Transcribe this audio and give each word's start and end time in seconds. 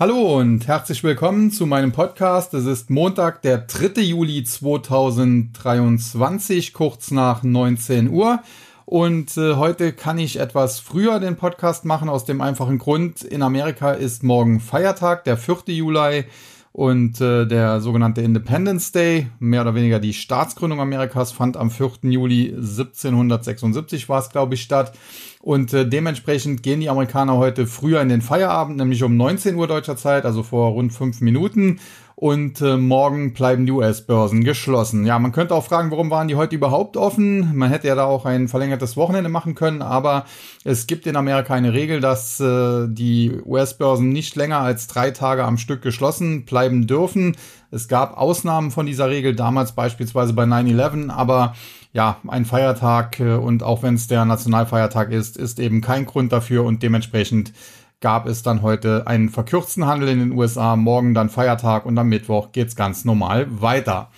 Hallo 0.00 0.38
und 0.38 0.66
herzlich 0.66 1.04
willkommen 1.04 1.50
zu 1.50 1.66
meinem 1.66 1.92
Podcast. 1.92 2.54
Es 2.54 2.64
ist 2.64 2.88
Montag, 2.88 3.42
der 3.42 3.58
3. 3.58 4.00
Juli 4.00 4.42
2023, 4.42 6.72
kurz 6.72 7.10
nach 7.10 7.42
19 7.42 8.08
Uhr. 8.08 8.40
Und 8.86 9.36
äh, 9.36 9.56
heute 9.56 9.92
kann 9.92 10.18
ich 10.18 10.40
etwas 10.40 10.80
früher 10.80 11.20
den 11.20 11.36
Podcast 11.36 11.84
machen, 11.84 12.08
aus 12.08 12.24
dem 12.24 12.40
einfachen 12.40 12.78
Grund, 12.78 13.22
in 13.22 13.42
Amerika 13.42 13.92
ist 13.92 14.22
morgen 14.22 14.60
Feiertag, 14.60 15.24
der 15.24 15.36
4. 15.36 15.64
Juli 15.66 16.24
und 16.72 17.20
äh, 17.20 17.46
der 17.46 17.80
sogenannte 17.80 18.20
Independence 18.20 18.92
Day, 18.92 19.26
mehr 19.40 19.62
oder 19.62 19.74
weniger 19.74 19.98
die 19.98 20.14
Staatsgründung 20.14 20.80
Amerikas, 20.80 21.32
fand 21.32 21.56
am 21.56 21.70
4. 21.70 21.92
Juli 22.02 22.50
1776 22.50 24.08
war 24.08 24.20
es, 24.20 24.30
glaube 24.30 24.54
ich, 24.54 24.62
statt. 24.62 24.96
Und 25.40 25.72
äh, 25.72 25.88
dementsprechend 25.88 26.62
gehen 26.62 26.80
die 26.80 26.88
Amerikaner 26.88 27.36
heute 27.36 27.66
früher 27.66 28.00
in 28.00 28.08
den 28.08 28.22
Feierabend, 28.22 28.76
nämlich 28.76 29.02
um 29.02 29.16
19 29.16 29.56
Uhr 29.56 29.66
deutscher 29.66 29.96
Zeit, 29.96 30.24
also 30.24 30.42
vor 30.44 30.70
rund 30.70 30.92
fünf 30.92 31.20
Minuten. 31.20 31.80
Und 32.20 32.60
äh, 32.60 32.76
morgen 32.76 33.32
bleiben 33.32 33.64
die 33.64 33.72
US-Börsen 33.72 34.44
geschlossen. 34.44 35.06
Ja, 35.06 35.18
man 35.18 35.32
könnte 35.32 35.54
auch 35.54 35.64
fragen, 35.64 35.90
warum 35.90 36.10
waren 36.10 36.28
die 36.28 36.36
heute 36.36 36.54
überhaupt 36.54 36.98
offen? 36.98 37.56
Man 37.56 37.70
hätte 37.70 37.88
ja 37.88 37.94
da 37.94 38.04
auch 38.04 38.26
ein 38.26 38.46
verlängertes 38.46 38.94
Wochenende 38.98 39.30
machen 39.30 39.54
können, 39.54 39.80
aber 39.80 40.26
es 40.62 40.86
gibt 40.86 41.06
in 41.06 41.16
Amerika 41.16 41.54
eine 41.54 41.72
Regel, 41.72 42.02
dass 42.02 42.38
äh, 42.38 42.88
die 42.88 43.40
US-Börsen 43.42 44.10
nicht 44.10 44.36
länger 44.36 44.58
als 44.58 44.86
drei 44.86 45.12
Tage 45.12 45.44
am 45.44 45.56
Stück 45.56 45.80
geschlossen 45.80 46.44
bleiben 46.44 46.86
dürfen. 46.86 47.38
Es 47.70 47.88
gab 47.88 48.18
Ausnahmen 48.18 48.70
von 48.70 48.84
dieser 48.84 49.08
Regel, 49.08 49.34
damals 49.34 49.72
beispielsweise 49.72 50.34
bei 50.34 50.44
9-11, 50.44 51.08
aber 51.08 51.54
ja, 51.94 52.18
ein 52.28 52.44
Feiertag 52.44 53.18
äh, 53.18 53.32
und 53.36 53.62
auch 53.62 53.82
wenn 53.82 53.94
es 53.94 54.08
der 54.08 54.26
Nationalfeiertag 54.26 55.10
ist, 55.10 55.38
ist 55.38 55.58
eben 55.58 55.80
kein 55.80 56.04
Grund 56.04 56.32
dafür 56.32 56.64
und 56.64 56.82
dementsprechend 56.82 57.54
gab 58.00 58.26
es 58.26 58.42
dann 58.42 58.62
heute 58.62 59.06
einen 59.06 59.28
verkürzten 59.28 59.86
Handel 59.86 60.08
in 60.08 60.18
den 60.18 60.32
USA, 60.32 60.76
morgen 60.76 61.14
dann 61.14 61.28
Feiertag 61.28 61.84
und 61.86 61.98
am 61.98 62.08
Mittwoch 62.08 62.52
geht's 62.52 62.76
ganz 62.76 63.04
normal 63.04 63.46
weiter. 63.50 64.08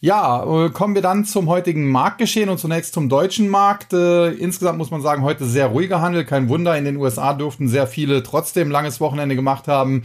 Ja, 0.00 0.42
äh, 0.42 0.70
kommen 0.70 0.96
wir 0.96 1.02
dann 1.02 1.24
zum 1.24 1.48
heutigen 1.48 1.88
Marktgeschehen 1.88 2.48
und 2.48 2.58
zunächst 2.58 2.92
zum 2.92 3.08
deutschen 3.08 3.48
Markt. 3.48 3.92
Äh, 3.92 4.30
insgesamt 4.32 4.76
muss 4.78 4.90
man 4.90 5.00
sagen, 5.00 5.22
heute 5.22 5.44
sehr 5.44 5.66
ruhiger 5.66 6.00
Handel. 6.00 6.24
Kein 6.24 6.48
Wunder, 6.48 6.76
in 6.76 6.84
den 6.84 6.96
USA 6.96 7.34
durften 7.34 7.68
sehr 7.68 7.86
viele 7.86 8.24
trotzdem 8.24 8.68
langes 8.72 9.00
Wochenende 9.00 9.36
gemacht 9.36 9.68
haben. 9.68 10.02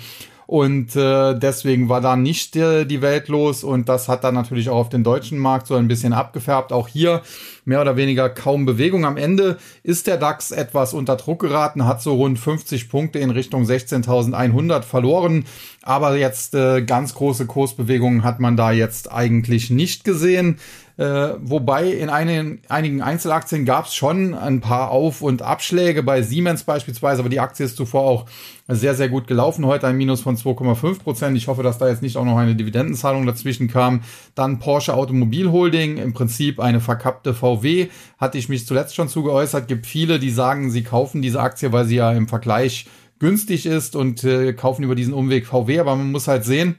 Und 0.48 0.96
äh, 0.96 1.38
deswegen 1.38 1.90
war 1.90 2.00
da 2.00 2.16
nicht 2.16 2.56
äh, 2.56 2.86
die 2.86 3.02
Welt 3.02 3.28
los 3.28 3.66
und 3.66 3.90
das 3.90 4.08
hat 4.08 4.24
dann 4.24 4.34
natürlich 4.34 4.70
auch 4.70 4.78
auf 4.78 4.90
den 4.90 5.04
deutschen 5.04 5.38
Markt 5.38 5.68
so 5.68 5.76
ein 5.76 5.90
bisschen 5.90 6.14
abgefärbt. 6.14 6.72
Auch 6.72 6.88
hier 6.88 7.22
mehr 7.66 7.82
oder 7.82 7.98
weniger 7.98 8.30
kaum 8.30 8.66
Bewegung. 8.66 9.04
Am 9.04 9.18
Ende 9.18 9.58
ist 9.84 10.08
der 10.08 10.16
DAX 10.16 10.52
etwas 10.52 10.94
unter 10.94 11.18
Druck 11.18 11.42
geraten, 11.42 11.86
hat 11.86 12.02
so 12.02 12.16
rund 12.16 12.40
50 12.40 12.88
Punkte 12.88 13.20
in 13.20 13.30
Richtung 13.30 13.66
16.100 13.66 14.84
verloren. 14.84 15.44
Aber 15.82 16.16
jetzt 16.16 16.56
äh, 16.56 16.82
ganz 16.82 17.14
große 17.14 17.46
Kursbewegungen 17.46 18.24
hat 18.24 18.40
man 18.40 18.56
da 18.56 18.72
jetzt 18.72 19.12
eigentlich 19.12 19.70
nicht 19.70 20.06
gesehen. 20.06 20.60
Äh, 20.98 21.36
wobei 21.40 21.92
in 21.92 22.10
einigen, 22.10 22.60
einigen 22.70 23.04
Einzelaktien 23.04 23.66
gab 23.66 23.86
es 23.86 23.94
schon 23.94 24.34
ein 24.34 24.62
paar 24.62 24.90
Auf- 24.90 25.22
und 25.22 25.44
Abschläge, 25.44 26.02
bei 26.02 26.24
Siemens 26.24 26.64
beispielsweise, 26.64 27.20
aber 27.20 27.30
die 27.30 27.40
Aktie 27.40 27.68
ist 27.68 27.78
zuvor 27.78 28.02
auch 28.02 28.26
sehr, 28.68 28.96
sehr 28.96 29.08
gut 29.08 29.28
gelaufen. 29.28 29.66
Heute 29.68 29.86
ein 29.86 29.96
Minus 29.96 30.22
von 30.22 30.38
2,5 30.38 31.00
Prozent. 31.00 31.38
Ich 31.38 31.48
hoffe, 31.48 31.62
dass 31.62 31.78
da 31.78 31.88
jetzt 31.88 32.02
nicht 32.02 32.18
auch 32.18 32.26
noch 32.26 32.38
eine 32.38 32.56
Dividendenzahlung 32.56 33.28
dazwischen 33.28 33.68
kam. 33.68 34.02
Dann 34.34 34.58
Porsche 34.58 34.96
Automobil 34.96 35.52
Holding, 35.52 35.98
im 35.98 36.14
Prinzip 36.14 36.60
eine 36.60 36.80
verkappte 36.80 37.36
VW, 37.36 37.90
hatte 38.18 38.40
ich 38.40 38.50
mich 38.50 38.66
zuletzt 38.66 38.96
schon 38.96 39.08
zu 39.08 39.22
geäußert. 39.22 39.68
Gibt 39.68 39.86
viele, 39.86 40.18
die 40.18 40.32
sagen, 40.32 40.72
sie 40.72 40.82
kaufen 40.82 41.22
diese 41.22 41.40
Aktie, 41.40 41.72
weil 41.72 41.86
sie 41.86 41.98
ja 41.98 42.12
im 42.12 42.28
Vergleich 42.28 42.88
günstig 43.20 43.68
ist 43.68 43.96
und 43.96 44.24
äh, 44.24 44.54
kaufen 44.54 44.84
über 44.84 44.96
diesen 44.96 45.14
Umweg 45.14 45.46
VW, 45.46 45.80
aber 45.80 45.96
man 45.96 46.12
muss 46.12 46.28
halt 46.28 46.44
sehen, 46.44 46.76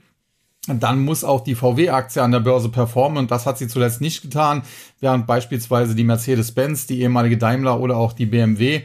dann 0.69 1.05
muss 1.05 1.25
auch 1.25 1.43
die 1.43 1.55
VW-Aktie 1.55 2.23
an 2.23 2.33
der 2.33 2.41
Börse 2.41 2.69
performen 2.69 3.19
und 3.19 3.31
das 3.31 3.47
hat 3.47 3.59
sie 3.59 3.69
zuletzt 3.69 4.01
nicht 4.01 4.23
getan, 4.23 4.63
während 5.01 5.27
beispielsweise 5.27 5.95
die 5.95 6.05
Mercedes-Benz, 6.05 6.87
die 6.87 7.01
ehemalige 7.01 7.39
Daimler 7.39 7.81
oder 7.81 7.97
auch 7.97 8.13
die 8.13 8.27
BMW 8.27 8.83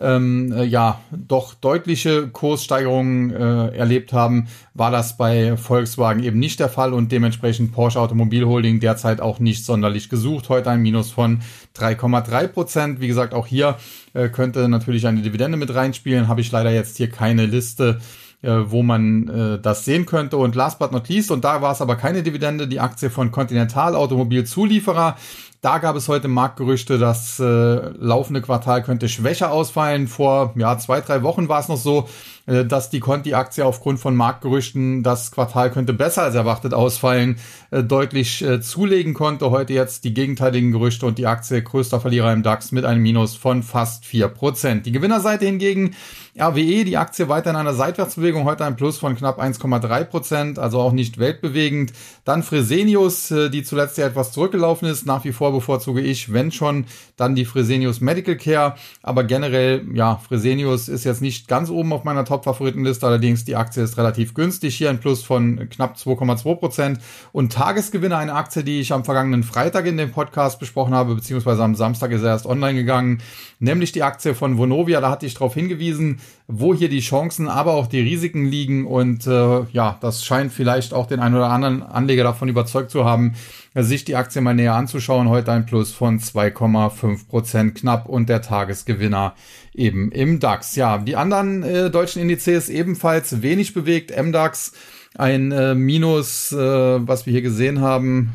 ähm, 0.00 0.52
äh, 0.52 0.64
ja 0.64 1.00
doch 1.10 1.54
deutliche 1.54 2.28
Kurssteigerungen 2.28 3.30
äh, 3.30 3.68
erlebt 3.76 4.12
haben, 4.12 4.48
war 4.74 4.90
das 4.90 5.16
bei 5.16 5.56
Volkswagen 5.56 6.22
eben 6.22 6.38
nicht 6.38 6.60
der 6.60 6.68
Fall 6.68 6.92
und 6.92 7.12
dementsprechend 7.12 7.72
Porsche 7.72 8.00
Automobil 8.00 8.44
Holding 8.44 8.80
derzeit 8.80 9.20
auch 9.20 9.38
nicht 9.38 9.64
sonderlich 9.64 10.08
gesucht. 10.08 10.48
Heute 10.48 10.70
ein 10.70 10.82
Minus 10.82 11.10
von 11.10 11.40
3,3 11.76 12.48
Prozent. 12.48 13.00
Wie 13.00 13.08
gesagt, 13.08 13.32
auch 13.32 13.46
hier 13.46 13.76
äh, 14.12 14.28
könnte 14.28 14.68
natürlich 14.68 15.06
eine 15.06 15.22
Dividende 15.22 15.56
mit 15.56 15.74
reinspielen. 15.74 16.28
Habe 16.28 16.42
ich 16.42 16.52
leider 16.52 16.70
jetzt 16.70 16.98
hier 16.98 17.08
keine 17.08 17.46
Liste 17.46 18.00
äh, 18.42 18.50
wo 18.66 18.82
man 18.82 19.28
äh, 19.28 19.58
das 19.60 19.84
sehen 19.84 20.06
könnte. 20.06 20.36
Und 20.36 20.54
last 20.54 20.78
but 20.78 20.92
not 20.92 21.08
least, 21.08 21.30
und 21.30 21.44
da 21.44 21.62
war 21.62 21.72
es 21.72 21.80
aber 21.80 21.96
keine 21.96 22.22
Dividende, 22.22 22.68
die 22.68 22.80
Aktie 22.80 23.10
von 23.10 23.30
Continental 23.30 23.94
Automobilzulieferer. 23.94 25.16
Da 25.62 25.78
gab 25.78 25.96
es 25.96 26.08
heute 26.08 26.28
Marktgerüchte, 26.28 26.98
das 26.98 27.40
äh, 27.40 27.44
laufende 27.44 28.42
Quartal 28.42 28.82
könnte 28.82 29.08
schwächer 29.08 29.50
ausfallen. 29.50 30.06
Vor 30.06 30.52
ja, 30.56 30.78
zwei, 30.78 31.00
drei 31.00 31.22
Wochen 31.22 31.48
war 31.48 31.60
es 31.60 31.68
noch 31.68 31.78
so, 31.78 32.08
dass 32.46 32.90
die 32.90 33.00
Conti-Aktie 33.00 33.64
aufgrund 33.64 33.98
von 33.98 34.14
Marktgerüchten, 34.14 35.02
das 35.02 35.32
Quartal 35.32 35.70
könnte 35.70 35.92
besser 35.92 36.22
als 36.22 36.34
erwartet 36.34 36.74
ausfallen, 36.74 37.36
äh, 37.70 37.82
deutlich 37.82 38.42
äh, 38.42 38.60
zulegen 38.60 39.14
konnte. 39.14 39.50
Heute 39.50 39.72
jetzt 39.72 40.04
die 40.04 40.14
gegenteiligen 40.14 40.70
Gerüchte 40.70 41.06
und 41.06 41.18
die 41.18 41.26
Aktie 41.26 41.62
größter 41.62 42.00
Verlierer 42.00 42.32
im 42.32 42.42
DAX 42.42 42.70
mit 42.70 42.84
einem 42.84 43.02
Minus 43.02 43.34
von 43.34 43.62
fast 43.62 44.04
vier 44.04 44.28
Prozent. 44.28 44.86
Die 44.86 44.92
Gewinnerseite 44.92 45.44
hingegen 45.44 45.96
RWE, 46.38 46.84
die 46.84 46.98
Aktie 46.98 47.28
weiter 47.28 47.50
in 47.50 47.56
einer 47.56 47.74
Seitwärtsbewegung, 47.74 48.44
heute 48.44 48.64
ein 48.64 48.76
Plus 48.76 48.98
von 48.98 49.16
knapp 49.16 49.40
1,3 49.40 50.04
Prozent, 50.04 50.58
also 50.58 50.80
auch 50.80 50.92
nicht 50.92 51.18
weltbewegend. 51.18 51.92
Dann 52.24 52.42
Fresenius, 52.42 53.28
die 53.28 53.62
zuletzt 53.62 53.96
ja 53.96 54.06
etwas 54.06 54.32
zurückgelaufen 54.32 54.86
ist, 54.86 55.06
nach 55.06 55.24
wie 55.24 55.32
vor 55.32 55.52
bevorzuge 55.52 56.02
ich, 56.02 56.34
wenn 56.34 56.52
schon, 56.52 56.84
dann 57.16 57.34
die 57.34 57.46
Fresenius 57.46 58.02
Medical 58.02 58.36
Care, 58.36 58.74
aber 59.02 59.24
generell, 59.24 59.86
ja, 59.94 60.16
Fresenius 60.16 60.88
ist 60.88 61.04
jetzt 61.04 61.22
nicht 61.22 61.48
ganz 61.48 61.70
oben 61.70 61.94
auf 61.94 62.04
meiner 62.04 62.26
Top 62.26 62.35
Top-Favoritenliste. 62.36 63.06
Allerdings 63.06 63.44
die 63.44 63.56
Aktie 63.56 63.82
ist 63.82 63.96
relativ 63.96 64.34
günstig. 64.34 64.76
Hier 64.76 64.90
ein 64.90 65.00
Plus 65.00 65.22
von 65.22 65.68
knapp 65.70 65.96
2,2 65.96 66.54
Prozent. 66.56 67.00
Und 67.32 67.52
Tagesgewinner, 67.52 68.18
eine 68.18 68.34
Aktie, 68.34 68.62
die 68.62 68.80
ich 68.80 68.92
am 68.92 69.04
vergangenen 69.04 69.42
Freitag 69.42 69.86
in 69.86 69.96
dem 69.96 70.12
Podcast 70.12 70.58
besprochen 70.58 70.94
habe, 70.94 71.14
beziehungsweise 71.14 71.62
am 71.62 71.74
Samstag 71.74 72.10
ist 72.10 72.22
er 72.22 72.28
erst 72.28 72.46
online 72.46 72.74
gegangen, 72.74 73.22
nämlich 73.58 73.92
die 73.92 74.02
Aktie 74.02 74.34
von 74.34 74.58
Vonovia. 74.58 75.00
Da 75.00 75.10
hatte 75.10 75.26
ich 75.26 75.34
darauf 75.34 75.54
hingewiesen, 75.54 76.20
wo 76.48 76.74
hier 76.74 76.88
die 76.88 77.00
Chancen, 77.00 77.48
aber 77.48 77.74
auch 77.74 77.88
die 77.88 78.00
Risiken 78.00 78.44
liegen. 78.44 78.86
Und 78.86 79.26
äh, 79.26 79.64
ja, 79.72 79.98
das 80.00 80.24
scheint 80.24 80.52
vielleicht 80.52 80.94
auch 80.94 81.06
den 81.06 81.20
einen 81.20 81.34
oder 81.34 81.50
anderen 81.50 81.82
Anleger 81.82 82.22
davon 82.22 82.48
überzeugt 82.48 82.90
zu 82.90 83.04
haben, 83.04 83.34
sich 83.74 84.04
die 84.04 84.14
Aktie 84.14 84.40
mal 84.40 84.54
näher 84.54 84.74
anzuschauen. 84.74 85.28
Heute 85.28 85.52
ein 85.52 85.66
Plus 85.66 85.92
von 85.92 86.20
2,5 86.20 87.28
Prozent 87.28 87.74
knapp 87.74 88.08
und 88.08 88.28
der 88.28 88.42
Tagesgewinner 88.42 89.34
eben 89.74 90.12
im 90.12 90.38
DAX. 90.38 90.76
Ja, 90.76 90.98
die 90.98 91.16
anderen 91.16 91.62
äh, 91.62 91.90
deutschen 91.90 92.22
Indizes 92.22 92.68
ebenfalls 92.68 93.42
wenig 93.42 93.74
bewegt. 93.74 94.16
MDAX 94.16 94.72
ein 95.16 95.50
äh, 95.50 95.74
Minus, 95.74 96.52
äh, 96.52 96.56
was 96.58 97.26
wir 97.26 97.32
hier 97.32 97.42
gesehen 97.42 97.80
haben, 97.80 98.34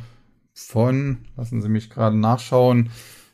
von, 0.54 1.20
lassen 1.38 1.62
Sie 1.62 1.70
mich 1.70 1.90
gerade 1.90 2.18
nachschauen, 2.18 2.90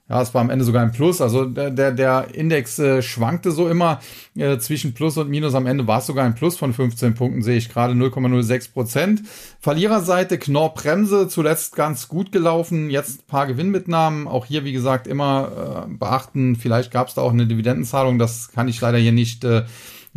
ja, 0.09 0.22
es 0.22 0.34
war 0.34 0.41
am 0.41 0.50
Ende 0.50 0.63
sogar 0.63 0.84
ein 0.84 0.94
Plus. 0.94 1.19
Also 1.19 1.44
der, 1.44 1.69
der, 1.69 1.91
der 1.91 2.28
Index 2.34 2.79
äh, 2.79 3.01
schwankte 3.01 3.51
so 3.51 3.68
immer 3.68 4.00
äh, 4.35 4.57
zwischen 4.57 4.94
Plus 4.94 5.18
und 5.18 5.29
Minus. 5.29 5.53
Am 5.53 5.66
Ende 5.66 5.85
war 5.85 6.00
es 6.00 6.06
sogar 6.06 6.25
ein 6.25 6.35
Plus 6.35 6.57
von 6.57 6.73
15 6.73 7.13
Punkten, 7.13 7.41
sehe 7.41 7.57
ich 7.57 7.68
gerade 7.68 7.94
0,06 7.94 8.72
Prozent. 8.72 9.23
Verliererseite 9.59 10.38
Knorr 10.38 10.73
Bremse, 10.73 11.28
zuletzt 11.28 11.75
ganz 11.75 12.07
gut 12.07 12.31
gelaufen. 12.31 12.90
Jetzt 12.90 13.28
paar 13.28 13.47
Gewinnmitnahmen. 13.47 14.29
Auch 14.29 14.46
hier, 14.46 14.63
wie 14.63 14.73
gesagt, 14.73 15.07
immer 15.07 15.85
äh, 15.90 15.94
beachten. 15.94 16.56
Vielleicht 16.56 16.91
gab 16.91 17.09
es 17.09 17.16
da 17.16 17.22
auch 17.22 17.34
eine 17.34 17.46
Dividendenzahlung. 17.46 18.17
Das 18.17 18.51
kann 18.53 18.69
ich 18.69 18.79
leider 18.79 18.97
hier 18.97 19.12
nicht 19.12 19.44
äh, 19.44 19.63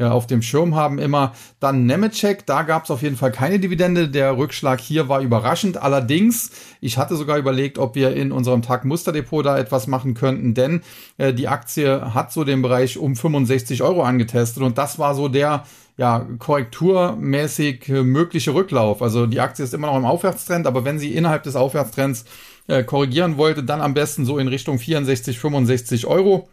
ja, 0.00 0.12
auf 0.12 0.26
dem 0.26 0.40
Schirm 0.40 0.74
haben 0.74 0.98
immer. 0.98 1.34
Dann 1.60 1.84
Nemetschek, 1.84 2.46
da 2.46 2.62
gab 2.62 2.84
es 2.84 2.90
auf 2.90 3.02
jeden 3.02 3.16
Fall 3.16 3.32
keine 3.32 3.58
Dividende. 3.58 4.08
Der 4.08 4.38
Rückschlag 4.38 4.80
hier 4.80 5.10
war 5.10 5.20
überraschend. 5.20 5.76
Allerdings, 5.76 6.52
ich 6.80 6.96
hatte 6.96 7.16
sogar 7.16 7.36
überlegt, 7.36 7.76
ob 7.76 7.94
wir 7.94 8.16
in 8.16 8.32
unserem 8.32 8.62
Tag 8.62 8.86
Musterdepot 8.86 9.44
da 9.44 9.58
etwas 9.58 9.86
machen 9.88 10.14
könnten, 10.14 10.54
denn 10.54 10.80
äh, 11.18 11.34
die 11.34 11.48
Aktie 11.48 12.14
hat 12.14 12.32
so 12.32 12.44
den 12.44 12.62
Bereich 12.62 12.96
um 12.96 13.14
65 13.14 13.82
Euro 13.82 14.02
angetestet 14.02 14.62
und 14.62 14.78
das 14.78 14.98
war 14.98 15.14
so 15.14 15.28
der 15.28 15.64
ja, 15.98 16.26
korrekturmäßig 16.38 17.90
äh, 17.90 18.02
mögliche 18.02 18.54
Rücklauf. 18.54 19.02
Also 19.02 19.26
die 19.26 19.40
Aktie 19.40 19.66
ist 19.66 19.74
immer 19.74 19.88
noch 19.88 19.98
im 19.98 20.06
Aufwärtstrend, 20.06 20.66
aber 20.66 20.86
wenn 20.86 20.98
sie 20.98 21.14
innerhalb 21.14 21.42
des 21.42 21.56
Aufwärtstrends 21.56 22.24
äh, 22.68 22.82
korrigieren 22.84 23.36
wollte, 23.36 23.64
dann 23.64 23.82
am 23.82 23.92
besten 23.92 24.24
so 24.24 24.38
in 24.38 24.48
Richtung 24.48 24.78
64, 24.78 25.38
65 25.38 26.06
Euro. 26.06 26.48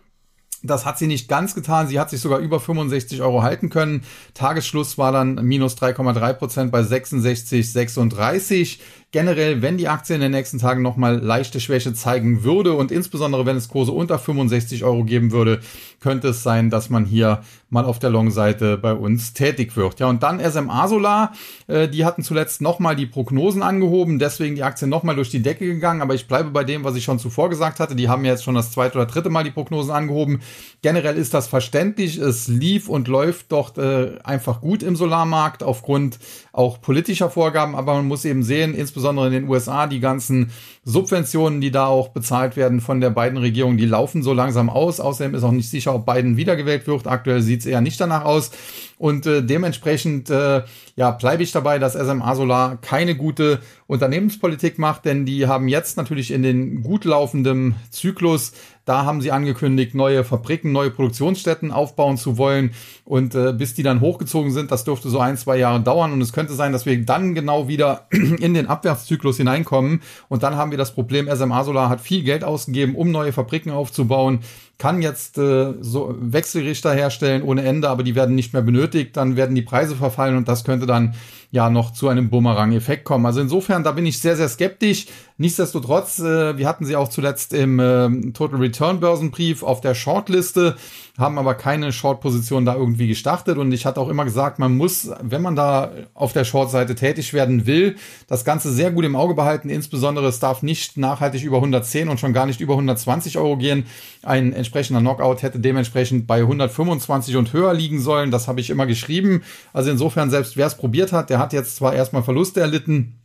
Das 0.63 0.85
hat 0.85 0.97
sie 0.97 1.07
nicht 1.07 1.27
ganz 1.29 1.55
getan. 1.55 1.87
Sie 1.87 1.99
hat 1.99 2.09
sich 2.09 2.21
sogar 2.21 2.39
über 2.39 2.59
65 2.59 3.21
Euro 3.21 3.43
halten 3.43 3.69
können. 3.69 4.03
Tagesschluss 4.33 4.97
war 4.97 5.11
dann 5.11 5.35
minus 5.35 5.75
3,3 5.77 6.33
Prozent 6.33 6.71
bei 6.71 6.81
66,36. 6.81 8.79
Generell, 9.11 9.61
wenn 9.61 9.77
die 9.77 9.87
Aktie 9.87 10.15
in 10.15 10.21
den 10.21 10.33
nächsten 10.33 10.59
Tagen 10.59 10.81
nochmal 10.81 11.19
leichte 11.19 11.61
Schwäche 11.61 11.93
zeigen 11.93 12.43
würde 12.43 12.73
und 12.73 12.91
insbesondere 12.91 13.45
wenn 13.45 13.55
es 13.55 13.69
Kurse 13.69 13.93
unter 13.93 14.19
65 14.19 14.83
Euro 14.83 15.05
geben 15.05 15.31
würde, 15.31 15.61
könnte 16.01 16.27
es 16.27 16.43
sein, 16.43 16.69
dass 16.69 16.89
man 16.89 17.05
hier 17.05 17.41
mal 17.69 17.85
auf 17.85 17.99
der 17.99 18.09
Long-Seite 18.09 18.77
bei 18.77 18.91
uns 18.93 19.31
tätig 19.31 19.77
wird. 19.77 20.01
Ja, 20.01 20.07
und 20.07 20.23
dann 20.23 20.41
SMA 20.41 20.89
Solar, 20.89 21.31
äh, 21.67 21.87
die 21.87 22.03
hatten 22.03 22.21
zuletzt 22.21 22.61
nochmal 22.61 22.97
die 22.97 23.05
Prognosen 23.05 23.63
angehoben, 23.63 24.19
deswegen 24.19 24.55
die 24.55 24.63
Aktie 24.63 24.87
nochmal 24.87 25.15
durch 25.15 25.29
die 25.29 25.41
Decke 25.41 25.65
gegangen, 25.65 26.01
aber 26.01 26.13
ich 26.13 26.27
bleibe 26.27 26.51
bei 26.51 26.65
dem, 26.65 26.83
was 26.83 26.95
ich 26.97 27.05
schon 27.05 27.17
zuvor 27.17 27.49
gesagt 27.49 27.79
hatte. 27.79 27.95
Die 27.95 28.09
haben 28.09 28.25
jetzt 28.25 28.43
schon 28.43 28.55
das 28.55 28.71
zweite 28.71 28.97
oder 28.97 29.07
dritte 29.07 29.29
Mal 29.29 29.45
die 29.45 29.51
Prognosen 29.51 29.91
angehoben. 29.91 30.41
Generell 30.81 31.15
ist 31.15 31.33
das 31.33 31.47
verständlich. 31.47 32.17
Es 32.17 32.49
lief 32.49 32.89
und 32.89 33.07
läuft 33.07 33.53
dort 33.53 33.77
äh, 33.77 34.17
einfach 34.25 34.59
gut 34.59 34.83
im 34.83 34.97
Solarmarkt 34.97 35.63
aufgrund 35.63 36.19
auch 36.51 36.81
politischer 36.81 37.29
Vorgaben, 37.29 37.75
aber 37.75 37.95
man 37.95 38.07
muss 38.07 38.25
eben 38.25 38.43
sehen, 38.43 38.75
insbesondere 38.75 38.96
in 39.27 39.31
den 39.31 39.49
USA, 39.49 39.87
die 39.87 39.99
ganzen 39.99 40.51
Subventionen, 40.83 41.61
die 41.61 41.71
da 41.71 41.87
auch 41.87 42.09
bezahlt 42.09 42.55
werden 42.55 42.81
von 42.81 43.01
der 43.01 43.09
beiden 43.09 43.37
Regierungen, 43.37 43.77
die 43.77 43.85
laufen 43.85 44.23
so 44.23 44.33
langsam 44.33 44.69
aus. 44.69 44.99
Außerdem 44.99 45.35
ist 45.35 45.43
auch 45.43 45.51
nicht 45.51 45.69
sicher, 45.69 45.95
ob 45.95 46.05
Biden 46.05 46.37
wiedergewählt 46.37 46.87
wird. 46.87 47.07
Aktuell 47.07 47.41
sieht 47.41 47.61
es 47.61 47.65
eher 47.65 47.81
nicht 47.81 47.99
danach 47.99 48.25
aus. 48.25 48.51
Und 48.97 49.25
äh, 49.27 49.43
dementsprechend 49.43 50.29
äh, 50.29 50.63
ja, 50.95 51.11
bleibe 51.11 51.43
ich 51.43 51.51
dabei, 51.51 51.77
dass 51.77 51.93
SMA 51.93 52.33
Solar 52.35 52.77
keine 52.77 53.15
gute 53.15 53.59
Unternehmenspolitik 53.85 54.79
macht, 54.79 55.05
denn 55.05 55.25
die 55.25 55.47
haben 55.47 55.67
jetzt 55.67 55.97
natürlich 55.97 56.31
in 56.31 56.41
den 56.41 56.81
gut 56.81 57.05
laufenden 57.05 57.75
Zyklus 57.91 58.53
da 58.87 59.03
haben 59.03 59.19
sie 59.19 59.33
angekündigt, 59.33 59.95
neue 59.95 60.23
Fabriken, 60.23 60.71
neue 60.71 60.89
Produktionsstätten 60.91 61.73
aufbauen 61.73 62.15
zu 62.15 62.37
wollen. 62.37 62.71
Und 63.03 63.35
äh, 63.35 63.51
bis 63.51 63.73
die 63.73 63.83
dann 63.83 63.99
hochgezogen 63.99 64.51
sind, 64.51 64.71
das 64.71 64.85
dürfte 64.85 65.09
so 65.09 65.19
ein, 65.19 65.35
zwei 65.35 65.57
Jahre 65.57 65.81
dauern. 65.81 66.13
Und 66.13 66.21
es 66.21 66.31
könnte 66.31 66.53
sein, 66.53 66.71
dass 66.71 66.85
wir 66.85 67.05
dann 67.05 67.35
genau 67.35 67.67
wieder 67.67 68.07
in 68.11 68.53
den 68.53 68.67
Abwärtszyklus 68.67 69.35
hineinkommen. 69.35 70.01
Und 70.29 70.43
dann 70.43 70.55
haben 70.55 70.71
wir 70.71 70.77
das 70.77 70.95
Problem, 70.95 71.27
SMA 71.29 71.65
Solar 71.65 71.89
hat 71.89 71.99
viel 71.99 72.23
Geld 72.23 72.45
ausgegeben, 72.45 72.95
um 72.95 73.11
neue 73.11 73.33
Fabriken 73.33 73.71
aufzubauen 73.71 74.39
kann 74.77 75.01
jetzt 75.01 75.37
äh, 75.37 75.73
so 75.81 76.15
Wechselrichter 76.19 76.93
herstellen 76.93 77.41
ohne 77.41 77.63
Ende, 77.63 77.89
aber 77.89 78.03
die 78.03 78.15
werden 78.15 78.35
nicht 78.35 78.53
mehr 78.53 78.61
benötigt, 78.61 79.17
dann 79.17 79.35
werden 79.35 79.55
die 79.55 79.63
Preise 79.63 79.95
verfallen 79.95 80.37
und 80.37 80.47
das 80.47 80.63
könnte 80.63 80.85
dann 80.85 81.15
ja 81.51 81.69
noch 81.69 81.91
zu 81.91 82.09
einem 82.09 82.29
Bumerang-Effekt 82.29 83.05
kommen. 83.05 83.25
Also 83.25 83.39
insofern, 83.39 83.83
da 83.83 83.91
bin 83.91 84.05
ich 84.05 84.19
sehr, 84.19 84.35
sehr 84.35 84.49
skeptisch. 84.49 85.07
Nichtsdestotrotz, 85.39 86.19
äh, 86.19 86.57
wir 86.57 86.67
hatten 86.67 86.83
sie 86.85 86.95
auch 86.95 87.09
zuletzt 87.09 87.53
im 87.53 87.79
äh, 87.79 88.31
Total 88.31 88.59
Return 88.59 88.99
Börsenbrief 88.99 89.61
auf 89.61 89.81
der 89.81 89.93
Shortliste, 89.93 90.75
haben 91.17 91.37
aber 91.37 91.53
keine 91.53 91.91
Short-Position 91.91 92.65
da 92.65 92.75
irgendwie 92.75 93.07
gestartet 93.07 93.57
und 93.57 93.71
ich 93.71 93.85
hatte 93.85 94.01
auch 94.01 94.09
immer 94.09 94.25
gesagt, 94.25 94.57
man 94.57 94.75
muss, 94.75 95.11
wenn 95.21 95.43
man 95.43 95.55
da 95.55 95.91
auf 96.15 96.33
der 96.33 96.43
Short-Seite 96.43 96.95
tätig 96.95 97.33
werden 97.33 97.67
will, 97.67 97.97
das 98.27 98.45
Ganze 98.45 98.71
sehr 98.71 98.91
gut 98.91 99.05
im 99.05 99.15
Auge 99.15 99.35
behalten. 99.35 99.69
Insbesondere 99.69 100.27
es 100.27 100.39
darf 100.39 100.63
nicht 100.63 100.97
nachhaltig 100.97 101.43
über 101.43 101.57
110 101.57 102.09
und 102.09 102.19
schon 102.19 102.33
gar 102.33 102.47
nicht 102.47 102.59
über 102.59 102.73
120 102.73 103.37
Euro 103.37 103.57
gehen. 103.57 103.85
Ein 104.23 104.53
entsprechender 104.53 105.01
Knockout 105.01 105.43
hätte 105.43 105.59
dementsprechend 105.59 106.25
bei 106.25 106.39
125 106.39 107.35
und 107.35 107.53
höher 107.53 107.73
liegen 107.73 108.01
sollen. 108.01 108.31
Das 108.31 108.47
habe 108.47 108.59
ich 108.59 108.71
immer 108.71 108.87
geschrieben. 108.87 109.43
Also 109.71 109.91
insofern, 109.91 110.29
selbst 110.31 110.57
wer 110.57 110.67
es 110.67 110.75
probiert 110.75 111.11
hat, 111.11 111.29
der 111.29 111.36
hat 111.37 111.53
jetzt 111.53 111.75
zwar 111.75 111.93
erstmal 111.93 112.23
Verluste 112.23 112.59
erlitten, 112.59 113.21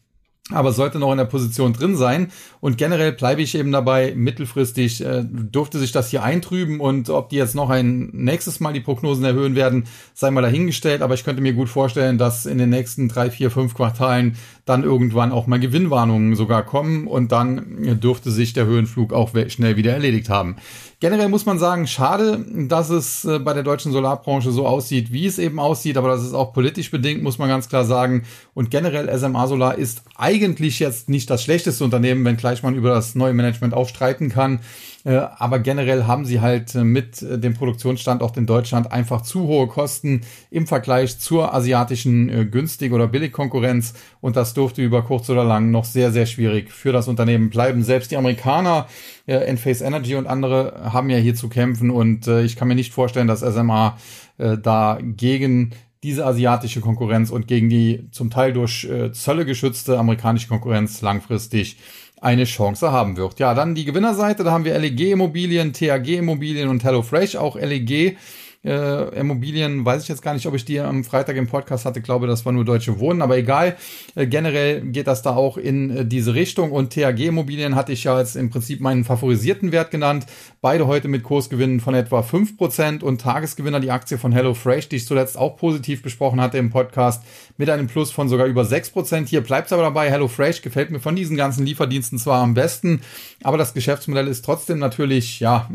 aber 0.50 0.72
sollte 0.72 0.98
noch 0.98 1.12
in 1.12 1.18
der 1.18 1.24
Position 1.24 1.72
drin 1.72 1.96
sein. 1.96 2.32
Und 2.60 2.76
generell 2.76 3.12
bleibe 3.12 3.42
ich 3.42 3.54
eben 3.54 3.70
dabei, 3.70 4.12
mittelfristig 4.16 5.04
äh, 5.04 5.24
durfte 5.24 5.78
sich 5.78 5.92
das 5.92 6.10
hier 6.10 6.24
eintrüben 6.24 6.80
und 6.80 7.10
ob 7.10 7.28
die 7.28 7.36
jetzt 7.36 7.54
noch 7.54 7.70
ein 7.70 8.10
nächstes 8.12 8.58
Mal 8.58 8.72
die 8.72 8.80
Prognosen 8.80 9.24
erhöhen 9.24 9.54
werden, 9.54 9.84
sei 10.14 10.30
mal 10.30 10.42
dahingestellt. 10.42 11.00
Aber 11.00 11.14
ich 11.14 11.24
könnte 11.24 11.42
mir 11.42 11.52
gut 11.52 11.68
vorstellen, 11.68 12.18
dass 12.18 12.46
in 12.46 12.58
den 12.58 12.70
nächsten 12.70 13.08
drei, 13.08 13.30
vier, 13.30 13.50
fünf 13.50 13.74
Quartalen 13.74 14.36
dann 14.64 14.82
irgendwann 14.82 15.32
auch 15.32 15.46
mal 15.46 15.60
Gewinnwarnungen 15.60 16.34
sogar 16.34 16.64
kommen 16.64 17.06
und 17.06 17.32
dann 17.32 17.98
dürfte 18.00 18.30
sich 18.30 18.52
der 18.52 18.66
Höhenflug 18.66 19.12
auch 19.12 19.30
schnell 19.48 19.76
wieder 19.76 19.92
erledigt 19.92 20.28
haben. 20.28 20.56
Generell 21.00 21.28
muss 21.28 21.46
man 21.46 21.58
sagen, 21.58 21.88
schade, 21.88 22.44
dass 22.68 22.88
es 22.88 23.24
äh, 23.24 23.40
bei 23.40 23.54
der 23.54 23.64
deutschen 23.64 23.90
Solarbranche 23.90 24.52
so 24.52 24.68
aussieht, 24.68 25.12
wie 25.12 25.26
es 25.26 25.40
eben 25.40 25.58
aussieht, 25.58 25.96
aber 25.96 26.06
das 26.06 26.22
ist 26.22 26.32
auch 26.32 26.52
politisch 26.52 26.92
bedingt, 26.92 27.24
muss 27.24 27.38
man 27.38 27.48
ganz 27.48 27.68
klar 27.68 27.84
sagen. 27.84 28.22
Und 28.54 28.70
generell 28.70 29.12
SMA 29.18 29.48
Solar 29.48 29.76
ist 29.76 30.04
eigentlich 30.14 30.41
jetzt 30.42 31.08
nicht 31.08 31.30
das 31.30 31.42
schlechteste 31.42 31.84
Unternehmen, 31.84 32.24
wenngleich 32.24 32.62
man 32.62 32.74
über 32.74 32.90
das 32.90 33.14
neue 33.14 33.32
Management 33.32 33.74
auch 33.74 33.88
streiten 33.88 34.28
kann. 34.28 34.60
Äh, 35.04 35.16
aber 35.16 35.58
generell 35.58 36.04
haben 36.04 36.24
sie 36.24 36.40
halt 36.40 36.74
äh, 36.74 36.84
mit 36.84 37.22
äh, 37.22 37.38
dem 37.38 37.54
Produktionsstandort 37.54 38.36
in 38.36 38.46
Deutschland 38.46 38.92
einfach 38.92 39.22
zu 39.22 39.46
hohe 39.48 39.66
Kosten 39.66 40.20
im 40.50 40.66
Vergleich 40.66 41.18
zur 41.18 41.52
asiatischen 41.54 42.50
günstig- 42.50 42.92
oder 42.92 43.08
Billigkonkurrenz. 43.08 43.94
Und 44.20 44.36
das 44.36 44.54
dürfte 44.54 44.82
über 44.82 45.02
kurz 45.02 45.28
oder 45.28 45.44
lang 45.44 45.70
noch 45.70 45.84
sehr, 45.84 46.12
sehr 46.12 46.26
schwierig 46.26 46.70
für 46.70 46.92
das 46.92 47.08
Unternehmen 47.08 47.50
bleiben. 47.50 47.82
Selbst 47.82 48.10
die 48.10 48.16
Amerikaner, 48.16 48.86
Enphase 49.26 49.84
Energy 49.84 50.14
und 50.14 50.26
andere, 50.26 50.92
haben 50.92 51.10
ja 51.10 51.18
hier 51.18 51.34
zu 51.34 51.48
kämpfen. 51.48 51.90
Und 51.90 52.26
ich 52.26 52.56
kann 52.56 52.68
mir 52.68 52.74
nicht 52.74 52.92
vorstellen, 52.92 53.28
dass 53.28 53.40
SMA 53.40 53.96
da 54.38 54.98
gegen 55.00 55.72
diese 56.02 56.26
asiatische 56.26 56.81
Konkurrenz 56.81 57.31
und 57.31 57.46
gegen 57.46 57.69
die 57.69 58.08
zum 58.10 58.31
Teil 58.31 58.52
durch 58.52 58.88
Zölle 59.12 59.44
geschützte 59.44 59.99
amerikanische 59.99 60.49
Konkurrenz 60.49 61.00
langfristig 61.02 61.76
eine 62.20 62.44
Chance 62.44 62.93
haben 62.93 63.16
wird. 63.16 63.40
Ja, 63.40 63.54
dann 63.54 63.75
die 63.75 63.84
Gewinnerseite, 63.84 64.44
da 64.44 64.52
haben 64.52 64.64
wir 64.64 64.78
LEG 64.78 65.12
Immobilien, 65.12 65.72
TAG 65.72 66.06
Immobilien 66.08 66.69
und 66.69 66.84
HelloFresh, 66.84 67.37
auch 67.37 67.56
LEG 67.56 68.16
äh, 68.64 69.18
Immobilien, 69.18 69.84
weiß 69.84 70.02
ich 70.02 70.08
jetzt 70.08 70.22
gar 70.22 70.34
nicht, 70.34 70.46
ob 70.46 70.54
ich 70.54 70.64
die 70.64 70.78
am 70.78 71.02
Freitag 71.02 71.36
im 71.36 71.48
Podcast 71.48 71.84
hatte, 71.84 72.00
glaube, 72.00 72.26
das 72.26 72.44
war 72.44 72.52
nur 72.52 72.64
Deutsche 72.64 73.00
Wohnen, 73.00 73.20
aber 73.20 73.36
egal. 73.36 73.76
Äh, 74.14 74.26
generell 74.26 74.82
geht 74.82 75.08
das 75.08 75.22
da 75.22 75.34
auch 75.34 75.56
in 75.56 75.90
äh, 75.90 76.06
diese 76.06 76.34
Richtung 76.34 76.70
und 76.70 76.90
THG 76.90 77.26
Immobilien 77.26 77.74
hatte 77.74 77.92
ich 77.92 78.04
ja 78.04 78.14
als 78.14 78.36
im 78.36 78.50
Prinzip 78.50 78.80
meinen 78.80 79.04
favorisierten 79.04 79.72
Wert 79.72 79.90
genannt. 79.90 80.26
Beide 80.60 80.86
heute 80.86 81.08
mit 81.08 81.24
Kursgewinnen 81.24 81.80
von 81.80 81.94
etwa 81.94 82.20
5% 82.20 83.02
und 83.02 83.20
Tagesgewinner 83.20 83.80
die 83.80 83.90
Aktie 83.90 84.16
von 84.16 84.30
HelloFresh, 84.30 84.88
die 84.88 84.96
ich 84.96 85.06
zuletzt 85.06 85.36
auch 85.36 85.56
positiv 85.56 86.02
besprochen 86.02 86.40
hatte 86.40 86.58
im 86.58 86.70
Podcast, 86.70 87.24
mit 87.56 87.68
einem 87.68 87.88
Plus 87.88 88.12
von 88.12 88.28
sogar 88.28 88.46
über 88.46 88.62
6%. 88.62 89.26
Hier 89.26 89.40
bleibt 89.40 89.66
es 89.66 89.72
aber 89.72 89.82
dabei. 89.82 90.08
HelloFresh 90.10 90.62
gefällt 90.62 90.90
mir 90.90 91.00
von 91.00 91.16
diesen 91.16 91.36
ganzen 91.36 91.66
Lieferdiensten 91.66 92.18
zwar 92.18 92.42
am 92.42 92.54
besten, 92.54 93.00
aber 93.42 93.58
das 93.58 93.74
Geschäftsmodell 93.74 94.28
ist 94.28 94.44
trotzdem 94.44 94.78
natürlich, 94.78 95.40
ja, 95.40 95.68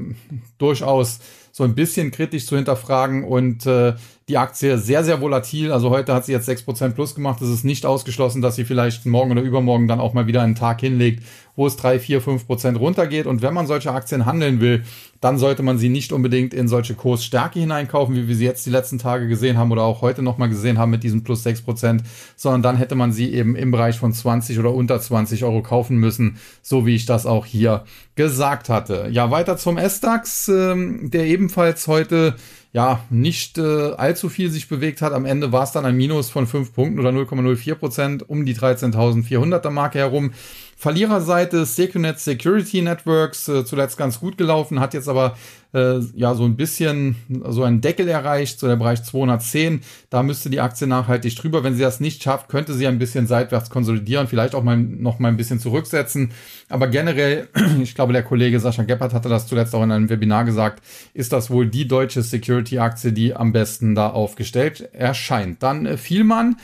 durchaus 0.58 1.20
so 1.58 1.64
ein 1.64 1.74
bisschen 1.74 2.12
kritisch 2.12 2.46
zu 2.46 2.56
hinterfragen 2.56 3.24
und 3.24 3.66
äh, 3.66 3.96
die 4.30 4.38
Aktie 4.38 4.78
sehr, 4.78 5.04
sehr 5.04 5.22
volatil. 5.22 5.72
Also 5.72 5.90
heute 5.90 6.14
hat 6.14 6.24
sie 6.24 6.32
jetzt 6.32 6.48
6% 6.48 6.92
plus 6.92 7.16
gemacht. 7.16 7.42
Es 7.42 7.50
ist 7.50 7.66
nicht 7.66 7.84
ausgeschlossen, 7.84 8.44
dass 8.44 8.58
sie 8.58 8.64
vielleicht 8.64 9.08
morgen 9.08 9.32
oder 9.32 9.42
übermorgen 9.42 9.88
dann 9.88 10.00
auch 10.00 10.14
mal 10.14 10.28
wieder 10.28 10.44
einen 10.44 10.54
Tag 10.54 10.82
hinlegt, 10.82 11.24
wo 11.56 11.66
es 11.66 11.76
3, 11.76 11.98
4, 11.98 12.22
5% 12.22 12.78
runtergeht. 12.78 13.26
Und 13.26 13.42
wenn 13.42 13.56
man 13.56 13.66
solche 13.66 13.92
Aktien 13.92 14.28
handeln 14.28 14.62
will, 14.62 14.84
dann 15.22 15.38
sollte 15.38 15.64
man 15.64 15.78
sie 15.78 15.90
nicht 15.90 16.12
unbedingt 16.12 16.54
in 16.54 16.68
solche 16.68 16.94
Kursstärke 16.94 17.60
hineinkaufen, 17.60 18.16
wie 18.16 18.28
wir 18.28 18.36
sie 18.36 18.46
jetzt 18.46 18.66
die 18.66 18.72
letzten 18.72 19.00
Tage 19.00 19.28
gesehen 19.28 19.58
haben 19.58 19.72
oder 19.72 19.84
auch 19.84 20.02
heute 20.02 20.22
nochmal 20.22 20.50
gesehen 20.50 20.78
haben 20.78 20.92
mit 20.92 21.04
diesem 21.04 21.24
plus 21.24 21.46
6%, 21.46 22.02
sondern 22.36 22.62
dann 22.62 22.78
hätte 22.78 22.96
man 22.96 23.12
sie 23.12 23.34
eben 23.34 23.56
im 23.56 23.72
Bereich 23.72 23.98
von 23.98 24.14
20 24.14 24.60
oder 24.60 24.74
unter 24.74 25.00
20 25.00 25.44
Euro 25.44 25.62
kaufen 25.62 25.98
müssen, 25.98 26.38
so 26.62 26.86
wie 26.86 26.96
ich 26.96 27.06
das 27.06 27.26
auch 27.26 27.46
hier 27.46 27.86
gesagt 28.16 28.70
hatte. 28.70 29.08
Ja, 29.12 29.32
weiter 29.32 29.58
zum 29.58 29.78
S-DAX, 29.78 30.48
ähm, 30.50 31.10
der 31.10 31.26
ebenfalls 31.26 31.88
heute 31.88 32.36
ja, 32.74 33.04
nicht 33.10 33.58
äh, 33.58 33.94
allzu 33.94 34.30
viel 34.30 34.52
sich 34.52 34.68
bewegt 34.68 35.02
hat. 35.02 35.14
Am 35.14 35.26
Ende 35.26 35.52
war 35.52 35.64
es 35.64 35.72
dann 35.72 35.86
ein 35.86 35.96
Minus 35.96 36.30
von 36.30 36.46
5 36.46 36.74
Punkten 36.74 37.00
oder 37.00 37.10
0,04 37.10 37.76
Prozent 37.76 38.30
um 38.30 38.46
die 38.46 38.56
13.400er 38.56 39.70
Marke 39.72 40.00
herum. 40.00 40.32
Verliererseite 40.80 41.66
Secunet 41.66 42.20
Security 42.20 42.84
Networks, 42.84 43.48
äh, 43.48 43.66
zuletzt 43.66 43.98
ganz 43.98 44.20
gut 44.20 44.38
gelaufen, 44.38 44.80
hat 44.80 44.94
jetzt 44.94 45.10
aber 45.10 45.36
äh, 45.74 45.98
ja 46.14 46.36
so 46.36 46.46
ein 46.46 46.56
bisschen 46.56 47.16
so 47.50 47.64
einen 47.64 47.82
Deckel 47.82 48.08
erreicht, 48.08 48.60
so 48.60 48.68
der 48.68 48.76
Bereich 48.76 49.04
210. 49.04 49.82
Da 50.12 50.22
müsste 50.22 50.52
die 50.52 50.60
Aktie 50.60 50.86
nachhaltig 50.86 51.36
drüber. 51.36 51.64
Wenn 51.64 51.74
sie 51.74 51.82
das 51.82 52.00
nicht 52.00 52.22
schafft, 52.22 52.48
könnte 52.48 52.76
sie 52.76 52.86
ein 52.86 53.00
bisschen 53.00 53.26
seitwärts 53.26 53.72
konsolidieren, 53.72 54.28
vielleicht 54.28 54.54
auch 54.54 54.62
mal 54.62 54.78
noch 54.78 55.18
mal 55.18 55.30
ein 55.30 55.38
bisschen 55.38 55.60
zurücksetzen. 55.60 56.32
Aber 56.70 56.88
generell, 56.88 57.50
ich 57.82 57.96
glaube, 57.96 58.14
der 58.14 58.24
Kollege 58.24 58.60
Sascha 58.60 58.84
Geppert 58.84 59.16
hatte 59.16 59.30
das 59.30 59.48
zuletzt 59.48 59.74
auch 59.74 59.84
in 59.84 59.92
einem 59.92 60.10
Webinar 60.12 60.46
gesagt, 60.46 60.84
ist 61.16 61.34
das 61.34 61.50
wohl 61.50 61.66
die 61.66 61.88
deutsche 61.88 62.22
Security-Aktie, 62.22 63.14
die 63.14 63.36
am 63.36 63.52
besten 63.52 63.96
da 63.96 64.12
aufgestellt 64.12 64.90
erscheint. 64.94 65.64
Dann 65.64 65.88
äh, 65.88 65.98
Vielmann. 65.98 66.58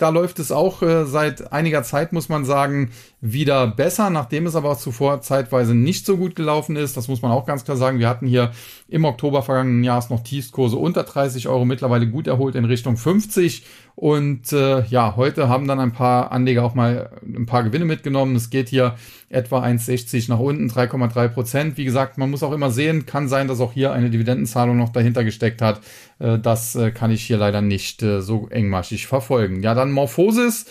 Da 0.00 0.08
läuft 0.08 0.38
es 0.38 0.50
auch 0.50 0.80
äh, 0.80 1.04
seit 1.04 1.52
einiger 1.52 1.82
Zeit, 1.82 2.14
muss 2.14 2.30
man 2.30 2.46
sagen, 2.46 2.90
wieder 3.20 3.59
besser, 3.66 4.10
nachdem 4.10 4.46
es 4.46 4.56
aber 4.56 4.76
zuvor 4.76 5.20
zeitweise 5.20 5.74
nicht 5.74 6.06
so 6.06 6.16
gut 6.16 6.36
gelaufen 6.36 6.76
ist. 6.76 6.96
Das 6.96 7.08
muss 7.08 7.22
man 7.22 7.32
auch 7.32 7.46
ganz 7.46 7.64
klar 7.64 7.76
sagen. 7.76 7.98
Wir 7.98 8.08
hatten 8.08 8.26
hier 8.26 8.52
im 8.88 9.04
Oktober 9.04 9.42
vergangenen 9.42 9.84
Jahres 9.84 10.10
noch 10.10 10.22
Tiefskurse 10.22 10.76
unter 10.76 11.04
30 11.04 11.48
Euro, 11.48 11.64
mittlerweile 11.64 12.08
gut 12.08 12.26
erholt 12.26 12.54
in 12.54 12.64
Richtung 12.64 12.96
50 12.96 13.64
Und 13.94 14.52
äh, 14.52 14.84
ja, 14.86 15.14
heute 15.16 15.48
haben 15.48 15.68
dann 15.68 15.78
ein 15.78 15.92
paar 15.92 16.32
Anleger 16.32 16.64
auch 16.64 16.74
mal 16.74 17.10
ein 17.22 17.46
paar 17.46 17.64
Gewinne 17.64 17.84
mitgenommen. 17.84 18.34
Es 18.36 18.50
geht 18.50 18.68
hier 18.68 18.96
etwa 19.28 19.62
1,60 19.62 20.28
nach 20.28 20.38
unten, 20.38 20.68
3,3 20.68 21.28
Prozent. 21.28 21.76
Wie 21.76 21.84
gesagt, 21.84 22.18
man 22.18 22.30
muss 22.30 22.42
auch 22.42 22.52
immer 22.52 22.70
sehen, 22.70 23.06
kann 23.06 23.28
sein, 23.28 23.46
dass 23.46 23.60
auch 23.60 23.72
hier 23.72 23.92
eine 23.92 24.10
Dividendenzahlung 24.10 24.76
noch 24.76 24.88
dahinter 24.88 25.22
gesteckt 25.22 25.62
hat. 25.62 25.80
Äh, 26.18 26.38
das 26.38 26.74
äh, 26.76 26.90
kann 26.90 27.10
ich 27.10 27.22
hier 27.22 27.36
leider 27.36 27.60
nicht 27.60 28.02
äh, 28.02 28.20
so 28.22 28.48
engmaschig 28.48 29.06
verfolgen. 29.06 29.62
Ja, 29.62 29.74
dann 29.74 29.92
Morphosis 29.92 30.66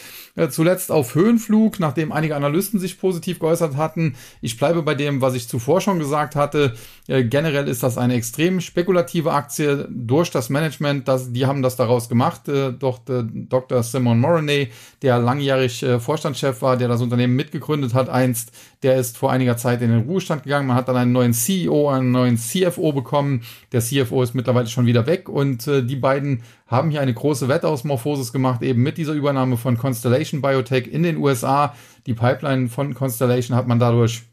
zuletzt 0.48 0.92
auf 0.92 1.16
Höhenflug, 1.16 1.80
nachdem 1.80 2.12
einige 2.12 2.36
Analysten 2.36 2.80
sich 2.80 3.00
positiv 3.00 3.40
geäußert 3.40 3.76
hatten. 3.76 4.16
Ich 4.42 4.58
bleibe 4.58 4.82
bei 4.84 4.96
dem, 4.96 5.22
was 5.22 5.36
ich 5.36 5.50
zuvor 5.50 5.82
schon 5.82 6.00
gesagt 6.00 6.36
hatte. 6.36 6.76
Äh, 7.10 7.24
generell 7.24 7.68
ist 7.68 7.82
das 7.82 7.98
eine 7.98 8.14
extrem 8.14 8.62
spekulative 8.62 9.34
Aktie 9.34 9.88
durch 9.90 10.30
das 10.30 10.50
Management. 10.50 11.08
Das, 11.08 11.34
die 11.34 11.48
haben 11.48 11.64
das 11.64 11.76
daraus 11.76 12.08
gemacht. 12.08 12.48
Äh, 12.48 12.72
doch 12.72 13.00
Dr. 13.04 13.82
Simon 13.82 14.20
Moroney, 14.20 14.70
der 15.02 15.18
langjährig 15.18 15.84
Vorstandschef 16.00 16.62
war, 16.62 16.78
der 16.78 16.88
das 16.88 17.02
Unternehmen 17.02 17.36
mitgegründet 17.36 17.96
hat, 17.96 18.10
einst, 18.10 18.52
der 18.84 18.98
ist 18.98 19.18
vor 19.18 19.32
einiger 19.32 19.58
Zeit 19.58 19.82
in 19.82 19.90
den 19.90 20.02
Ruhestand 20.02 20.44
gegangen. 20.44 20.68
Man 20.68 20.78
hat 20.78 20.88
dann 20.88 20.98
einen 20.98 21.12
neuen 21.12 21.34
CEO, 21.34 21.90
einen 21.90 22.12
neuen 22.12 22.38
CFO 22.38 22.92
bekommen. 22.92 23.42
Der 23.72 23.82
CFO 23.82 24.22
ist 24.22 24.36
mittlerweile 24.36 24.68
schon 24.68 24.86
wieder 24.86 25.08
weg 25.08 25.30
und 25.30 25.66
die 25.66 25.96
beiden 25.96 26.44
haben 26.68 26.92
hier 26.92 27.02
eine 27.02 27.14
große 27.14 27.48
Wette 27.48 27.68
aus 27.68 27.84
Morphosis 27.84 28.32
gemacht, 28.32 28.62
eben 28.62 28.84
mit 28.84 28.98
dieser 28.98 29.14
Übernahme 29.14 29.58
von 29.58 29.78
Constellation 29.78 30.42
Biotech 30.42 30.88
in 30.88 31.04
den 31.04 31.18
USA. 31.18 31.74
Die 32.06 32.14
Pipeline 32.14 32.70
von 32.70 32.94
Constellation 32.94 33.58
hat 33.58 33.68
man 33.68 33.80
dadurch 33.80 34.24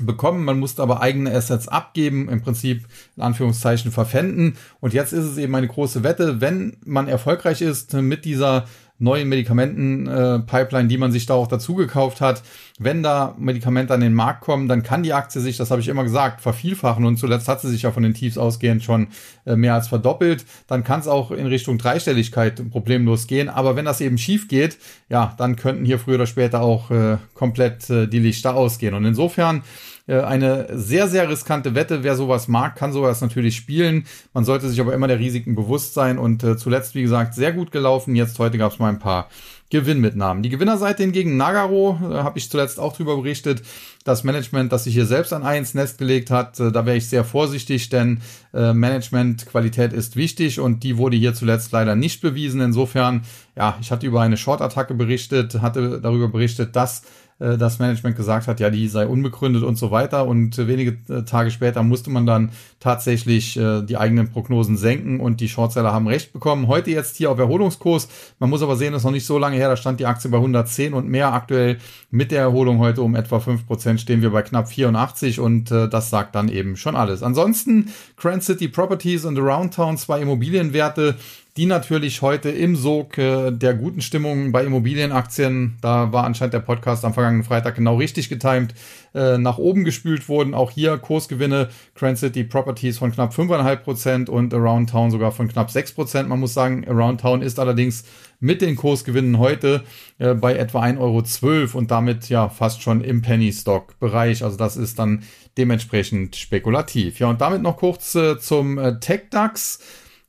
bekommen. 0.00 0.44
Man 0.44 0.58
musste 0.58 0.82
aber 0.82 1.00
eigene 1.00 1.32
Assets 1.34 1.68
abgeben, 1.68 2.28
im 2.28 2.42
Prinzip 2.42 2.86
in 3.16 3.22
Anführungszeichen 3.22 3.92
verpfänden. 3.92 4.56
Und 4.80 4.94
jetzt 4.94 5.12
ist 5.12 5.24
es 5.24 5.38
eben 5.38 5.54
eine 5.54 5.68
große 5.68 6.02
Wette, 6.02 6.40
wenn 6.40 6.76
man 6.84 7.08
erfolgreich 7.08 7.60
ist 7.60 7.92
mit 7.94 8.24
dieser 8.24 8.66
neuen 8.98 9.28
Medikamenten-Pipeline, 9.28 10.84
äh, 10.84 10.88
die 10.88 10.98
man 10.98 11.10
sich 11.10 11.26
da 11.26 11.34
auch 11.34 11.48
dazu 11.48 11.74
gekauft 11.74 12.20
hat. 12.20 12.42
Wenn 12.82 13.02
da 13.02 13.34
Medikamente 13.38 13.92
an 13.92 14.00
den 14.00 14.14
Markt 14.14 14.40
kommen, 14.40 14.66
dann 14.66 14.82
kann 14.82 15.02
die 15.02 15.12
Aktie 15.12 15.38
sich, 15.42 15.58
das 15.58 15.70
habe 15.70 15.82
ich 15.82 15.88
immer 15.88 16.02
gesagt, 16.02 16.40
vervielfachen 16.40 17.04
und 17.04 17.18
zuletzt 17.18 17.46
hat 17.46 17.60
sie 17.60 17.68
sich 17.68 17.82
ja 17.82 17.92
von 17.92 18.02
den 18.02 18.14
Tiefs 18.14 18.38
ausgehend 18.38 18.82
schon 18.82 19.08
äh, 19.44 19.54
mehr 19.54 19.74
als 19.74 19.88
verdoppelt. 19.88 20.46
Dann 20.66 20.82
kann 20.82 21.00
es 21.00 21.06
auch 21.06 21.30
in 21.30 21.46
Richtung 21.46 21.76
Dreistelligkeit 21.76 22.70
problemlos 22.70 23.26
gehen. 23.26 23.50
Aber 23.50 23.76
wenn 23.76 23.84
das 23.84 24.00
eben 24.00 24.16
schief 24.16 24.48
geht, 24.48 24.78
ja, 25.10 25.34
dann 25.36 25.56
könnten 25.56 25.84
hier 25.84 25.98
früher 25.98 26.14
oder 26.14 26.26
später 26.26 26.62
auch 26.62 26.90
äh, 26.90 27.18
komplett 27.34 27.90
äh, 27.90 28.06
die 28.06 28.18
Lichter 28.18 28.54
ausgehen. 28.54 28.94
Und 28.94 29.04
insofern 29.04 29.62
äh, 30.06 30.22
eine 30.22 30.66
sehr, 30.72 31.06
sehr 31.06 31.28
riskante 31.28 31.74
Wette. 31.74 32.02
Wer 32.02 32.16
sowas 32.16 32.48
mag, 32.48 32.76
kann 32.76 32.92
sowas 32.92 33.20
natürlich 33.20 33.56
spielen. 33.56 34.06
Man 34.32 34.44
sollte 34.44 34.68
sich 34.68 34.80
aber 34.80 34.94
immer 34.94 35.06
der 35.06 35.18
Risiken 35.18 35.54
bewusst 35.54 35.94
sein 35.94 36.18
und 36.18 36.42
äh, 36.42 36.56
zuletzt, 36.56 36.94
wie 36.94 37.02
gesagt, 37.02 37.34
sehr 37.34 37.52
gut 37.52 37.70
gelaufen. 37.72 38.16
Jetzt 38.16 38.38
heute 38.38 38.58
gab 38.58 38.72
es 38.72 38.78
mal 38.78 38.88
ein 38.88 38.98
paar 38.98 39.28
Gewinnmitnahmen. 39.70 40.42
Die 40.42 40.48
Gewinnerseite 40.48 41.04
hingegen 41.04 41.36
Nagaro, 41.36 41.98
äh, 42.02 42.14
habe 42.22 42.38
ich 42.38 42.50
zuletzt 42.50 42.80
auch 42.80 42.96
drüber 42.96 43.16
berichtet. 43.16 43.62
Das 44.04 44.24
Management, 44.24 44.72
das 44.72 44.84
sich 44.84 44.94
hier 44.94 45.06
selbst 45.06 45.32
an 45.32 45.44
eins 45.44 45.74
Nest 45.74 45.98
gelegt 45.98 46.30
hat, 46.30 46.58
äh, 46.58 46.72
da 46.72 46.86
wäre 46.86 46.96
ich 46.96 47.08
sehr 47.08 47.24
vorsichtig, 47.24 47.88
denn 47.88 48.20
äh, 48.52 48.72
Managementqualität 48.72 49.92
ist 49.92 50.16
wichtig 50.16 50.58
und 50.58 50.82
die 50.82 50.96
wurde 50.96 51.16
hier 51.16 51.34
zuletzt 51.34 51.70
leider 51.70 51.94
nicht 51.94 52.20
bewiesen. 52.20 52.60
Insofern, 52.60 53.22
ja, 53.56 53.78
ich 53.80 53.92
hatte 53.92 54.06
über 54.06 54.20
eine 54.20 54.36
Short-Attacke 54.36 54.94
berichtet, 54.94 55.62
hatte 55.62 56.00
darüber 56.00 56.28
berichtet, 56.28 56.74
dass 56.74 57.02
äh, 57.40 57.58
das 57.58 57.78
Management 57.78 58.16
gesagt 58.16 58.46
hat, 58.46 58.60
ja, 58.60 58.70
die 58.70 58.86
sei 58.88 59.06
unbegründet 59.06 59.62
und 59.62 59.76
so 59.76 59.90
weiter. 59.90 60.26
Und 60.26 60.58
äh, 60.58 60.68
wenige 60.68 60.98
äh, 61.12 61.22
Tage 61.24 61.50
später 61.50 61.82
musste 61.82 62.10
man 62.10 62.26
dann 62.26 62.50
tatsächlich 62.78 63.60
die 63.60 63.98
eigenen 63.98 64.30
Prognosen 64.30 64.78
senken 64.78 65.20
und 65.20 65.42
die 65.42 65.50
Shortseller 65.50 65.92
haben 65.92 66.06
recht 66.08 66.32
bekommen. 66.32 66.66
Heute 66.66 66.90
jetzt 66.90 67.14
hier 67.18 67.30
auf 67.30 67.38
Erholungskurs. 67.38 68.08
Man 68.38 68.48
muss 68.48 68.62
aber 68.62 68.76
sehen, 68.76 68.94
das 68.94 69.02
ist 69.02 69.04
noch 69.04 69.12
nicht 69.12 69.26
so 69.26 69.36
lange 69.36 69.56
her. 69.56 69.68
Da 69.68 69.76
stand 69.76 70.00
die 70.00 70.06
Aktie 70.06 70.30
bei 70.30 70.38
110 70.38 70.94
und 70.94 71.06
mehr. 71.06 71.34
Aktuell 71.34 71.76
mit 72.10 72.30
der 72.30 72.40
Erholung 72.40 72.78
heute 72.78 73.02
um 73.02 73.14
etwa 73.14 73.36
5% 73.36 73.98
stehen 73.98 74.22
wir 74.22 74.30
bei 74.30 74.40
knapp 74.40 74.70
84 74.70 75.40
und 75.40 75.70
das 75.70 76.08
sagt 76.08 76.34
dann 76.34 76.48
eben 76.48 76.78
schon 76.78 76.96
alles. 76.96 77.22
Ansonsten 77.22 77.92
Grand 78.16 78.42
City 78.42 78.68
Properties 78.68 79.26
und 79.26 79.38
Around 79.38 79.74
Town, 79.74 79.98
zwei 79.98 80.22
Immobilienwerte, 80.22 81.16
die 81.60 81.66
natürlich 81.66 82.22
heute 82.22 82.48
im 82.48 82.74
Sog 82.74 83.18
äh, 83.18 83.50
der 83.50 83.74
guten 83.74 84.00
Stimmung 84.00 84.50
bei 84.50 84.64
Immobilienaktien, 84.64 85.76
da 85.82 86.10
war 86.10 86.24
anscheinend 86.24 86.54
der 86.54 86.60
Podcast 86.60 87.04
am 87.04 87.12
vergangenen 87.12 87.44
Freitag 87.44 87.74
genau 87.74 87.96
richtig 87.96 88.30
getimt, 88.30 88.72
äh, 89.12 89.36
nach 89.36 89.58
oben 89.58 89.84
gespült 89.84 90.30
wurden. 90.30 90.54
Auch 90.54 90.70
hier 90.70 90.96
Kursgewinne 90.96 91.68
Grand 91.94 92.16
City 92.16 92.44
Properties 92.44 92.96
von 92.96 93.12
knapp 93.12 93.34
5,5% 93.34 94.30
und 94.30 94.54
Around 94.54 94.88
Town 94.88 95.10
sogar 95.10 95.32
von 95.32 95.48
knapp 95.48 95.68
6%. 95.68 96.28
Man 96.28 96.40
muss 96.40 96.54
sagen, 96.54 96.88
Around 96.88 97.20
Town 97.20 97.42
ist 97.42 97.60
allerdings 97.60 98.04
mit 98.38 98.62
den 98.62 98.74
Kursgewinnen 98.74 99.38
heute 99.38 99.84
äh, 100.16 100.32
bei 100.32 100.56
etwa 100.56 100.82
1,12 100.82 100.98
Euro 100.98 101.78
und 101.78 101.90
damit 101.90 102.30
ja 102.30 102.48
fast 102.48 102.80
schon 102.80 103.02
im 103.02 103.20
Penny 103.20 103.52
Stock 103.52 103.98
Bereich. 104.00 104.42
Also 104.42 104.56
das 104.56 104.78
ist 104.78 104.98
dann 104.98 105.24
dementsprechend 105.58 106.36
spekulativ. 106.36 107.18
Ja, 107.18 107.28
und 107.28 107.42
damit 107.42 107.60
noch 107.60 107.76
kurz 107.76 108.16
zum 108.38 108.80
Tech 109.00 109.24
DAX. 109.28 109.80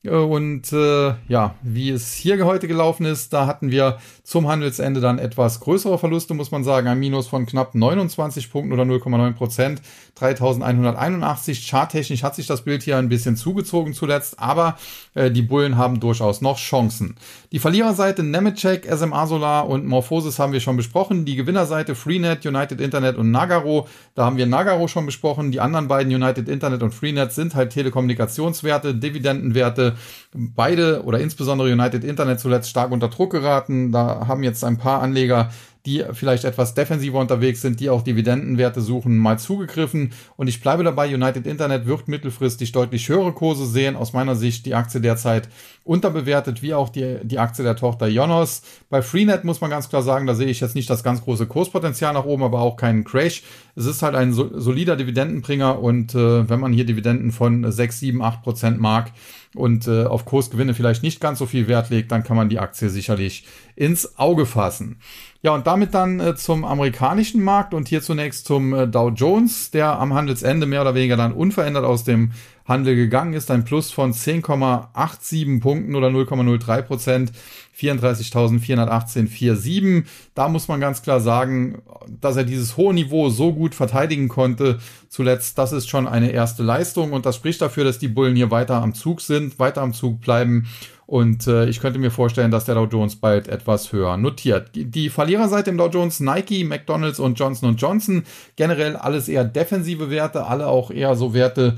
Und 0.04 0.74
äh, 0.74 1.14
ja, 1.28 1.54
wie 1.62 1.92
es 1.92 2.14
hier 2.14 2.44
heute 2.44 2.68
gelaufen 2.68 3.06
ist, 3.06 3.34
da 3.34 3.46
hatten 3.46 3.70
wir 3.70 4.00
zum 4.24 4.48
Handelsende 4.48 5.00
dann 5.00 5.20
etwas 5.20 5.60
größere 5.60 6.00
Verluste, 6.00 6.34
muss 6.34 6.50
man 6.50 6.64
sagen. 6.64 6.88
Ein 6.88 6.98
Minus 6.98 7.28
von 7.28 7.46
knapp 7.46 7.76
29 7.76 8.52
Punkten 8.52 8.74
oder 8.74 8.82
0,9 8.82 9.34
Prozent. 9.34 9.82
3181. 10.16 11.68
Charttechnisch 11.68 12.24
hat 12.24 12.36
sich 12.36 12.48
das 12.48 12.64
Bild 12.64 12.82
hier 12.82 12.98
ein 12.98 13.10
bisschen 13.10 13.36
zugezogen 13.36 13.94
zuletzt, 13.94 14.40
aber 14.40 14.76
äh, 15.14 15.30
die 15.30 15.44
Bullen 15.44 15.78
haben 15.78 16.00
durchaus 16.00 16.42
noch 16.42 16.58
Chancen. 16.58 17.16
Die 17.52 17.60
Verliererseite 17.60 18.24
Nemetschek, 18.24 18.88
SMA 18.92 19.28
Solar 19.28 19.70
und 19.70 19.86
Morphosis 19.86 20.40
haben 20.40 20.54
wir 20.54 20.62
schon 20.62 20.78
besprochen. 20.78 21.26
Die 21.26 21.36
Gewinnerseite 21.36 21.94
Freenet, 21.94 22.44
United 22.44 22.82
Internet 22.82 23.18
und 23.18 23.30
Nagaro. 23.30 23.88
Da 24.16 24.26
haben 24.26 24.38
wir 24.38 24.48
Nagaro 24.48 24.88
schon 24.88 25.06
besprochen. 25.06 25.52
Die 25.52 25.60
anderen 25.60 25.88
beiden 25.88 26.12
United 26.14 26.50
Internet 26.50 26.82
und 26.82 26.96
Freenet 26.96 27.34
sind 27.34 27.54
halt 27.54 27.72
Telekommunikationswerte, 27.72 28.96
Dividendenwerte 28.96 29.91
beide 30.34 31.04
oder 31.04 31.20
insbesondere 31.20 31.72
United 31.72 32.04
Internet 32.04 32.40
zuletzt 32.40 32.70
stark 32.70 32.92
unter 32.92 33.10
Druck 33.10 33.32
geraten. 33.32 33.92
Da 33.92 34.28
haben 34.28 34.44
jetzt 34.44 34.64
ein 34.64 34.78
paar 34.78 35.02
Anleger 35.02 35.50
die 35.86 36.04
vielleicht 36.14 36.44
etwas 36.44 36.76
defensiver 36.76 37.20
unterwegs 37.20 37.62
sind, 37.62 37.80
die 37.80 37.90
auch 37.90 38.04
Dividendenwerte 38.04 38.82
suchen, 38.82 39.18
mal 39.18 39.40
zugegriffen. 39.40 40.14
Und 40.38 40.48
ich 40.48 40.62
bleibe 40.62 40.84
dabei, 40.84 41.14
United 41.14 41.48
Internet 41.48 41.88
wird 41.88 42.08
mittelfristig 42.08 42.72
deutlich 42.72 43.10
höhere 43.10 43.34
Kurse 43.34 43.66
sehen. 43.66 43.96
Aus 43.96 44.14
meiner 44.14 44.36
Sicht 44.36 44.66
die 44.68 44.76
Aktie 44.76 45.02
derzeit 45.02 45.50
unterbewertet, 45.84 46.62
wie 46.62 46.76
auch 46.76 46.90
die, 46.90 47.18
die 47.24 47.40
Aktie 47.40 47.64
der 47.64 47.76
Tochter 47.76 48.08
Jonos. 48.08 48.62
Bei 48.90 49.02
Freenet 49.02 49.44
muss 49.44 49.62
man 49.62 49.72
ganz 49.72 49.90
klar 49.90 50.04
sagen, 50.04 50.28
da 50.28 50.36
sehe 50.36 50.48
ich 50.48 50.60
jetzt 50.60 50.76
nicht 50.76 50.90
das 50.90 51.04
ganz 51.04 51.24
große 51.24 51.48
Kurspotenzial 51.48 52.14
nach 52.14 52.26
oben, 52.26 52.44
aber 52.44 52.62
auch 52.62 52.78
keinen 52.78 53.04
Crash. 53.04 53.42
Es 53.76 53.86
ist 53.86 54.02
halt 54.02 54.16
ein 54.16 54.34
solider 54.34 54.96
Dividendenbringer 54.96 55.80
und 55.80 56.16
äh, 56.16 56.50
wenn 56.50 56.60
man 56.60 56.74
hier 56.74 56.86
Dividenden 56.86 57.32
von 57.32 57.72
6, 57.72 58.00
7, 58.00 58.22
8 58.22 58.44
Prozent 58.44 58.80
mag, 58.80 59.12
und 59.56 59.88
äh, 59.88 60.06
auf 60.06 60.26
Kursgewinne 60.26 60.74
vielleicht 60.74 61.04
nicht 61.04 61.20
ganz 61.20 61.40
so 61.40 61.46
viel 61.46 61.68
Wert 61.68 61.90
legt, 61.90 62.12
dann 62.12 62.24
kann 62.24 62.38
man 62.38 62.50
die 62.50 62.60
Aktie 62.60 62.90
sicherlich 62.90 63.46
ins 63.76 64.18
Auge 64.18 64.46
fassen. 64.46 64.98
Ja, 65.42 65.54
und 65.54 65.68
damit 65.68 65.94
dann 65.94 66.20
äh, 66.20 66.36
zum 66.36 66.64
amerikanischen 66.64 67.44
Markt 67.44 67.74
und 67.74 67.88
hier 67.88 68.02
zunächst 68.02 68.46
zum 68.46 68.74
äh, 68.74 68.88
Dow 68.88 69.10
Jones, 69.10 69.72
der 69.72 70.00
am 70.00 70.14
Handelsende 70.14 70.66
mehr 70.68 70.82
oder 70.82 70.96
weniger 70.96 71.18
dann 71.18 71.34
unverändert 71.34 71.84
aus 71.84 72.04
dem 72.04 72.32
Handel 72.72 72.96
gegangen 72.96 73.34
ist. 73.34 73.52
Ein 73.52 73.66
Plus 73.66 73.92
von 73.92 74.14
10,87 74.14 75.62
Punkten 75.62 75.96
oder 75.96 76.08
0,03 76.08 76.82
Prozent. 76.82 77.32
34.418,47. 77.80 80.04
Da 80.36 80.50
muss 80.50 80.68
man 80.68 80.80
ganz 80.80 81.02
klar 81.02 81.20
sagen, 81.20 81.82
dass 82.20 82.36
er 82.36 82.44
dieses 82.44 82.78
hohe 82.78 82.94
Niveau 82.94 83.30
so 83.30 83.54
gut 83.54 83.74
verteidigen 83.76 84.28
konnte. 84.28 84.80
Zuletzt, 85.10 85.58
das 85.58 85.74
ist 85.74 85.90
schon 85.90 86.08
eine 86.08 86.32
erste 86.32 86.62
Leistung 86.64 87.14
und 87.14 87.26
das 87.26 87.38
spricht 87.38 87.62
dafür, 87.62 87.84
dass 87.84 88.00
die 88.00 88.08
Bullen 88.08 88.36
hier 88.36 88.50
weiter 88.52 88.82
am 88.82 88.94
Zug 88.94 89.22
sind, 89.22 89.60
weiter 89.60 89.82
am 89.82 89.94
Zug 89.94 90.22
bleiben. 90.22 90.68
Und 91.08 91.48
äh, 91.48 91.68
ich 91.68 91.82
könnte 91.82 92.00
mir 92.00 92.12
vorstellen, 92.12 92.52
dass 92.52 92.64
der 92.64 92.76
Dow 92.76 92.86
Jones 92.86 93.18
bald 93.18 93.50
etwas 93.50 93.92
höher 93.92 94.16
notiert. 94.16 94.70
Die 94.74 95.10
Verliererseite 95.10 95.70
im 95.70 95.78
Dow 95.78 95.90
Jones, 95.90 96.22
Nike, 96.22 96.64
McDonald's 96.64 97.20
und 97.20 97.38
Johnson 97.38 97.76
Johnson, 97.76 98.24
generell 98.56 98.96
alles 98.96 99.28
eher 99.28 99.44
defensive 99.44 100.10
Werte, 100.10 100.46
alle 100.46 100.68
auch 100.68 100.90
eher 100.90 101.16
so 101.16 101.34
Werte, 101.34 101.78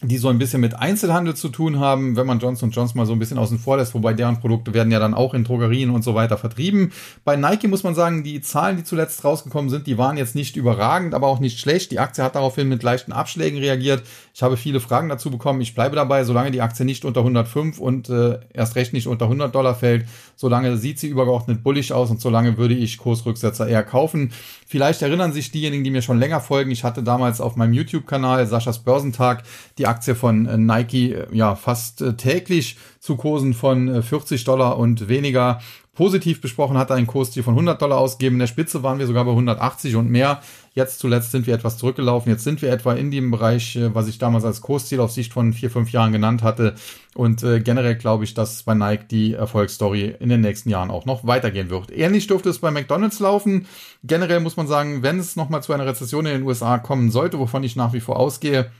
die 0.00 0.18
so 0.18 0.28
ein 0.28 0.38
bisschen 0.38 0.60
mit 0.60 0.76
Einzelhandel 0.76 1.34
zu 1.34 1.48
tun 1.48 1.80
haben, 1.80 2.14
wenn 2.14 2.26
man 2.26 2.38
Johnson 2.38 2.70
Johnson 2.70 2.98
mal 2.98 3.06
so 3.06 3.12
ein 3.12 3.18
bisschen 3.18 3.36
außen 3.36 3.58
vor 3.58 3.78
lässt, 3.78 3.94
wobei 3.94 4.14
deren 4.14 4.38
Produkte 4.38 4.72
werden 4.72 4.92
ja 4.92 5.00
dann 5.00 5.12
auch 5.12 5.34
in 5.34 5.42
Drogerien 5.42 5.90
und 5.90 6.02
so 6.02 6.14
weiter 6.14 6.38
vertrieben. 6.38 6.92
Bei 7.24 7.34
Nike 7.34 7.66
muss 7.66 7.82
man 7.82 7.96
sagen, 7.96 8.22
die 8.22 8.40
Zahlen, 8.40 8.76
die 8.76 8.84
zuletzt 8.84 9.24
rausgekommen 9.24 9.70
sind, 9.70 9.88
die 9.88 9.98
waren 9.98 10.16
jetzt 10.16 10.36
nicht 10.36 10.54
überragend, 10.54 11.14
aber 11.14 11.26
auch 11.26 11.40
nicht 11.40 11.58
schlecht. 11.58 11.90
Die 11.90 11.98
Aktie 11.98 12.22
hat 12.22 12.36
daraufhin 12.36 12.68
mit 12.68 12.84
leichten 12.84 13.10
Abschlägen 13.10 13.58
reagiert. 13.58 14.04
Ich 14.38 14.42
habe 14.44 14.56
viele 14.56 14.78
Fragen 14.78 15.08
dazu 15.08 15.32
bekommen. 15.32 15.60
Ich 15.60 15.74
bleibe 15.74 15.96
dabei, 15.96 16.22
solange 16.22 16.52
die 16.52 16.60
Aktie 16.60 16.84
nicht 16.84 17.04
unter 17.04 17.22
105 17.22 17.80
und 17.80 18.08
äh, 18.08 18.38
erst 18.54 18.76
recht 18.76 18.92
nicht 18.92 19.08
unter 19.08 19.24
100 19.24 19.52
Dollar 19.52 19.74
fällt, 19.74 20.06
solange 20.36 20.76
sieht 20.76 21.00
sie 21.00 21.08
übergeordnet 21.08 21.64
bullig 21.64 21.92
aus 21.92 22.08
und 22.08 22.20
solange 22.20 22.56
würde 22.56 22.74
ich 22.74 22.98
Kursrücksetzer 22.98 23.66
eher 23.66 23.82
kaufen. 23.82 24.30
Vielleicht 24.64 25.02
erinnern 25.02 25.32
sich 25.32 25.50
diejenigen, 25.50 25.82
die 25.82 25.90
mir 25.90 26.02
schon 26.02 26.20
länger 26.20 26.40
folgen. 26.40 26.70
Ich 26.70 26.84
hatte 26.84 27.02
damals 27.02 27.40
auf 27.40 27.56
meinem 27.56 27.72
YouTube-Kanal 27.72 28.46
Saschas 28.46 28.78
Börsentag 28.78 29.42
die 29.76 29.88
Aktie 29.88 30.14
von 30.14 30.46
äh, 30.46 30.56
Nike 30.56 31.14
äh, 31.14 31.26
ja 31.32 31.56
fast 31.56 32.00
äh, 32.00 32.14
täglich 32.14 32.76
zu 33.00 33.16
Kursen 33.16 33.54
von 33.54 34.04
40 34.04 34.44
Dollar 34.44 34.78
und 34.78 35.08
weniger 35.08 35.58
positiv 35.98 36.40
besprochen, 36.40 36.78
hatte 36.78 36.94
einen 36.94 37.08
Kursziel 37.08 37.42
von 37.42 37.54
100 37.54 37.82
Dollar 37.82 37.98
ausgegeben. 37.98 38.36
In 38.36 38.38
der 38.38 38.46
Spitze 38.46 38.84
waren 38.84 39.00
wir 39.00 39.08
sogar 39.08 39.24
bei 39.24 39.32
180 39.32 39.96
und 39.96 40.08
mehr. 40.08 40.40
Jetzt 40.72 41.00
zuletzt 41.00 41.32
sind 41.32 41.48
wir 41.48 41.54
etwas 41.54 41.76
zurückgelaufen. 41.76 42.30
Jetzt 42.30 42.44
sind 42.44 42.62
wir 42.62 42.70
etwa 42.70 42.92
in 42.92 43.10
dem 43.10 43.32
Bereich, 43.32 43.74
äh, 43.74 43.92
was 43.96 44.06
ich 44.06 44.18
damals 44.18 44.44
als 44.44 44.60
Kursziel 44.60 45.00
auf 45.00 45.10
Sicht 45.10 45.32
von 45.32 45.52
vier, 45.52 45.72
fünf 45.72 45.90
Jahren 45.90 46.12
genannt 46.12 46.44
hatte. 46.44 46.76
Und 47.16 47.42
äh, 47.42 47.58
generell 47.58 47.96
glaube 47.96 48.22
ich, 48.22 48.32
dass 48.32 48.62
bei 48.62 48.74
Nike 48.74 49.08
die 49.10 49.32
Erfolgsstory 49.34 50.14
in 50.20 50.28
den 50.28 50.40
nächsten 50.40 50.70
Jahren 50.70 50.92
auch 50.92 51.04
noch 51.04 51.26
weitergehen 51.26 51.68
wird. 51.68 51.90
Ähnlich 51.90 52.28
dürfte 52.28 52.48
es 52.48 52.60
bei 52.60 52.70
McDonald's 52.70 53.18
laufen. 53.18 53.66
Generell 54.04 54.38
muss 54.38 54.56
man 54.56 54.68
sagen, 54.68 55.02
wenn 55.02 55.18
es 55.18 55.34
nochmal 55.34 55.64
zu 55.64 55.72
einer 55.72 55.86
Rezession 55.86 56.26
in 56.26 56.32
den 56.32 56.42
USA 56.44 56.78
kommen 56.78 57.10
sollte, 57.10 57.40
wovon 57.40 57.64
ich 57.64 57.74
nach 57.74 57.92
wie 57.92 58.00
vor 58.00 58.20
ausgehe, 58.20 58.70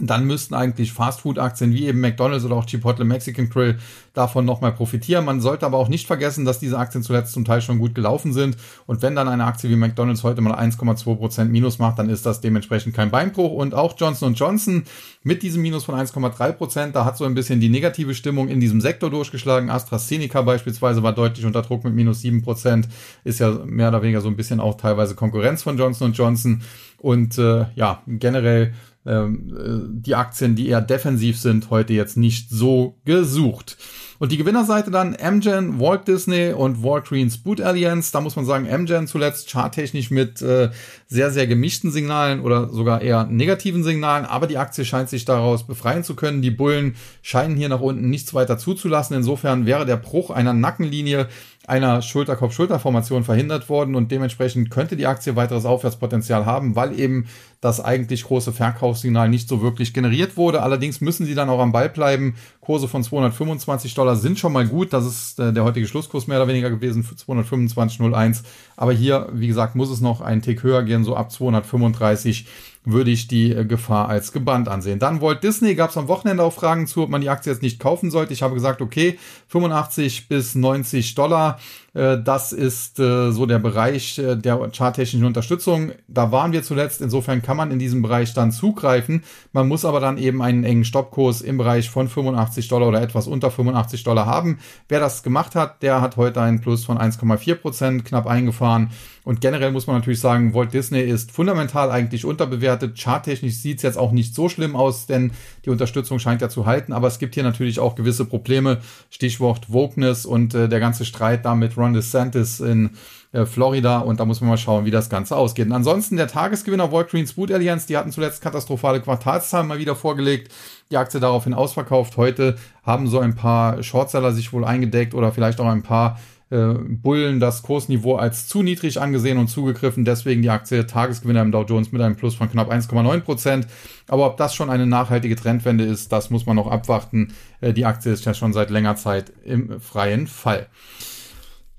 dann 0.00 0.24
müssten 0.24 0.54
eigentlich 0.54 0.92
Fastfood-Aktien 0.92 1.72
wie 1.72 1.86
eben 1.86 2.00
McDonald's 2.00 2.44
oder 2.44 2.56
auch 2.56 2.66
Chipotle 2.66 3.04
Mexican 3.04 3.48
Grill 3.48 3.78
davon 4.14 4.44
nochmal 4.44 4.72
profitieren. 4.72 5.24
Man 5.24 5.40
sollte 5.40 5.66
aber 5.66 5.78
auch 5.78 5.88
nicht 5.88 6.06
vergessen, 6.06 6.44
dass 6.44 6.58
diese 6.58 6.78
Aktien 6.78 7.02
zuletzt 7.02 7.32
zum 7.32 7.44
Teil 7.44 7.60
schon 7.62 7.78
gut 7.78 7.94
gelaufen 7.94 8.32
sind. 8.32 8.56
Und 8.86 9.02
wenn 9.02 9.14
dann 9.14 9.28
eine 9.28 9.44
Aktie 9.44 9.70
wie 9.70 9.76
McDonald's 9.76 10.24
heute 10.24 10.40
mal 10.40 10.54
1,2% 10.54 11.44
Minus 11.46 11.78
macht, 11.78 11.98
dann 11.98 12.10
ist 12.10 12.26
das 12.26 12.40
dementsprechend 12.40 12.94
kein 12.94 13.10
Beinbruch. 13.10 13.52
Und 13.52 13.74
auch 13.74 13.94
Johnson 13.96 14.34
Johnson 14.34 14.84
mit 15.22 15.42
diesem 15.42 15.62
Minus 15.62 15.84
von 15.84 15.94
1,3%, 15.94 16.92
da 16.92 17.04
hat 17.04 17.16
so 17.16 17.24
ein 17.24 17.34
bisschen 17.34 17.60
die 17.60 17.68
negative 17.68 18.14
Stimmung 18.14 18.48
in 18.48 18.60
diesem 18.60 18.80
Sektor 18.80 19.10
durchgeschlagen. 19.10 19.70
AstraZeneca 19.70 20.42
beispielsweise 20.42 21.02
war 21.02 21.12
deutlich 21.12 21.46
unter 21.46 21.62
Druck 21.62 21.84
mit 21.84 21.94
minus 21.94 22.20
7%, 22.22 22.84
ist 23.24 23.40
ja 23.40 23.50
mehr 23.64 23.88
oder 23.88 24.02
weniger 24.02 24.20
so 24.20 24.28
ein 24.28 24.36
bisschen 24.36 24.60
auch 24.60 24.76
teilweise 24.76 25.14
Konkurrenz 25.14 25.62
von 25.62 25.76
Johnson 25.76 26.12
Johnson. 26.12 26.62
Und 27.00 27.38
äh, 27.38 27.66
ja, 27.76 28.02
generell 28.06 28.74
ähm, 29.08 29.56
äh, 29.56 30.00
die 30.04 30.14
Aktien, 30.14 30.54
die 30.54 30.68
eher 30.68 30.80
defensiv 30.80 31.40
sind, 31.40 31.70
heute 31.70 31.94
jetzt 31.94 32.16
nicht 32.16 32.50
so 32.50 32.98
gesucht. 33.04 33.76
Und 34.20 34.32
die 34.32 34.36
Gewinnerseite 34.36 34.90
dann 34.90 35.16
Amgen, 35.20 35.78
Walt 35.78 36.08
Disney 36.08 36.52
und 36.52 36.82
Walgreens 36.82 37.38
Boot 37.38 37.60
Alliance. 37.60 38.10
Da 38.12 38.20
muss 38.20 38.34
man 38.34 38.44
sagen, 38.44 38.68
Amgen 38.68 39.06
zuletzt 39.06 39.48
charttechnisch 39.48 40.10
mit 40.10 40.42
äh, 40.42 40.70
sehr, 41.06 41.30
sehr 41.30 41.46
gemischten 41.46 41.92
Signalen 41.92 42.40
oder 42.40 42.68
sogar 42.68 43.00
eher 43.00 43.26
negativen 43.26 43.84
Signalen. 43.84 44.26
Aber 44.26 44.48
die 44.48 44.58
Aktie 44.58 44.84
scheint 44.84 45.08
sich 45.08 45.24
daraus 45.24 45.66
befreien 45.66 46.02
zu 46.02 46.16
können. 46.16 46.42
Die 46.42 46.50
Bullen 46.50 46.96
scheinen 47.22 47.56
hier 47.56 47.68
nach 47.68 47.80
unten 47.80 48.10
nichts 48.10 48.34
weiter 48.34 48.58
zuzulassen. 48.58 49.16
Insofern 49.16 49.66
wäre 49.66 49.86
der 49.86 49.96
Bruch 49.96 50.30
einer 50.30 50.52
Nackenlinie 50.52 51.28
einer 51.68 52.02
Schulter-Kopf-Schulter-Formation 52.02 53.24
verhindert 53.24 53.68
worden 53.68 53.94
und 53.94 54.10
dementsprechend 54.10 54.70
könnte 54.70 54.96
die 54.96 55.06
Aktie 55.06 55.36
weiteres 55.36 55.64
Aufwärtspotenzial 55.64 56.46
haben, 56.46 56.76
weil 56.76 56.98
eben 56.98 57.26
das 57.60 57.80
eigentlich 57.80 58.24
große 58.24 58.52
Verkaufssignal 58.52 59.28
nicht 59.28 59.48
so 59.48 59.60
wirklich 59.60 59.92
generiert 59.92 60.36
wurde. 60.36 60.62
Allerdings 60.62 61.00
müssen 61.00 61.26
sie 61.26 61.34
dann 61.34 61.50
auch 61.50 61.60
am 61.60 61.72
Ball 61.72 61.88
bleiben. 61.88 62.36
Kurse 62.60 62.88
von 62.88 63.02
225 63.02 63.94
Dollar 63.94 64.16
sind 64.16 64.38
schon 64.38 64.52
mal 64.52 64.66
gut. 64.66 64.92
Das 64.92 65.04
ist 65.04 65.40
äh, 65.40 65.52
der 65.52 65.64
heutige 65.64 65.86
Schlusskurs 65.86 66.26
mehr 66.26 66.38
oder 66.38 66.48
weniger 66.48 66.70
gewesen 66.70 67.02
für 67.02 67.14
225,01. 67.14 68.44
Aber 68.76 68.92
hier, 68.92 69.28
wie 69.32 69.48
gesagt, 69.48 69.74
muss 69.74 69.90
es 69.90 70.00
noch 70.00 70.20
einen 70.20 70.42
Tick 70.42 70.62
höher 70.62 70.84
gehen, 70.84 71.04
so 71.04 71.16
ab 71.16 71.32
235 71.32 72.46
würde 72.90 73.10
ich 73.10 73.28
die 73.28 73.52
äh, 73.52 73.64
Gefahr 73.64 74.08
als 74.08 74.32
gebannt 74.32 74.68
ansehen. 74.68 74.98
Dann 74.98 75.20
Walt 75.20 75.42
Disney 75.42 75.74
gab 75.74 75.90
es 75.90 75.96
am 75.96 76.08
Wochenende 76.08 76.42
auch 76.42 76.52
Fragen 76.52 76.86
zu, 76.86 77.02
ob 77.02 77.10
man 77.10 77.20
die 77.20 77.28
Aktie 77.28 77.52
jetzt 77.52 77.62
nicht 77.62 77.78
kaufen 77.78 78.10
sollte. 78.10 78.32
Ich 78.32 78.42
habe 78.42 78.54
gesagt, 78.54 78.80
okay, 78.80 79.18
85 79.48 80.28
bis 80.28 80.54
90 80.54 81.14
Dollar 81.14 81.58
das 81.94 82.52
ist 82.52 82.98
äh, 83.00 83.32
so 83.32 83.46
der 83.46 83.58
Bereich 83.58 84.18
äh, 84.18 84.36
der 84.36 84.58
charttechnischen 84.70 85.24
Unterstützung. 85.24 85.92
Da 86.06 86.30
waren 86.30 86.52
wir 86.52 86.62
zuletzt. 86.62 87.00
Insofern 87.00 87.40
kann 87.40 87.56
man 87.56 87.70
in 87.70 87.78
diesem 87.78 88.02
Bereich 88.02 88.34
dann 88.34 88.52
zugreifen. 88.52 89.24
Man 89.52 89.68
muss 89.68 89.84
aber 89.84 89.98
dann 89.98 90.18
eben 90.18 90.42
einen 90.42 90.64
engen 90.64 90.84
Stoppkurs 90.84 91.40
im 91.40 91.56
Bereich 91.56 91.88
von 91.88 92.08
85 92.08 92.68
Dollar 92.68 92.88
oder 92.88 93.00
etwas 93.00 93.26
unter 93.26 93.50
85 93.50 94.04
Dollar 94.04 94.26
haben. 94.26 94.58
Wer 94.88 95.00
das 95.00 95.22
gemacht 95.22 95.54
hat, 95.54 95.82
der 95.82 96.00
hat 96.02 96.16
heute 96.16 96.42
einen 96.42 96.60
Plus 96.60 96.84
von 96.84 96.98
1,4 96.98 97.54
Prozent 97.54 98.04
knapp 98.04 98.26
eingefahren. 98.26 98.90
Und 99.28 99.42
generell 99.42 99.72
muss 99.72 99.86
man 99.86 99.96
natürlich 99.96 100.20
sagen, 100.20 100.54
Walt 100.54 100.72
Disney 100.72 101.02
ist 101.02 101.32
fundamental 101.32 101.90
eigentlich 101.90 102.24
unterbewertet. 102.24 102.98
Charttechnisch 102.98 103.56
sieht 103.56 103.76
es 103.76 103.82
jetzt 103.82 103.98
auch 103.98 104.10
nicht 104.10 104.34
so 104.34 104.48
schlimm 104.48 104.74
aus, 104.74 105.04
denn 105.04 105.32
die 105.66 105.70
Unterstützung 105.70 106.18
scheint 106.18 106.40
ja 106.40 106.48
zu 106.48 106.64
halten. 106.64 106.94
Aber 106.94 107.08
es 107.08 107.18
gibt 107.18 107.34
hier 107.34 107.42
natürlich 107.42 107.78
auch 107.78 107.94
gewisse 107.94 108.24
Probleme. 108.24 108.78
Stichwort 109.10 109.70
Wokeness 109.70 110.24
und 110.24 110.54
äh, 110.54 110.70
der 110.70 110.80
ganze 110.80 111.04
Streit 111.04 111.44
damit 111.44 111.76
Ron 111.88 111.94
DeSantis 111.94 112.60
in 112.60 112.90
äh, 113.32 113.44
Florida 113.44 113.98
und 113.98 114.20
da 114.20 114.24
muss 114.24 114.40
man 114.40 114.50
mal 114.50 114.56
schauen, 114.56 114.84
wie 114.84 114.90
das 114.90 115.10
Ganze 115.10 115.36
ausgeht. 115.36 115.66
Und 115.66 115.72
ansonsten 115.72 116.16
der 116.16 116.28
Tagesgewinner 116.28 116.92
Walgreens 116.92 117.34
Boot 117.34 117.50
Alliance, 117.50 117.86
die 117.86 117.96
hatten 117.96 118.12
zuletzt 118.12 118.42
katastrophale 118.42 119.00
Quartalszahlen 119.00 119.66
mal 119.66 119.78
wieder 119.78 119.96
vorgelegt. 119.96 120.52
Die 120.90 120.96
Aktie 120.96 121.20
daraufhin 121.20 121.54
ausverkauft. 121.54 122.16
Heute 122.16 122.56
haben 122.82 123.08
so 123.08 123.18
ein 123.18 123.34
paar 123.34 123.82
Shortseller 123.82 124.32
sich 124.32 124.52
wohl 124.52 124.64
eingedeckt 124.64 125.14
oder 125.14 125.32
vielleicht 125.32 125.60
auch 125.60 125.66
ein 125.66 125.82
paar 125.82 126.18
äh, 126.50 126.72
Bullen 126.72 127.40
das 127.40 127.62
Kursniveau 127.62 128.16
als 128.16 128.46
zu 128.48 128.62
niedrig 128.62 129.00
angesehen 129.00 129.36
und 129.36 129.48
zugegriffen. 129.48 130.06
Deswegen 130.06 130.40
die 130.40 130.48
Aktie 130.48 130.86
Tagesgewinner 130.86 131.42
im 131.42 131.52
Dow 131.52 131.64
Jones 131.64 131.92
mit 131.92 132.00
einem 132.00 132.16
Plus 132.16 132.34
von 132.34 132.50
knapp 132.50 132.70
1,9 132.70 133.20
Prozent. 133.20 133.66
Aber 134.06 134.26
ob 134.26 134.38
das 134.38 134.54
schon 134.54 134.70
eine 134.70 134.86
nachhaltige 134.86 135.36
Trendwende 135.36 135.84
ist, 135.84 136.10
das 136.12 136.30
muss 136.30 136.46
man 136.46 136.56
noch 136.56 136.70
abwarten. 136.70 137.34
Äh, 137.60 137.74
die 137.74 137.84
Aktie 137.84 138.12
ist 138.12 138.24
ja 138.24 138.32
schon 138.32 138.54
seit 138.54 138.70
längerer 138.70 138.96
Zeit 138.96 139.32
im 139.44 139.80
freien 139.80 140.26
Fall. 140.26 140.68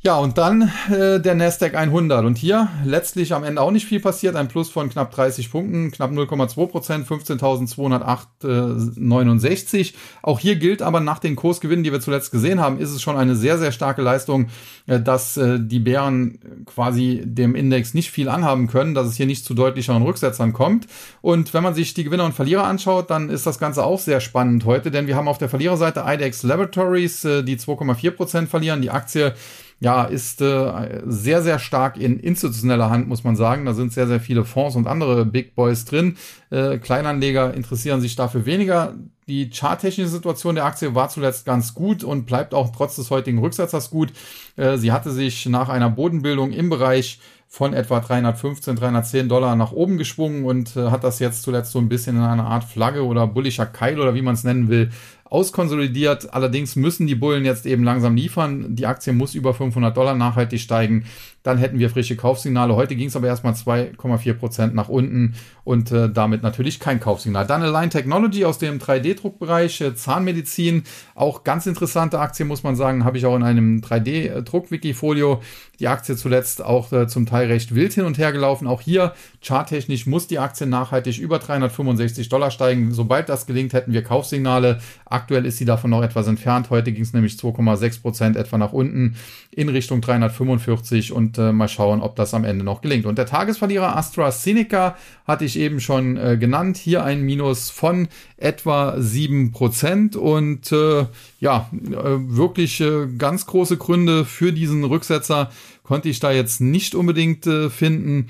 Ja, 0.02 0.18
und 0.18 0.38
dann 0.38 0.72
äh, 0.90 1.20
der 1.20 1.36
Nasdaq 1.36 1.76
100. 1.76 2.24
Und 2.24 2.38
hier 2.38 2.70
letztlich 2.86 3.34
am 3.34 3.44
Ende 3.44 3.62
auch 3.62 3.72
nicht 3.72 3.86
viel 3.86 4.00
passiert. 4.00 4.38
Ein 4.38 4.48
Plus 4.48 4.70
von 4.70 4.88
knapp 4.88 5.12
30 5.12 5.52
Punkten, 5.52 5.92
knapp 5.92 6.12
0,2 6.12 6.68
Prozent, 6.68 7.06
15.208,69. 7.06 9.94
Auch 10.22 10.40
hier 10.40 10.56
gilt 10.56 10.82
aber 10.82 11.02
nach 11.02 11.20
den 11.20 11.36
Kursgewinnen, 11.36 11.84
die 11.84 11.92
wir 11.92 12.00
zuletzt 12.00 12.32
gesehen 12.32 12.62
haben, 12.62 12.80
ist 12.80 12.92
es 12.92 13.02
schon 13.02 13.18
eine 13.18 13.36
sehr, 13.36 13.58
sehr 13.58 13.74
starke 13.74 14.02
Leistung, 14.02 14.48
äh, 14.88 15.02
dass 15.02 15.36
äh, 15.36 15.60
die 15.60 15.80
Bären 15.80 16.64
quasi 16.66 17.22
dem 17.26 17.54
Index 17.54 17.94
nicht 17.94 18.10
viel 18.10 18.30
anhaben 18.30 18.68
können, 18.68 18.94
dass 18.94 19.06
es 19.06 19.18
hier 19.18 19.26
nicht 19.26 19.44
zu 19.44 19.54
deutlicheren 19.54 20.04
Rücksetzern 20.04 20.54
kommt. 20.54 20.88
Und 21.20 21.54
wenn 21.54 21.64
man 21.64 21.74
sich 21.74 21.94
die 21.94 22.06
Gewinner 22.06 22.24
und 22.24 22.34
Verlierer 22.34 22.64
anschaut, 22.64 23.10
dann 23.10 23.30
ist 23.30 23.46
das 23.46 23.60
Ganze 23.60 23.84
auch 23.84 24.00
sehr 24.00 24.22
spannend 24.22 24.64
heute, 24.64 24.92
denn 24.92 25.08
wir 25.08 25.18
haben 25.18 25.28
auf 25.28 25.40
der 25.40 25.50
Verliererseite 25.50 26.06
IDEX 26.08 26.44
Laboratories, 26.44 27.26
äh, 27.26 27.44
die 27.44 27.58
2,4 27.58 28.12
Prozent 28.12 28.50
verlieren. 28.50 28.82
Die 28.82 28.92
Aktie 28.92 29.34
ja, 29.80 30.04
ist 30.04 30.42
äh, 30.42 31.02
sehr, 31.06 31.42
sehr 31.42 31.58
stark 31.58 31.98
in 31.98 32.20
institutioneller 32.20 32.90
Hand, 32.90 33.08
muss 33.08 33.24
man 33.24 33.36
sagen. 33.36 33.66
Da 33.66 33.74
sind 33.74 33.94
sehr, 33.94 34.08
sehr 34.08 34.20
viele 34.20 34.44
Fonds 34.44 34.76
und 34.76 34.88
andere 34.88 35.26
Big 35.26 35.56
Boys 35.56 35.86
drin. 35.86 36.18
Äh, 36.50 36.80
Kleinanleger 36.80 37.54
interessieren 37.54 38.02
sich 38.02 38.16
dafür 38.16 38.46
weniger. 38.46 38.96
Die 39.30 39.50
charttechnische 39.50 40.10
Situation 40.10 40.56
der 40.56 40.66
Aktie 40.66 40.96
war 40.96 41.08
zuletzt 41.10 41.46
ganz 41.46 41.74
gut 41.74 42.04
und 42.04 42.26
bleibt 42.26 42.54
auch 42.54 42.72
trotz 42.76 42.98
des 42.98 43.10
heutigen 43.10 43.40
Rücksetzers 43.40 43.90
gut. 43.90 44.12
Äh, 44.58 44.78
sie 44.78 44.92
hatte 44.92 45.12
sich 45.12 45.46
nach 45.46 45.70
einer 45.70 45.90
Bodenbildung 45.90 46.52
im 46.52 46.70
Bereich 46.70 47.20
von 47.52 47.74
etwa 47.74 48.00
315, 48.00 48.76
310 48.76 49.28
Dollar 49.28 49.56
nach 49.56 49.72
oben 49.72 49.98
geschwungen 49.98 50.46
und 50.46 50.76
äh, 50.76 50.92
hat 50.92 51.04
das 51.04 51.18
jetzt 51.18 51.42
zuletzt 51.42 51.72
so 51.72 51.80
ein 51.80 51.90
bisschen 51.90 52.16
in 52.16 52.22
einer 52.22 52.46
Art 52.46 52.64
Flagge 52.64 53.04
oder 53.04 53.26
bullischer 53.26 53.66
Keil 53.66 54.00
oder 54.00 54.14
wie 54.14 54.22
man 54.22 54.36
es 54.36 54.44
nennen 54.44 54.70
will, 54.70 54.92
auskonsolidiert. 55.30 56.34
Allerdings 56.34 56.76
müssen 56.76 57.08
die 57.08 57.16
Bullen 57.16 57.46
jetzt 57.46 57.66
eben 57.66 57.84
langsam 57.84 58.16
liefern. 58.16 58.76
Die 58.76 58.86
Aktie 58.86 59.14
muss 59.14 59.36
über 59.36 59.54
500 59.54 59.96
Dollar 59.96 60.16
nachhaltig 60.16 60.60
steigen 60.60 61.06
dann 61.44 61.58
hätten 61.58 61.80
wir 61.80 61.90
frische 61.90 62.16
Kaufsignale. 62.16 62.76
Heute 62.76 62.96
ging 62.96 63.08
es 63.08 63.16
aber 63.16 63.28
erstmal 63.28 63.54
2,4 63.54 64.34
Prozent 64.34 64.76
nach 64.76 64.90
unten 64.90 65.36
und 65.64 65.92
äh, 65.92 66.10
damit 66.10 66.44
natürlich 66.44 66.80
kein 66.80 67.00
Kaufsignal. 67.00 67.48
Dann 67.48 67.64
Align 67.64 67.90
Technology 67.90 68.44
aus 68.44 68.58
dem 68.58 68.78
3D-Druckbereich, 68.78 69.82
äh, 69.82 69.96
Zahnmedizin, 69.96 70.84
auch 71.16 71.44
ganz 71.46 71.66
interessante 71.66 72.20
Aktie, 72.20 72.46
muss 72.46 72.64
man 72.64 72.76
sagen, 72.76 73.06
habe 73.06 73.18
ich 73.18 73.26
auch 73.26 73.36
in 73.36 73.44
einem 73.44 73.80
3D-Druck-Wikifolio. 73.80 75.42
Die 75.80 75.88
Aktie 75.88 76.18
zuletzt 76.18 76.62
auch 76.62 76.92
äh, 76.92 77.08
zum 77.08 77.26
Teil 77.26 77.48
recht 77.48 77.74
wild 77.74 77.94
hin 77.94 78.04
und 78.04 78.18
her 78.18 78.34
gelaufen. 78.34 78.68
Auch 78.68 78.82
hier 78.82 79.14
charttechnisch 79.42 80.08
muss 80.08 80.28
die 80.28 80.40
Aktie 80.40 80.68
nachhaltig 80.68 81.20
über 81.20 81.40
365 81.40 82.28
Dollar 82.28 82.52
steigen. 82.52 82.92
Sobald 82.92 83.30
das 83.30 83.46
gelingt, 83.46 83.72
hätten 83.72 83.94
wir 83.94 84.04
Kaufsignale. 84.04 84.80
Aktuell 85.20 85.46
ist 85.46 85.58
sie 85.58 85.66
davon 85.66 85.90
noch 85.90 86.02
etwas 86.02 86.28
entfernt. 86.28 86.70
Heute 86.70 86.94
ging 86.94 87.04
es 87.04 87.12
nämlich 87.12 87.34
2,6 87.34 88.02
Prozent 88.02 88.38
etwa 88.38 88.58
nach 88.58 88.72
unten 88.72 89.18
in 89.52 89.68
Richtung 89.68 90.00
345 90.00 91.12
und 91.12 91.38
äh, 91.38 91.52
mal 91.52 91.68
schauen, 91.68 92.00
ob 92.00 92.16
das 92.16 92.34
am 92.34 92.46
Ende 92.46 92.64
noch 92.64 92.80
gelingt. 92.80 93.06
Und 93.06 93.18
der 93.18 93.26
Tagesverlierer 93.26 93.98
AstraZeneca 93.98 94.96
hatte 95.28 95.44
ich 95.44 95.60
eben 95.60 95.82
schon 95.82 96.16
äh, 96.16 96.38
genannt. 96.38 96.78
Hier 96.78 97.04
ein 97.04 97.24
Minus 97.24 97.70
von 97.70 98.08
etwa 98.38 98.96
7% 98.96 100.16
und 100.16 100.72
äh, 100.72 101.06
ja, 101.42 101.70
äh, 101.74 101.92
wirklich 101.92 102.80
äh, 102.80 103.08
ganz 103.18 103.46
große 103.46 103.76
Gründe 103.76 104.24
für 104.24 104.54
diesen 104.54 104.86
Rücksetzer 104.86 105.52
konnte 105.84 106.08
ich 106.08 106.22
da 106.22 106.32
jetzt 106.32 106.62
nicht 106.62 106.96
unbedingt 106.96 107.46
äh, 107.46 107.70
finden. 107.70 108.28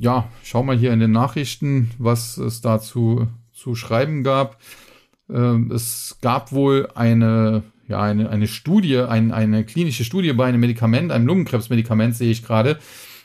Ja, 0.00 0.28
schau 0.42 0.62
mal 0.62 0.78
hier 0.78 0.94
in 0.94 1.00
den 1.00 1.12
Nachrichten, 1.12 1.90
was 1.98 2.38
es 2.38 2.62
dazu 2.62 3.26
zu 3.52 3.74
schreiben 3.74 4.24
gab. 4.24 4.56
Ähm, 5.32 5.70
es 5.72 6.18
gab 6.20 6.52
wohl 6.52 6.88
eine, 6.94 7.62
ja, 7.86 8.00
eine, 8.00 8.30
eine 8.30 8.48
Studie, 8.48 8.98
ein, 8.98 9.32
eine 9.32 9.64
klinische 9.64 10.04
Studie 10.04 10.32
bei 10.32 10.46
einem 10.46 10.60
Medikament, 10.60 11.12
einem 11.12 11.26
Lungenkrebsmedikament 11.26 12.16
sehe 12.16 12.30
ich 12.30 12.44
gerade. 12.44 12.78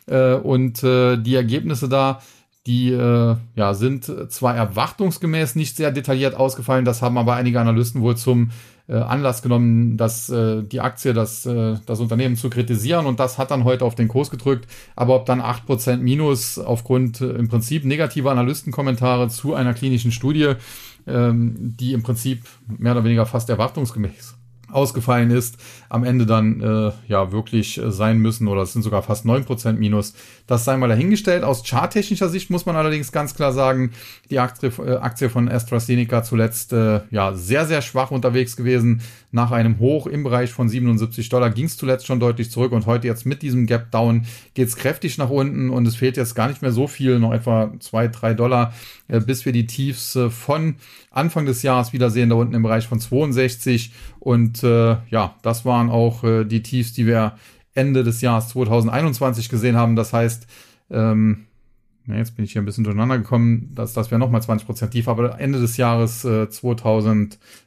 Äh, 0.08 0.34
und 0.34 0.84
äh, 0.84 1.18
die 1.18 1.36
Ergebnisse 1.36 1.90
da, 1.90 2.22
die 2.66 2.92
äh, 2.92 3.36
ja, 3.56 3.74
sind 3.74 4.06
zwar 4.30 4.56
erwartungsgemäß 4.56 5.56
nicht 5.56 5.76
sehr 5.76 5.92
detailliert 5.92 6.36
ausgefallen, 6.36 6.86
das 6.86 7.02
haben 7.02 7.18
aber 7.18 7.36
einige 7.36 7.60
Analysten 7.60 8.02
wohl 8.02 8.16
zum 8.16 8.52
äh, 8.88 8.96
Anlass 8.96 9.42
genommen, 9.42 9.98
dass 9.98 10.30
äh, 10.30 10.64
die 10.64 10.80
Aktie, 10.80 11.14
das, 11.14 11.44
das 11.44 12.00
Unternehmen 12.00 12.38
zu 12.38 12.50
kritisieren 12.50 13.06
und 13.06 13.20
das 13.20 13.38
hat 13.38 13.52
dann 13.52 13.66
heute 13.66 13.84
auf 13.84 13.96
den 13.96 14.08
Kurs 14.08 14.30
gedrückt. 14.30 14.68
Aber 14.96 15.16
ob 15.16 15.26
dann 15.26 15.42
acht 15.42 15.66
Prozent 15.66 16.04
Minus 16.04 16.58
aufgrund 16.58 17.20
im 17.22 17.50
Prinzip 17.50 17.84
negativer 17.84 18.32
Analystenkommentare 18.32 19.28
zu 19.28 19.54
einer 19.54 19.74
klinischen 19.74 20.12
Studie, 20.12 20.54
ähm, 21.08 21.56
die 21.58 21.94
im 21.94 22.04
Prinzip 22.04 22.44
mehr 22.68 22.94
oder 22.94 23.04
weniger 23.04 23.26
fast 23.26 23.50
erwartungsgemäß 23.50 24.36
ausgefallen 24.74 25.32
ist, 25.32 25.58
am 25.90 26.04
Ende 26.04 26.26
dann 26.26 26.62
äh, 26.62 26.92
ja 27.08 27.32
wirklich 27.32 27.78
äh, 27.78 27.92
sein 27.92 28.18
müssen 28.18 28.48
oder 28.48 28.62
es 28.64 28.74
sind 28.74 28.82
sogar 28.82 29.04
fast 29.04 29.26
neun 29.26 29.46
Prozent 29.46 29.80
Minus. 29.80 30.14
Das 30.48 30.66
sei 30.66 30.78
mal 30.78 30.90
dahingestellt. 30.90 31.44
Aus 31.44 31.64
charttechnischer 31.64 32.30
Sicht 32.30 32.50
muss 32.50 32.66
man 32.66 32.76
allerdings 32.76 33.12
ganz 33.12 33.36
klar 33.36 33.54
sagen, 33.54 33.92
die 34.30 34.40
Aktie, 34.40 34.72
äh, 34.80 34.98
Aktie 34.98 35.30
von 35.30 35.50
AstraZeneca 35.50 36.24
zuletzt 36.24 36.74
äh, 36.74 37.02
ja 37.12 37.34
sehr, 37.34 37.66
sehr 37.66 37.82
schwach 37.82 38.12
unterwegs 38.12 38.56
gewesen. 38.56 39.02
Nach 39.34 39.52
einem 39.52 39.80
Hoch 39.80 40.06
im 40.06 40.24
Bereich 40.24 40.52
von 40.52 40.70
77 40.70 41.28
Dollar 41.28 41.50
ging 41.50 41.66
es 41.66 41.76
zuletzt 41.76 42.06
schon 42.06 42.20
deutlich 42.20 42.52
zurück 42.52 42.72
und 42.72 42.86
heute 42.86 43.08
jetzt 43.08 43.26
mit 43.26 43.42
diesem 43.42 43.66
Gap 43.66 43.90
Down 43.90 44.28
geht 44.54 44.68
es 44.68 44.76
kräftig 44.76 45.18
nach 45.18 45.32
unten 45.32 45.72
und 45.72 45.88
es 45.88 45.96
fehlt 45.96 46.18
jetzt 46.18 46.36
gar 46.36 46.48
nicht 46.50 46.62
mehr 46.62 46.72
so 46.72 46.86
viel, 46.86 47.18
noch 47.18 47.34
etwa 47.34 47.74
zwei, 47.80 48.08
drei 48.08 48.36
Dollar, 48.36 48.76
äh, 49.08 49.20
bis 49.20 49.44
wir 49.44 49.52
die 49.52 49.66
Tiefs 49.66 50.16
äh, 50.16 50.30
von 50.30 50.76
Anfang 51.10 51.48
des 51.48 51.64
Jahres 51.64 51.94
wiedersehen, 51.94 52.30
da 52.30 52.36
unten 52.36 52.54
im 52.54 52.62
Bereich 52.62 52.88
von 52.88 53.00
62 53.00 53.92
und 54.20 54.64
äh, 54.64 54.98
ja, 55.10 55.36
das 55.42 55.66
waren 55.66 55.90
auch 55.90 56.24
äh, 56.24 56.46
die 56.46 56.62
Tiefs, 56.62 56.94
die 56.94 57.08
wir 57.08 57.36
Ende 57.74 58.04
des 58.04 58.22
Jahres 58.22 58.50
2021 58.50 59.50
gesehen 59.50 59.76
haben. 59.76 59.96
Das 59.96 60.14
heißt, 60.14 60.46
ähm, 60.92 61.48
jetzt 62.06 62.36
bin 62.36 62.46
ich 62.46 62.52
hier 62.52 62.62
ein 62.62 62.66
bisschen 62.66 62.84
durcheinander 62.84 63.18
gekommen, 63.18 63.72
dass 63.74 63.94
das 63.94 64.12
wäre 64.12 64.20
nochmal 64.20 64.42
20% 64.42 64.90
tief, 64.90 65.08
aber 65.08 65.40
Ende 65.40 65.60
des 65.60 65.78
Jahres 65.78 66.24
äh, 66.26 66.50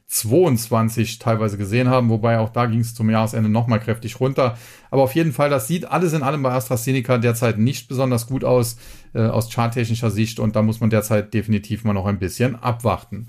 2022 0.07 1.19
teilweise 1.19 1.57
gesehen 1.57 1.89
haben, 1.89 2.09
wobei 2.09 2.39
auch 2.39 2.49
da 2.49 2.65
ging 2.65 2.79
es 2.79 2.95
zum 2.95 3.09
Jahresende 3.09 3.49
nochmal 3.49 3.81
kräftig 3.81 4.21
runter. 4.21 4.57
Aber 4.89 5.03
auf 5.03 5.15
jeden 5.15 5.33
Fall, 5.33 5.49
das 5.49 5.67
sieht 5.67 5.85
alles 5.85 6.13
in 6.13 6.23
allem 6.23 6.43
bei 6.43 6.51
AstraZeneca 6.51 7.17
derzeit 7.17 7.57
nicht 7.57 7.89
besonders 7.89 8.25
gut 8.25 8.45
aus, 8.45 8.77
äh, 9.13 9.19
aus 9.19 9.51
charttechnischer 9.51 10.09
Sicht 10.09 10.39
und 10.39 10.55
da 10.55 10.61
muss 10.61 10.79
man 10.79 10.89
derzeit 10.89 11.33
definitiv 11.33 11.83
mal 11.83 11.91
noch 11.91 12.05
ein 12.05 12.19
bisschen 12.19 12.55
abwarten. 12.55 13.27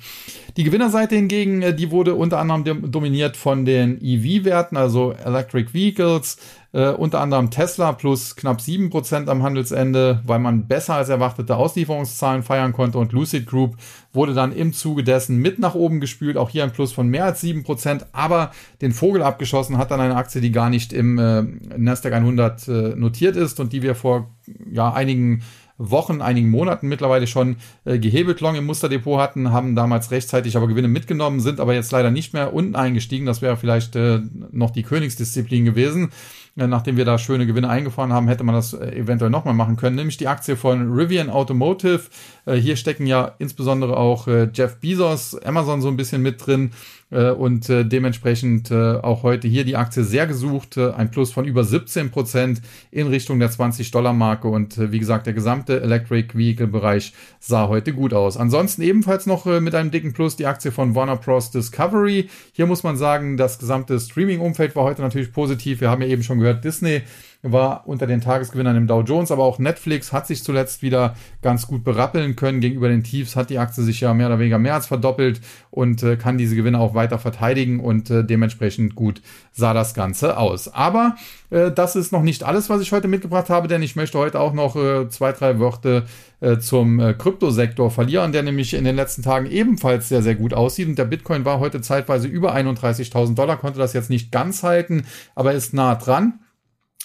Die 0.56 0.62
Gewinnerseite 0.62 1.16
hingegen, 1.16 1.62
äh, 1.62 1.74
die 1.74 1.90
wurde 1.90 2.14
unter 2.14 2.38
anderem 2.38 2.92
dominiert 2.92 3.36
von 3.36 3.64
den 3.64 3.98
EV-Werten, 4.00 4.76
also 4.76 5.12
Electric 5.12 5.74
Vehicles, 5.74 6.38
äh, 6.72 6.90
unter 6.90 7.20
anderem 7.20 7.50
Tesla 7.50 7.92
plus 7.92 8.36
knapp 8.36 8.60
7% 8.60 9.28
am 9.28 9.42
Handelsende, 9.42 10.22
weil 10.24 10.38
man 10.38 10.68
besser 10.68 10.94
als 10.94 11.08
erwartete 11.08 11.56
Auslieferungszahlen 11.56 12.42
feiern 12.42 12.72
konnte 12.72 12.98
und 12.98 13.12
Lucid 13.12 13.46
Group 13.46 13.76
wurde 14.12 14.34
dann 14.34 14.52
im 14.52 14.72
Zuge 14.72 15.04
dessen 15.04 15.38
mit 15.38 15.58
nach 15.58 15.74
oben 15.74 16.00
gespült, 16.00 16.36
auch 16.36 16.50
hier 16.50 16.64
ein 16.64 16.72
Plus 16.72 16.92
von 16.92 17.08
mehr 17.08 17.24
als 17.24 17.42
7%, 17.42 18.06
aber 18.12 18.52
den 18.80 18.92
Vogel 18.92 19.22
abgeschossen 19.22 19.78
hat 19.78 19.90
dann 19.90 20.00
eine 20.00 20.16
Aktie, 20.16 20.40
die 20.40 20.52
gar 20.52 20.70
nicht 20.70 20.92
im 20.92 21.18
äh, 21.18 21.42
Nasdaq 21.76 22.12
100 22.12 22.68
äh, 22.68 22.72
notiert 22.96 23.36
ist 23.36 23.60
und 23.60 23.72
die 23.72 23.82
wir 23.82 23.94
vor 23.94 24.30
ja, 24.70 24.92
einigen 24.92 25.42
Wochen, 25.78 26.20
einigen 26.20 26.50
Monaten 26.50 26.88
mittlerweile 26.88 27.28
schon 27.28 27.56
äh, 27.84 27.98
gehebelt 27.98 28.40
long 28.40 28.56
im 28.56 28.66
Musterdepot 28.66 29.20
hatten, 29.20 29.52
haben 29.52 29.76
damals 29.76 30.10
rechtzeitig 30.10 30.56
aber 30.56 30.66
Gewinne 30.66 30.88
mitgenommen, 30.88 31.38
sind 31.38 31.60
aber 31.60 31.72
jetzt 31.72 31.92
leider 31.92 32.10
nicht 32.10 32.34
mehr 32.34 32.52
unten 32.52 32.74
eingestiegen. 32.74 33.26
Das 33.26 33.42
wäre 33.42 33.56
vielleicht 33.56 33.94
äh, 33.94 34.20
noch 34.50 34.70
die 34.70 34.82
Königsdisziplin 34.82 35.64
gewesen. 35.64 36.10
Äh, 36.58 36.66
nachdem 36.66 36.96
wir 36.96 37.04
da 37.04 37.18
schöne 37.18 37.46
Gewinne 37.46 37.68
eingefahren 37.68 38.12
haben, 38.12 38.28
hätte 38.28 38.44
man 38.44 38.54
das 38.54 38.72
äh, 38.72 38.96
eventuell 38.96 39.30
nochmal 39.30 39.54
machen 39.54 39.76
können, 39.76 39.96
nämlich 39.96 40.16
die 40.16 40.26
Aktie 40.28 40.56
von 40.56 40.92
Rivian 40.92 41.30
Automotive. 41.30 42.02
Äh, 42.46 42.56
hier 42.56 42.76
stecken 42.76 43.06
ja 43.06 43.32
insbesondere 43.38 43.96
auch 43.96 44.26
Jeff 44.52 44.76
Bezos, 44.80 45.40
Amazon 45.42 45.80
so 45.80 45.88
ein 45.88 45.96
bisschen 45.96 46.22
mit 46.22 46.44
drin 46.44 46.72
und 47.10 47.68
dementsprechend 47.68 48.70
auch 48.70 49.22
heute 49.22 49.48
hier 49.48 49.64
die 49.64 49.76
Aktie 49.76 50.04
sehr 50.04 50.26
gesucht, 50.26 50.76
ein 50.76 51.10
Plus 51.10 51.32
von 51.32 51.46
über 51.46 51.64
17 51.64 52.10
Prozent 52.10 52.60
in 52.90 53.06
Richtung 53.06 53.38
der 53.38 53.50
20-Dollar-Marke 53.50 54.48
und 54.48 54.92
wie 54.92 54.98
gesagt, 54.98 55.26
der 55.26 55.32
gesamte 55.32 55.80
Electric 55.80 56.36
Vehicle-Bereich 56.36 57.14
sah 57.40 57.68
heute 57.68 57.94
gut 57.94 58.12
aus. 58.12 58.36
Ansonsten 58.36 58.82
ebenfalls 58.82 59.26
noch 59.26 59.46
mit 59.46 59.74
einem 59.74 59.90
dicken 59.90 60.12
Plus 60.12 60.36
die 60.36 60.46
Aktie 60.46 60.70
von 60.70 60.94
Warner 60.94 61.16
Bros. 61.16 61.50
Discovery. 61.50 62.28
Hier 62.52 62.66
muss 62.66 62.82
man 62.82 62.96
sagen, 62.96 63.36
das 63.36 63.58
gesamte 63.58 63.98
Streaming-Umfeld 63.98 64.76
war 64.76 64.84
heute 64.84 65.00
natürlich 65.00 65.32
positiv. 65.32 65.80
Wir 65.80 65.90
haben 65.90 66.02
ja 66.02 66.08
eben 66.08 66.22
schon 66.22 66.38
gehört, 66.40 66.64
Disney 66.64 67.02
war 67.42 67.86
unter 67.86 68.08
den 68.08 68.20
Tagesgewinnern 68.20 68.76
im 68.76 68.86
Dow 68.88 69.02
Jones, 69.02 69.30
aber 69.30 69.44
auch 69.44 69.60
Netflix 69.60 70.12
hat 70.12 70.26
sich 70.26 70.42
zuletzt 70.42 70.82
wieder 70.82 71.14
ganz 71.40 71.68
gut 71.68 71.84
berappeln 71.84 72.34
können. 72.34 72.60
Gegenüber 72.60 72.88
den 72.88 73.04
Tiefs 73.04 73.36
hat 73.36 73.48
die 73.50 73.58
Aktie 73.58 73.84
sich 73.84 74.00
ja 74.00 74.12
mehr 74.12 74.26
oder 74.26 74.40
weniger 74.40 74.58
mehr 74.58 74.74
als 74.74 74.88
verdoppelt 74.88 75.40
und 75.70 76.02
äh, 76.02 76.16
kann 76.16 76.36
diese 76.36 76.56
Gewinne 76.56 76.80
auch 76.80 76.94
weiter 76.94 77.18
verteidigen 77.20 77.78
und 77.78 78.10
äh, 78.10 78.24
dementsprechend 78.24 78.96
gut 78.96 79.22
sah 79.52 79.72
das 79.72 79.94
Ganze 79.94 80.36
aus. 80.36 80.66
Aber 80.66 81.14
äh, 81.50 81.70
das 81.70 81.94
ist 81.94 82.10
noch 82.10 82.22
nicht 82.22 82.42
alles, 82.42 82.70
was 82.70 82.80
ich 82.80 82.90
heute 82.90 83.06
mitgebracht 83.06 83.50
habe, 83.50 83.68
denn 83.68 83.82
ich 83.82 83.94
möchte 83.94 84.18
heute 84.18 84.40
auch 84.40 84.52
noch 84.52 84.74
äh, 84.74 85.08
zwei, 85.08 85.30
drei 85.30 85.60
Worte 85.60 86.06
äh, 86.40 86.58
zum 86.58 86.98
äh, 86.98 87.14
Kryptosektor 87.14 87.92
verlieren, 87.92 88.32
der 88.32 88.42
nämlich 88.42 88.74
in 88.74 88.82
den 88.82 88.96
letzten 88.96 89.22
Tagen 89.22 89.46
ebenfalls 89.46 90.08
sehr, 90.08 90.22
sehr 90.22 90.34
gut 90.34 90.54
aussieht. 90.54 90.88
Und 90.88 90.98
der 90.98 91.04
Bitcoin 91.04 91.44
war 91.44 91.60
heute 91.60 91.80
zeitweise 91.82 92.26
über 92.26 92.56
31.000 92.56 93.36
Dollar, 93.36 93.58
konnte 93.58 93.78
das 93.78 93.92
jetzt 93.92 94.10
nicht 94.10 94.32
ganz 94.32 94.64
halten, 94.64 95.04
aber 95.36 95.52
ist 95.52 95.72
nah 95.72 95.94
dran. 95.94 96.40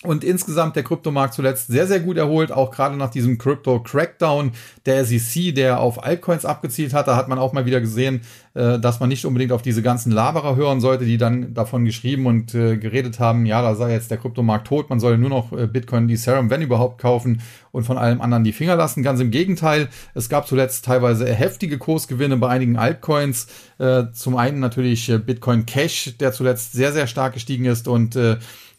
Und 0.03 0.23
insgesamt 0.23 0.75
der 0.75 0.83
Kryptomarkt 0.83 1.33
zuletzt 1.33 1.67
sehr, 1.67 1.87
sehr 1.87 2.01
gut 2.01 2.17
erholt, 2.17 2.51
auch 2.51 2.71
gerade 2.71 2.97
nach 2.97 3.09
diesem 3.09 3.37
Crypto-Crackdown 3.37 4.51
der 4.85 5.05
SEC, 5.05 5.55
der 5.55 5.79
auf 5.79 6.03
Altcoins 6.03 6.43
abgezielt 6.43 6.93
hat. 6.93 7.07
Da 7.07 7.15
hat 7.15 7.29
man 7.29 7.39
auch 7.39 7.53
mal 7.53 7.65
wieder 7.65 7.79
gesehen, 7.79 8.21
äh, 8.53 8.79
dass 8.79 8.99
man 8.99 9.07
nicht 9.07 9.25
unbedingt 9.25 9.53
auf 9.53 9.61
diese 9.61 9.81
ganzen 9.81 10.11
Laberer 10.11 10.57
hören 10.57 10.81
sollte, 10.81 11.05
die 11.05 11.17
dann 11.17 11.53
davon 11.53 11.85
geschrieben 11.85 12.25
und 12.25 12.53
äh, 12.53 12.77
geredet 12.77 13.19
haben, 13.19 13.45
ja, 13.45 13.61
da 13.61 13.75
sei 13.75 13.93
jetzt 13.93 14.11
der 14.11 14.17
Kryptomarkt 14.17 14.67
tot, 14.67 14.89
man 14.89 14.99
solle 14.99 15.17
nur 15.17 15.29
noch 15.29 15.53
äh, 15.53 15.67
Bitcoin, 15.67 16.09
Ethereum, 16.09 16.49
wenn 16.49 16.61
überhaupt 16.61 17.01
kaufen 17.01 17.41
und 17.71 17.85
von 17.85 17.97
allem 17.97 18.21
anderen 18.21 18.43
die 18.43 18.51
Finger 18.51 18.75
lassen. 18.75 19.03
Ganz 19.03 19.21
im 19.21 19.31
Gegenteil, 19.31 19.87
es 20.13 20.27
gab 20.27 20.47
zuletzt 20.47 20.85
teilweise 20.85 21.25
heftige 21.33 21.77
Kursgewinne 21.77 22.37
bei 22.37 22.49
einigen 22.49 22.77
Altcoins. 22.77 23.47
zum 24.13 24.37
einen 24.37 24.59
natürlich 24.59 25.11
Bitcoin 25.25 25.65
Cash, 25.65 26.15
der 26.19 26.31
zuletzt 26.31 26.73
sehr, 26.73 26.93
sehr 26.93 27.07
stark 27.07 27.33
gestiegen 27.33 27.65
ist 27.65 27.87
und 27.87 28.15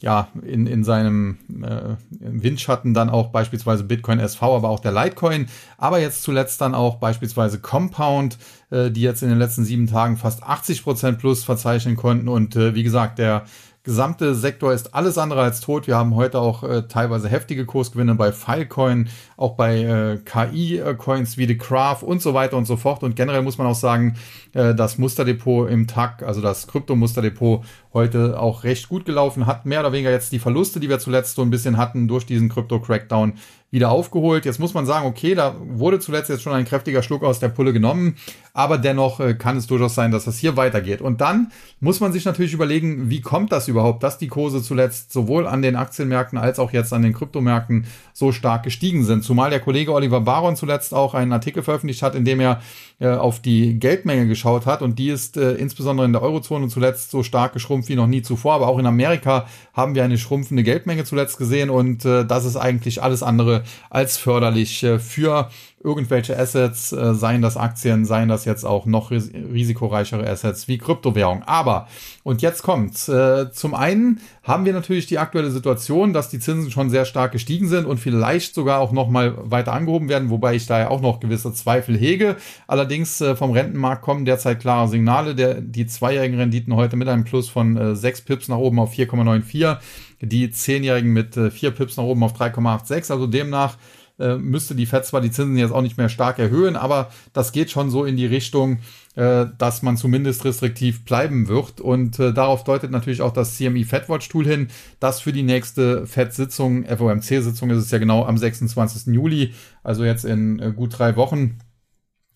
ja, 0.01 0.29
in, 0.43 0.67
in 0.67 0.85
seinem 0.85 1.39
äh, 1.63 1.97
Windschatten 2.21 2.95
dann 2.95 3.11
auch 3.11 3.29
beispielsweise 3.29 3.85
Bitcoin 3.85 4.19
SV, 4.19 4.57
aber 4.57 4.69
auch 4.69 4.81
der 4.81 4.93
Litecoin, 4.93 5.47
aber 5.79 6.01
jetzt 6.01 6.23
zuletzt 6.23 6.61
dann 6.61 6.75
auch 6.75 6.97
beispielsweise 6.97 7.59
Compound, 7.59 8.39
äh, 8.71 8.91
die 8.91 9.03
jetzt 9.03 9.23
in 9.23 9.29
den 9.29 9.39
letzten 9.39 9.65
sieben 9.65 9.87
Tagen 9.87 10.17
fast 10.17 10.43
80 10.43 10.83
Prozent 10.83 11.19
plus 11.19 11.45
verzeichnen 11.45 11.97
konnten. 11.97 12.29
Und 12.29 12.57
äh, 12.57 12.75
wie 12.75 12.83
gesagt, 12.83 13.19
der 13.19 13.45
gesamte 13.85 14.35
Sektor 14.35 14.73
ist 14.73 14.95
alles 14.95 15.19
andere 15.19 15.43
als 15.43 15.61
tot. 15.61 15.87
Wir 15.87 15.97
haben 15.97 16.17
heute 16.17 16.41
auch 16.41 16.63
äh, 16.65 16.89
teilweise 16.89 17.29
heftige 17.29 17.67
Kursgewinne 17.67 18.15
bei 18.15 18.33
Filecoin, 18.33 19.09
auch 19.37 19.57
bei 19.57 19.83
äh, 19.83 20.19
KI-Coins 20.25 21.37
wie 21.37 21.47
The 21.47 21.59
Craft 21.59 22.03
und 22.03 22.23
so 22.23 22.33
weiter 22.33 22.57
und 22.57 22.65
so 22.65 22.77
fort. 22.77 23.03
Und 23.03 23.15
generell 23.15 23.43
muss 23.43 23.59
man 23.59 23.67
auch 23.67 23.75
sagen, 23.75 24.17
äh, 24.55 24.75
das 24.75 24.97
Musterdepot 24.97 25.69
im 25.69 25.87
TAC, 25.87 26.23
also 26.23 26.41
das 26.41 26.67
Krypto-Musterdepot, 26.67 27.63
heute 27.93 28.41
auch 28.41 28.65
recht 28.65 28.89
gut 28.89 29.05
gelaufen, 29.05 29.47
hat 29.47 29.67
mehr 29.67 29.81
oder 29.81 29.93
weniger 29.93 30.11
jetzt 30.11 30.33
die 30.33 30.39
Verluste, 30.39 30.81
die 30.81 30.89
wir 30.89 30.99
zuletzt 30.99 31.37
so 31.37 31.43
ein 31.43 31.51
bisschen 31.51 31.77
hatten 31.77 32.09
durch 32.09 32.25
diesen 32.25 32.49
Krypto-Crackdown 32.49 33.35
wieder 33.75 33.91
aufgeholt. 33.91 34.45
Jetzt 34.45 34.61
muss 34.61 34.73
man 34.73 34.87
sagen, 34.87 35.05
okay, 35.05 35.35
da 35.35 35.57
wurde 35.61 35.99
zuletzt 35.99 36.31
jetzt 36.31 36.43
schon 36.43 36.53
ein 36.53 36.65
kräftiger 36.65 37.03
Schluck 37.03 37.25
aus 37.25 37.41
der 37.41 37.49
Pulle 37.49 37.73
genommen, 37.73 38.17
aber 38.53 38.79
dennoch 38.79 39.19
äh, 39.19 39.35
kann 39.35 39.57
es 39.57 39.67
durchaus 39.67 39.97
sein, 39.97 40.13
dass 40.13 40.27
das 40.27 40.39
hier 40.39 40.57
weitergeht. 40.57 41.01
Und 41.03 41.21
dann 41.21 41.51
muss 41.81 41.99
man 41.99 42.13
sich 42.13 42.25
natürlich 42.25 42.53
überlegen, 42.53 43.11
wie 43.11 43.21
kommt 43.21 43.51
das 43.51 43.67
überhaupt, 43.67 44.05
dass 44.05 44.17
die 44.17 44.29
Kurse 44.29 44.63
zuletzt 44.63 45.13
sowohl 45.13 45.49
an 45.49 45.61
den 45.61 45.75
Aktienmärkten 45.75 46.39
als 46.39 46.61
auch 46.61 46.73
jetzt 46.73 46.93
an 46.93 47.03
den 47.03 47.13
Kryptomärkten 47.13 47.87
so 48.13 48.31
stark 48.31 48.63
gestiegen 48.63 49.05
sind. 49.05 49.25
Zumal 49.25 49.51
der 49.51 49.59
Kollege 49.59 49.93
Oliver 49.93 50.21
Baron 50.21 50.55
zuletzt 50.55 50.95
auch 50.95 51.15
einen 51.15 51.33
Artikel 51.33 51.65
veröffentlicht 51.65 52.03
hat, 52.03 52.15
in 52.15 52.25
dem 52.25 52.39
er 52.39 52.61
äh, 53.01 53.09
auf 53.09 53.41
die 53.41 53.81
Geldmenge 53.81 54.29
geschaut 54.29 54.67
hat 54.67 54.83
und 54.83 55.01
die 55.01 55.09
ist 55.09 55.37
äh, 55.37 55.55
insbesondere 55.55 56.07
in 56.07 56.13
der 56.13 56.23
Eurozone 56.23 56.69
zuletzt 56.69 57.11
so 57.11 57.25
stark 57.25 57.53
geschrumpft 57.53 57.89
wie 57.89 57.97
noch 57.97 58.07
nie 58.07 58.23
zuvor. 58.23 58.55
Aber 58.55 58.69
auch 58.69 58.79
in 58.79 58.87
Amerika 58.87 59.47
haben 59.73 59.97
wir 59.97 60.05
eine 60.05 60.17
schrumpfende 60.17 60.63
Geldmenge 60.63 61.03
zuletzt 61.03 61.39
gesehen 61.39 61.71
und 61.71 62.05
äh, 62.05 62.25
das 62.25 62.45
ist 62.45 62.57
eigentlich 62.57 63.03
alles 63.03 63.25
andere 63.25 63.64
als 63.91 64.17
förderlich 64.17 64.83
äh, 64.83 64.99
für 64.99 65.51
irgendwelche 65.83 66.39
Assets, 66.39 66.93
äh, 66.93 67.15
seien 67.15 67.43
das 67.43 67.59
Aktien, 67.59 68.07
seien 68.07 68.29
das 68.29 68.47
jetzt 68.47 68.65
auch 68.65 68.87
noch 68.87 69.11
ris 69.11 69.31
risikoreichere 69.35 70.27
Assets 70.27 70.67
wie 70.67 70.79
Kryptowährung. 70.79 71.43
Aber, 71.43 71.89
und 72.23 72.41
jetzt 72.41 72.63
kommt's, 72.63 73.09
äh, 73.09 73.51
zum 73.53 73.75
einen 73.75 74.21
haben 74.43 74.65
wir 74.65 74.73
natürlich 74.73 75.07
die 75.07 75.19
aktuelle 75.19 75.51
Situation, 75.51 76.15
dass 76.15 76.31
die 76.31 76.39
Zinsen 76.39 76.71
schon 76.71 76.89
sehr 76.89 77.05
stark 77.05 77.33
gestiegen 77.33 77.69
sind 77.69 77.85
und 77.85 77.99
vielleicht 77.99 78.55
sogar 78.55 78.81
auch 78.81 78.93
nochmal 78.93 79.35
weiter 79.39 79.75
angehoben 79.75 80.09
werden, 80.09 80.31
wobei 80.31 80.55
ich 80.55 80.67
da 80.67 80.79
ja 80.79 80.89
auch 80.89 81.03
noch 81.03 81.21
gewisse 81.21 81.53
Zweifel 81.53 81.97
hege. 81.97 82.37
Allerdings 82.67 83.23
vom 83.37 83.51
Rentenmarkt 83.51 84.03
kommen 84.03 84.25
derzeit 84.25 84.61
klare 84.61 84.89
Signale. 84.89 85.35
Der, 85.35 85.61
die 85.61 85.87
zweijährigen 85.87 86.39
Renditen 86.39 86.75
heute 86.75 86.97
mit 86.97 87.09
einem 87.09 87.25
Plus 87.25 87.49
von 87.49 87.77
äh, 87.77 87.97
6 87.97 88.23
Pips 88.23 88.49
nach 88.49 88.59
oben 88.59 88.79
auf 88.79 88.93
4,94, 88.93 89.77
die 90.27 90.51
zehnjährigen 90.51 91.13
mit 91.13 91.37
äh, 91.37 91.51
4 91.51 91.71
Pips 91.73 91.97
nach 91.97 92.05
oben 92.05 92.23
auf 92.23 92.39
3,86. 92.39 93.11
Also 93.11 93.27
demnach 93.27 93.77
äh, 94.19 94.37
müsste 94.37 94.75
die 94.75 94.87
Fed 94.87 95.05
zwar 95.05 95.21
die 95.21 95.31
Zinsen 95.31 95.57
jetzt 95.57 95.73
auch 95.73 95.83
nicht 95.83 95.99
mehr 95.99 96.09
stark 96.09 96.39
erhöhen, 96.39 96.77
aber 96.77 97.11
das 97.33 97.53
geht 97.53 97.71
schon 97.71 97.91
so 97.91 98.05
in 98.05 98.17
die 98.17 98.27
Richtung, 98.27 98.79
äh, 99.17 99.47
dass 99.59 99.83
man 99.83 99.97
zumindest 99.97 100.45
restriktiv 100.45 101.05
bleiben 101.05 101.49
wird. 101.49 101.81
Und 101.81 102.19
äh, 102.19 102.33
darauf 102.33 102.65
deutet 102.65 102.91
natürlich 102.91 103.23
auch 103.23 103.33
das 103.33 103.57
CME 103.57 103.85
FedWatch 103.85 104.29
Tool 104.29 104.47
hin, 104.47 104.69
dass 105.01 105.21
für 105.21 105.33
die 105.33 105.43
nächste 105.43 106.07
Fed-Sitzung, 106.07 106.85
FOMC-Sitzung 106.85 107.71
ist 107.71 107.79
es 107.79 107.91
ja 107.91 107.99
genau 107.99 108.25
am 108.25 108.39
26. 108.39 109.13
Juli, 109.15 109.53
also 109.83 110.05
jetzt 110.05 110.25
in 110.25 110.61
äh, 110.61 110.73
gut 110.75 110.99
drei 110.99 111.17
Wochen, 111.17 111.59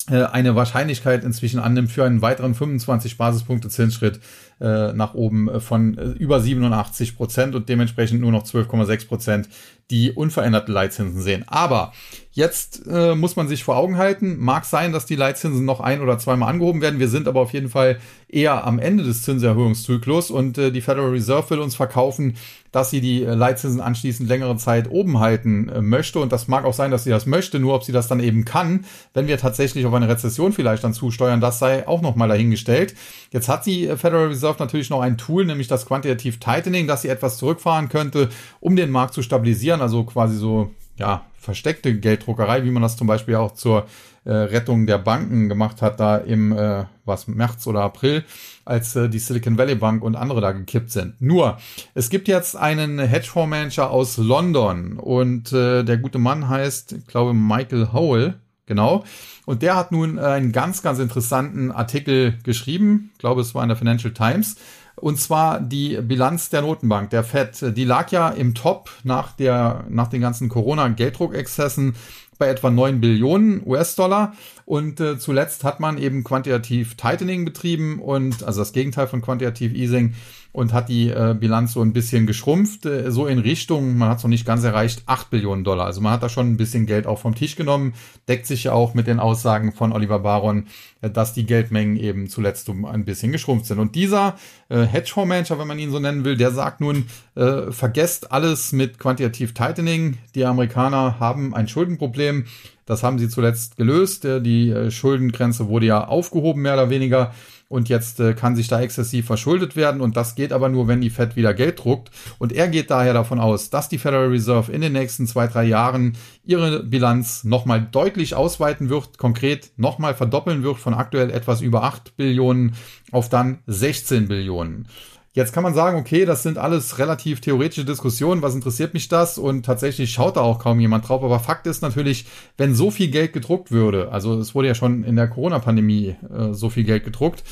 eine 0.06 0.54
Wahrscheinlichkeit 0.54 1.24
inzwischen 1.24 1.60
annimmt 1.60 1.90
für 1.90 2.04
einen 2.04 2.22
weiteren 2.22 2.54
25 2.54 3.18
Basispunkte 3.18 3.68
Zinsschritt 3.68 4.20
äh, 4.60 4.92
nach 4.92 5.14
oben 5.14 5.48
äh, 5.48 5.60
von 5.60 5.98
äh, 5.98 6.04
über 6.10 6.40
87 6.40 7.16
Prozent 7.16 7.54
und 7.54 7.68
dementsprechend 7.68 8.20
nur 8.20 8.32
noch 8.32 8.44
12,6 8.44 9.06
Prozent 9.06 9.48
die 9.90 10.12
unveränderten 10.12 10.72
Leitzinsen 10.72 11.22
sehen. 11.22 11.44
Aber 11.46 11.92
jetzt 12.32 12.82
äh, 12.86 13.14
muss 13.14 13.36
man 13.36 13.48
sich 13.48 13.64
vor 13.64 13.76
Augen 13.76 13.96
halten, 13.96 14.38
mag 14.38 14.64
sein, 14.64 14.92
dass 14.92 15.06
die 15.06 15.16
Leitzinsen 15.16 15.64
noch 15.64 15.80
ein 15.80 16.00
oder 16.00 16.18
zweimal 16.18 16.50
angehoben 16.50 16.80
werden. 16.80 17.00
Wir 17.00 17.08
sind 17.08 17.26
aber 17.26 17.40
auf 17.40 17.52
jeden 17.52 17.68
Fall 17.68 17.98
eher 18.28 18.64
am 18.64 18.78
Ende 18.78 19.02
des 19.02 19.22
Zinserhöhungszyklus 19.22 20.30
und 20.30 20.58
äh, 20.58 20.70
die 20.70 20.82
Federal 20.82 21.10
Reserve 21.10 21.50
will 21.50 21.58
uns 21.60 21.74
verkaufen, 21.74 22.36
dass 22.72 22.90
sie 22.90 23.00
die 23.00 23.24
äh, 23.24 23.34
Leitzinsen 23.34 23.80
anschließend 23.80 24.28
längere 24.28 24.56
Zeit 24.56 24.90
oben 24.90 25.18
halten 25.18 25.68
äh, 25.68 25.80
möchte. 25.80 26.20
Und 26.20 26.30
das 26.30 26.48
mag 26.48 26.64
auch 26.64 26.74
sein, 26.74 26.90
dass 26.90 27.04
sie 27.04 27.10
das 27.10 27.26
möchte, 27.26 27.58
nur 27.58 27.74
ob 27.74 27.84
sie 27.84 27.92
das 27.92 28.08
dann 28.08 28.20
eben 28.20 28.44
kann, 28.44 28.84
wenn 29.14 29.26
wir 29.26 29.38
tatsächlich 29.38 29.86
auf 29.86 29.94
eine 29.94 30.08
Rezession 30.08 30.52
vielleicht 30.52 30.84
dann 30.84 30.94
zusteuern, 30.94 31.40
das 31.40 31.58
sei 31.58 31.88
auch 31.88 32.02
nochmal 32.02 32.28
dahingestellt. 32.28 32.94
Jetzt 33.32 33.48
hat 33.48 33.66
die 33.66 33.88
äh, 33.88 33.96
Federal 33.96 34.28
Reserve 34.28 34.58
natürlich 34.58 34.90
noch 34.90 35.00
ein 35.00 35.18
Tool, 35.18 35.44
nämlich 35.44 35.68
das 35.68 35.86
Quantitative 35.86 36.38
Tightening, 36.38 36.86
dass 36.86 37.02
sie 37.02 37.08
etwas 37.08 37.38
zurückfahren 37.38 37.88
könnte, 37.88 38.28
um 38.60 38.76
den 38.76 38.90
Markt 38.90 39.14
zu 39.14 39.22
stabilisieren 39.22 39.77
Steuern, 39.78 39.80
also 39.80 40.04
quasi 40.04 40.36
so, 40.36 40.70
ja, 40.96 41.22
versteckte 41.38 41.94
Gelddruckerei, 41.98 42.64
wie 42.64 42.70
man 42.70 42.82
das 42.82 42.96
zum 42.96 43.06
Beispiel 43.06 43.36
auch 43.36 43.54
zur 43.54 43.86
äh, 44.24 44.32
Rettung 44.32 44.86
der 44.86 44.98
Banken 44.98 45.48
gemacht 45.48 45.80
hat, 45.80 46.00
da 46.00 46.18
im, 46.18 46.52
äh, 46.52 46.84
was, 47.04 47.28
März 47.28 47.66
oder 47.66 47.82
April, 47.82 48.24
als 48.64 48.96
äh, 48.96 49.08
die 49.08 49.18
Silicon 49.18 49.56
Valley 49.56 49.76
Bank 49.76 50.02
und 50.02 50.16
andere 50.16 50.40
da 50.40 50.52
gekippt 50.52 50.90
sind. 50.90 51.20
Nur, 51.20 51.58
es 51.94 52.10
gibt 52.10 52.28
jetzt 52.28 52.56
einen 52.56 52.98
Hedgefondsmanager 52.98 53.90
aus 53.90 54.16
London 54.18 54.98
und 54.98 55.52
äh, 55.52 55.84
der 55.84 55.96
gute 55.98 56.18
Mann 56.18 56.48
heißt, 56.48 56.92
ich 56.92 57.06
glaube, 57.06 57.32
Michael 57.32 57.92
Howell, 57.92 58.34
genau. 58.66 59.04
Und 59.46 59.62
der 59.62 59.76
hat 59.76 59.92
nun 59.92 60.18
einen 60.18 60.52
ganz, 60.52 60.82
ganz 60.82 60.98
interessanten 60.98 61.72
Artikel 61.72 62.36
geschrieben, 62.42 63.10
ich 63.14 63.18
glaube, 63.18 63.40
es 63.40 63.54
war 63.54 63.62
in 63.62 63.68
der 63.68 63.78
Financial 63.78 64.12
Times, 64.12 64.56
und 65.00 65.20
zwar 65.20 65.60
die 65.60 66.00
Bilanz 66.00 66.50
der 66.50 66.62
Notenbank, 66.62 67.10
der 67.10 67.24
FED. 67.24 67.76
Die 67.76 67.84
lag 67.84 68.10
ja 68.10 68.28
im 68.28 68.54
Top 68.54 68.90
nach, 69.04 69.32
der, 69.32 69.84
nach 69.88 70.08
den 70.08 70.20
ganzen 70.20 70.48
Corona-Gelddruckexzessen 70.48 71.94
bei 72.38 72.48
etwa 72.48 72.70
9 72.70 73.00
Billionen 73.00 73.62
US-Dollar. 73.66 74.34
Und 74.64 75.00
äh, 75.00 75.18
zuletzt 75.18 75.64
hat 75.64 75.80
man 75.80 75.98
eben 75.98 76.24
quantitativ 76.24 76.94
Tightening 76.96 77.44
betrieben 77.44 78.00
und 78.00 78.44
also 78.44 78.60
das 78.60 78.72
Gegenteil 78.72 79.08
von 79.08 79.22
quantitativ 79.22 79.74
Easing 79.74 80.14
und 80.52 80.72
hat 80.72 80.88
die 80.88 81.10
äh, 81.10 81.36
Bilanz 81.38 81.72
so 81.72 81.82
ein 81.82 81.92
bisschen 81.92 82.26
geschrumpft, 82.26 82.86
äh, 82.86 83.10
so 83.10 83.26
in 83.26 83.38
Richtung, 83.38 83.96
man 83.98 84.08
hat 84.08 84.18
es 84.18 84.24
noch 84.24 84.30
nicht 84.30 84.46
ganz 84.46 84.64
erreicht, 84.64 85.02
8 85.06 85.30
Billionen 85.30 85.62
Dollar. 85.62 85.86
Also 85.86 86.00
man 86.00 86.12
hat 86.12 86.22
da 86.22 86.28
schon 86.28 86.50
ein 86.50 86.56
bisschen 86.56 86.86
Geld 86.86 87.06
auch 87.06 87.18
vom 87.18 87.34
Tisch 87.34 87.54
genommen, 87.54 87.94
deckt 88.28 88.46
sich 88.46 88.64
ja 88.64 88.72
auch 88.72 88.94
mit 88.94 89.06
den 89.06 89.20
Aussagen 89.20 89.72
von 89.72 89.92
Oliver 89.92 90.20
Baron, 90.20 90.66
äh, 91.00 91.10
dass 91.10 91.34
die 91.34 91.46
Geldmengen 91.46 91.96
eben 91.96 92.28
zuletzt 92.28 92.68
um 92.68 92.84
ein 92.86 93.04
bisschen 93.04 93.30
geschrumpft 93.30 93.66
sind. 93.66 93.78
Und 93.78 93.94
dieser 93.94 94.36
äh, 94.68 94.84
Hedgefondsmanager, 94.84 95.58
wenn 95.58 95.68
man 95.68 95.78
ihn 95.78 95.90
so 95.90 96.00
nennen 96.00 96.24
will, 96.24 96.36
der 96.36 96.50
sagt 96.50 96.80
nun, 96.80 97.06
äh, 97.34 97.70
vergesst 97.70 98.32
alles 98.32 98.72
mit 98.72 98.98
quantitativ 98.98 99.52
Tightening. 99.54 100.16
Die 100.34 100.44
Amerikaner 100.44 101.20
haben 101.20 101.54
ein 101.54 101.68
Schuldenproblem. 101.68 102.46
Das 102.86 103.02
haben 103.02 103.18
sie 103.18 103.28
zuletzt 103.28 103.76
gelöst. 103.76 104.24
Äh, 104.24 104.40
die 104.40 104.70
äh, 104.70 104.90
Schuldengrenze 104.90 105.68
wurde 105.68 105.86
ja 105.86 106.06
aufgehoben, 106.06 106.62
mehr 106.62 106.74
oder 106.74 106.88
weniger 106.88 107.34
und 107.68 107.88
jetzt 107.88 108.18
äh, 108.20 108.34
kann 108.34 108.56
sich 108.56 108.68
da 108.68 108.80
exzessiv 108.80 109.26
verschuldet 109.26 109.76
werden 109.76 110.00
und 110.00 110.16
das 110.16 110.34
geht 110.34 110.52
aber 110.52 110.68
nur, 110.68 110.88
wenn 110.88 111.00
die 111.00 111.10
Fed 111.10 111.36
wieder 111.36 111.54
Geld 111.54 111.84
druckt 111.84 112.10
und 112.38 112.52
er 112.52 112.68
geht 112.68 112.90
daher 112.90 113.12
davon 113.12 113.38
aus, 113.38 113.70
dass 113.70 113.88
die 113.88 113.98
Federal 113.98 114.28
Reserve 114.28 114.72
in 114.72 114.80
den 114.80 114.92
nächsten 114.92 115.26
zwei, 115.26 115.46
drei 115.46 115.64
Jahren 115.64 116.16
ihre 116.44 116.82
Bilanz 116.82 117.44
nochmal 117.44 117.86
deutlich 117.90 118.34
ausweiten 118.34 118.88
wird, 118.88 119.18
konkret 119.18 119.70
nochmal 119.76 120.14
verdoppeln 120.14 120.62
wird 120.62 120.78
von 120.78 120.94
aktuell 120.94 121.30
etwas 121.30 121.60
über 121.60 121.84
8 121.84 122.16
Billionen 122.16 122.74
auf 123.12 123.28
dann 123.28 123.58
16 123.66 124.28
Billionen. 124.28 124.86
Jetzt 125.34 125.52
kann 125.52 125.62
man 125.62 125.74
sagen, 125.74 125.98
okay, 125.98 126.24
das 126.24 126.42
sind 126.42 126.58
alles 126.58 126.98
relativ 126.98 127.40
theoretische 127.40 127.84
Diskussionen, 127.84 128.42
was 128.42 128.54
interessiert 128.54 128.94
mich 128.94 129.08
das? 129.08 129.38
Und 129.38 129.64
tatsächlich 129.64 130.10
schaut 130.10 130.36
da 130.36 130.40
auch 130.40 130.58
kaum 130.58 130.80
jemand 130.80 131.08
drauf. 131.08 131.22
Aber 131.22 131.38
Fakt 131.38 131.66
ist 131.66 131.82
natürlich, 131.82 132.26
wenn 132.56 132.74
so 132.74 132.90
viel 132.90 133.08
Geld 133.08 133.32
gedruckt 133.32 133.70
würde, 133.70 134.10
also 134.10 134.38
es 134.38 134.54
wurde 134.54 134.68
ja 134.68 134.74
schon 134.74 135.04
in 135.04 135.16
der 135.16 135.28
Corona-Pandemie 135.28 136.16
äh, 136.34 136.52
so 136.52 136.70
viel 136.70 136.84
Geld 136.84 137.04
gedruckt, 137.04 137.44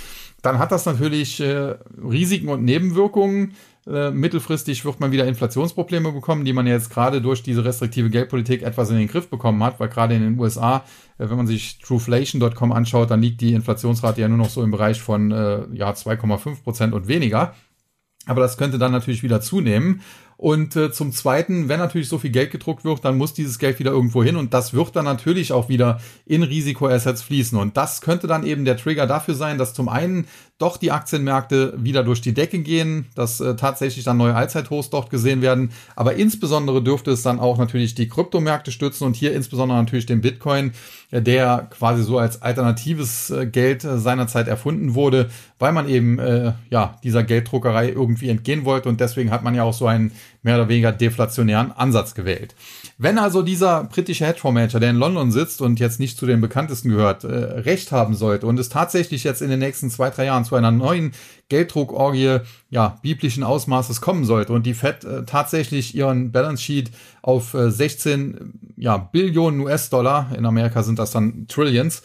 dann 0.42 0.58
hat 0.58 0.72
das 0.72 0.86
natürlich 0.86 1.40
äh, 1.40 1.74
Risiken 2.02 2.48
und 2.48 2.64
Nebenwirkungen. 2.64 3.54
Äh, 3.86 4.10
mittelfristig 4.10 4.84
wird 4.84 4.98
man 4.98 5.12
wieder 5.12 5.26
Inflationsprobleme 5.26 6.10
bekommen, 6.10 6.44
die 6.44 6.52
man 6.52 6.66
jetzt 6.66 6.90
gerade 6.90 7.20
durch 7.20 7.44
diese 7.44 7.64
restriktive 7.64 8.10
Geldpolitik 8.10 8.62
etwas 8.62 8.90
in 8.90 8.96
den 8.96 9.06
Griff 9.06 9.28
bekommen 9.28 9.62
hat, 9.62 9.78
weil 9.78 9.88
gerade 9.88 10.14
in 10.14 10.22
den 10.22 10.38
USA, 10.38 10.78
äh, 11.18 11.28
wenn 11.28 11.36
man 11.36 11.46
sich 11.46 11.78
trueflation.com 11.78 12.72
anschaut, 12.72 13.10
dann 13.10 13.22
liegt 13.22 13.40
die 13.40 13.52
Inflationsrate 13.52 14.20
ja 14.20 14.28
nur 14.28 14.38
noch 14.38 14.50
so 14.50 14.62
im 14.64 14.72
Bereich 14.72 15.00
von 15.00 15.30
äh, 15.30 15.66
ja 15.72 15.90
2,5 15.90 16.64
Prozent 16.64 16.94
und 16.94 17.06
weniger. 17.06 17.54
Aber 18.26 18.40
das 18.40 18.58
könnte 18.58 18.78
dann 18.78 18.92
natürlich 18.92 19.22
wieder 19.22 19.40
zunehmen. 19.40 20.02
Und 20.36 20.76
äh, 20.76 20.92
zum 20.92 21.12
Zweiten, 21.12 21.70
wenn 21.70 21.78
natürlich 21.78 22.10
so 22.10 22.18
viel 22.18 22.30
Geld 22.30 22.50
gedruckt 22.50 22.84
wird, 22.84 23.04
dann 23.04 23.16
muss 23.16 23.32
dieses 23.32 23.58
Geld 23.58 23.78
wieder 23.78 23.92
irgendwo 23.92 24.22
hin 24.22 24.36
und 24.36 24.52
das 24.52 24.74
wird 24.74 24.94
dann 24.94 25.06
natürlich 25.06 25.50
auch 25.52 25.70
wieder 25.70 25.98
in 26.26 26.42
Risikoassets 26.42 27.22
fließen. 27.22 27.58
Und 27.58 27.78
das 27.78 28.02
könnte 28.02 28.26
dann 28.26 28.44
eben 28.44 28.66
der 28.66 28.76
Trigger 28.76 29.06
dafür 29.06 29.34
sein, 29.34 29.56
dass 29.56 29.72
zum 29.72 29.88
einen 29.88 30.26
doch 30.58 30.78
die 30.78 30.90
Aktienmärkte 30.90 31.74
wieder 31.76 32.02
durch 32.02 32.22
die 32.22 32.32
Decke 32.32 32.60
gehen, 32.60 33.06
dass 33.14 33.40
äh, 33.40 33.56
tatsächlich 33.56 34.04
dann 34.04 34.16
neue 34.16 34.34
Allzeithochs 34.34 34.88
dort 34.88 35.10
gesehen 35.10 35.42
werden. 35.42 35.70
Aber 35.96 36.14
insbesondere 36.14 36.82
dürfte 36.82 37.10
es 37.10 37.22
dann 37.22 37.40
auch 37.40 37.58
natürlich 37.58 37.94
die 37.94 38.08
Kryptomärkte 38.08 38.72
stützen 38.72 39.04
und 39.04 39.16
hier 39.16 39.34
insbesondere 39.34 39.78
natürlich 39.78 40.06
den 40.06 40.22
Bitcoin, 40.22 40.72
äh, 41.10 41.20
der 41.20 41.68
quasi 41.70 42.02
so 42.02 42.18
als 42.18 42.40
alternatives 42.40 43.28
äh, 43.28 43.46
Geld 43.46 43.84
äh, 43.84 43.98
seinerzeit 43.98 44.48
erfunden 44.48 44.94
wurde, 44.94 45.28
weil 45.58 45.72
man 45.72 45.90
eben 45.90 46.18
äh, 46.18 46.54
ja 46.70 46.98
dieser 47.04 47.22
Gelddruckerei 47.22 47.90
irgendwie 47.90 48.30
entgehen 48.30 48.64
wollte 48.64 48.88
und 48.88 48.98
deswegen 48.98 49.30
hat 49.30 49.44
man 49.44 49.54
ja 49.54 49.62
auch 49.62 49.74
so 49.74 49.86
einen 49.86 50.12
mehr 50.42 50.56
oder 50.56 50.68
weniger 50.68 50.92
deflationären 50.92 51.72
Ansatz 51.72 52.14
gewählt. 52.14 52.54
Wenn 52.98 53.18
also 53.18 53.42
dieser 53.42 53.84
britische 53.84 54.24
Hedgefondsmanager, 54.24 54.80
der 54.80 54.90
in 54.90 54.96
London 54.96 55.30
sitzt 55.32 55.60
und 55.60 55.80
jetzt 55.80 56.00
nicht 56.00 56.16
zu 56.16 56.24
den 56.24 56.40
bekanntesten 56.40 56.88
gehört, 56.88 57.24
äh, 57.24 57.28
recht 57.28 57.92
haben 57.92 58.14
sollte 58.14 58.46
und 58.46 58.58
es 58.58 58.70
tatsächlich 58.70 59.22
jetzt 59.24 59.42
in 59.42 59.50
den 59.50 59.58
nächsten 59.58 59.90
zwei, 59.90 60.08
drei 60.08 60.24
Jahren 60.26 60.45
zu 60.46 60.56
einer 60.56 60.70
neuen 60.70 61.12
Gelddruckorgie 61.48 62.38
ja, 62.70 62.98
biblischen 63.02 63.42
Ausmaßes 63.42 64.00
kommen 64.00 64.24
sollte 64.24 64.52
und 64.52 64.64
die 64.64 64.74
Fed 64.74 65.04
äh, 65.04 65.24
tatsächlich 65.24 65.94
ihren 65.94 66.32
Balance 66.32 66.62
Sheet 66.62 66.90
auf 67.22 67.54
äh, 67.54 67.70
16 67.70 68.74
ja, 68.76 68.96
Billionen 68.96 69.60
US-Dollar, 69.60 70.30
in 70.36 70.46
Amerika 70.46 70.82
sind 70.82 70.98
das 70.98 71.10
dann 71.10 71.46
Trillions, 71.48 72.02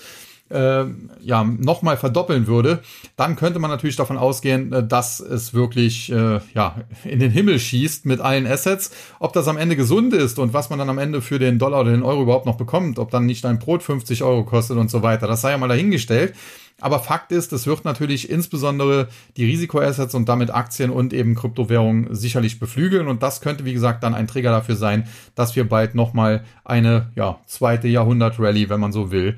äh, 0.51 0.85
ja, 1.21 1.43
nochmal 1.43 1.97
verdoppeln 1.97 2.47
würde, 2.47 2.81
dann 3.15 3.35
könnte 3.35 3.59
man 3.59 3.71
natürlich 3.71 3.95
davon 3.95 4.17
ausgehen, 4.17 4.71
äh, 4.73 4.85
dass 4.85 5.19
es 5.19 5.53
wirklich 5.53 6.11
äh, 6.11 6.39
ja, 6.53 6.75
in 7.03 7.19
den 7.19 7.31
Himmel 7.31 7.59
schießt 7.59 8.05
mit 8.05 8.19
allen 8.19 8.45
Assets. 8.45 8.91
Ob 9.19 9.33
das 9.33 9.47
am 9.47 9.57
Ende 9.57 9.75
gesund 9.75 10.13
ist 10.13 10.39
und 10.39 10.53
was 10.53 10.69
man 10.69 10.79
dann 10.79 10.89
am 10.89 10.97
Ende 10.97 11.21
für 11.21 11.39
den 11.39 11.59
Dollar 11.59 11.81
oder 11.81 11.91
den 11.91 12.03
Euro 12.03 12.23
überhaupt 12.23 12.45
noch 12.45 12.57
bekommt, 12.57 12.99
ob 12.99 13.11
dann 13.11 13.25
nicht 13.25 13.45
ein 13.45 13.59
Brot 13.59 13.83
50 13.83 14.23
Euro 14.23 14.43
kostet 14.43 14.77
und 14.77 14.91
so 14.91 15.01
weiter, 15.01 15.27
das 15.27 15.41
sei 15.41 15.51
ja 15.51 15.57
mal 15.57 15.67
dahingestellt. 15.67 16.33
Aber 16.81 16.99
Fakt 16.99 17.31
ist, 17.31 17.53
es 17.53 17.67
wird 17.67 17.85
natürlich 17.85 18.29
insbesondere 18.29 19.07
die 19.37 19.45
Risikoassets 19.45 20.13
und 20.15 20.27
damit 20.27 20.53
Aktien 20.53 20.89
und 20.89 21.13
eben 21.13 21.35
Kryptowährungen 21.35 22.13
sicherlich 22.13 22.59
beflügeln. 22.59 23.07
Und 23.07 23.23
das 23.23 23.39
könnte, 23.39 23.63
wie 23.65 23.73
gesagt, 23.73 24.03
dann 24.03 24.15
ein 24.15 24.27
Trigger 24.27 24.51
dafür 24.51 24.75
sein, 24.75 25.07
dass 25.35 25.55
wir 25.55 25.69
bald 25.69 25.95
nochmal 25.95 26.43
eine 26.65 27.11
ja, 27.15 27.39
zweite 27.45 27.87
Jahrhundert-Rallye, 27.87 28.69
wenn 28.69 28.79
man 28.79 28.91
so 28.91 29.11
will, 29.11 29.37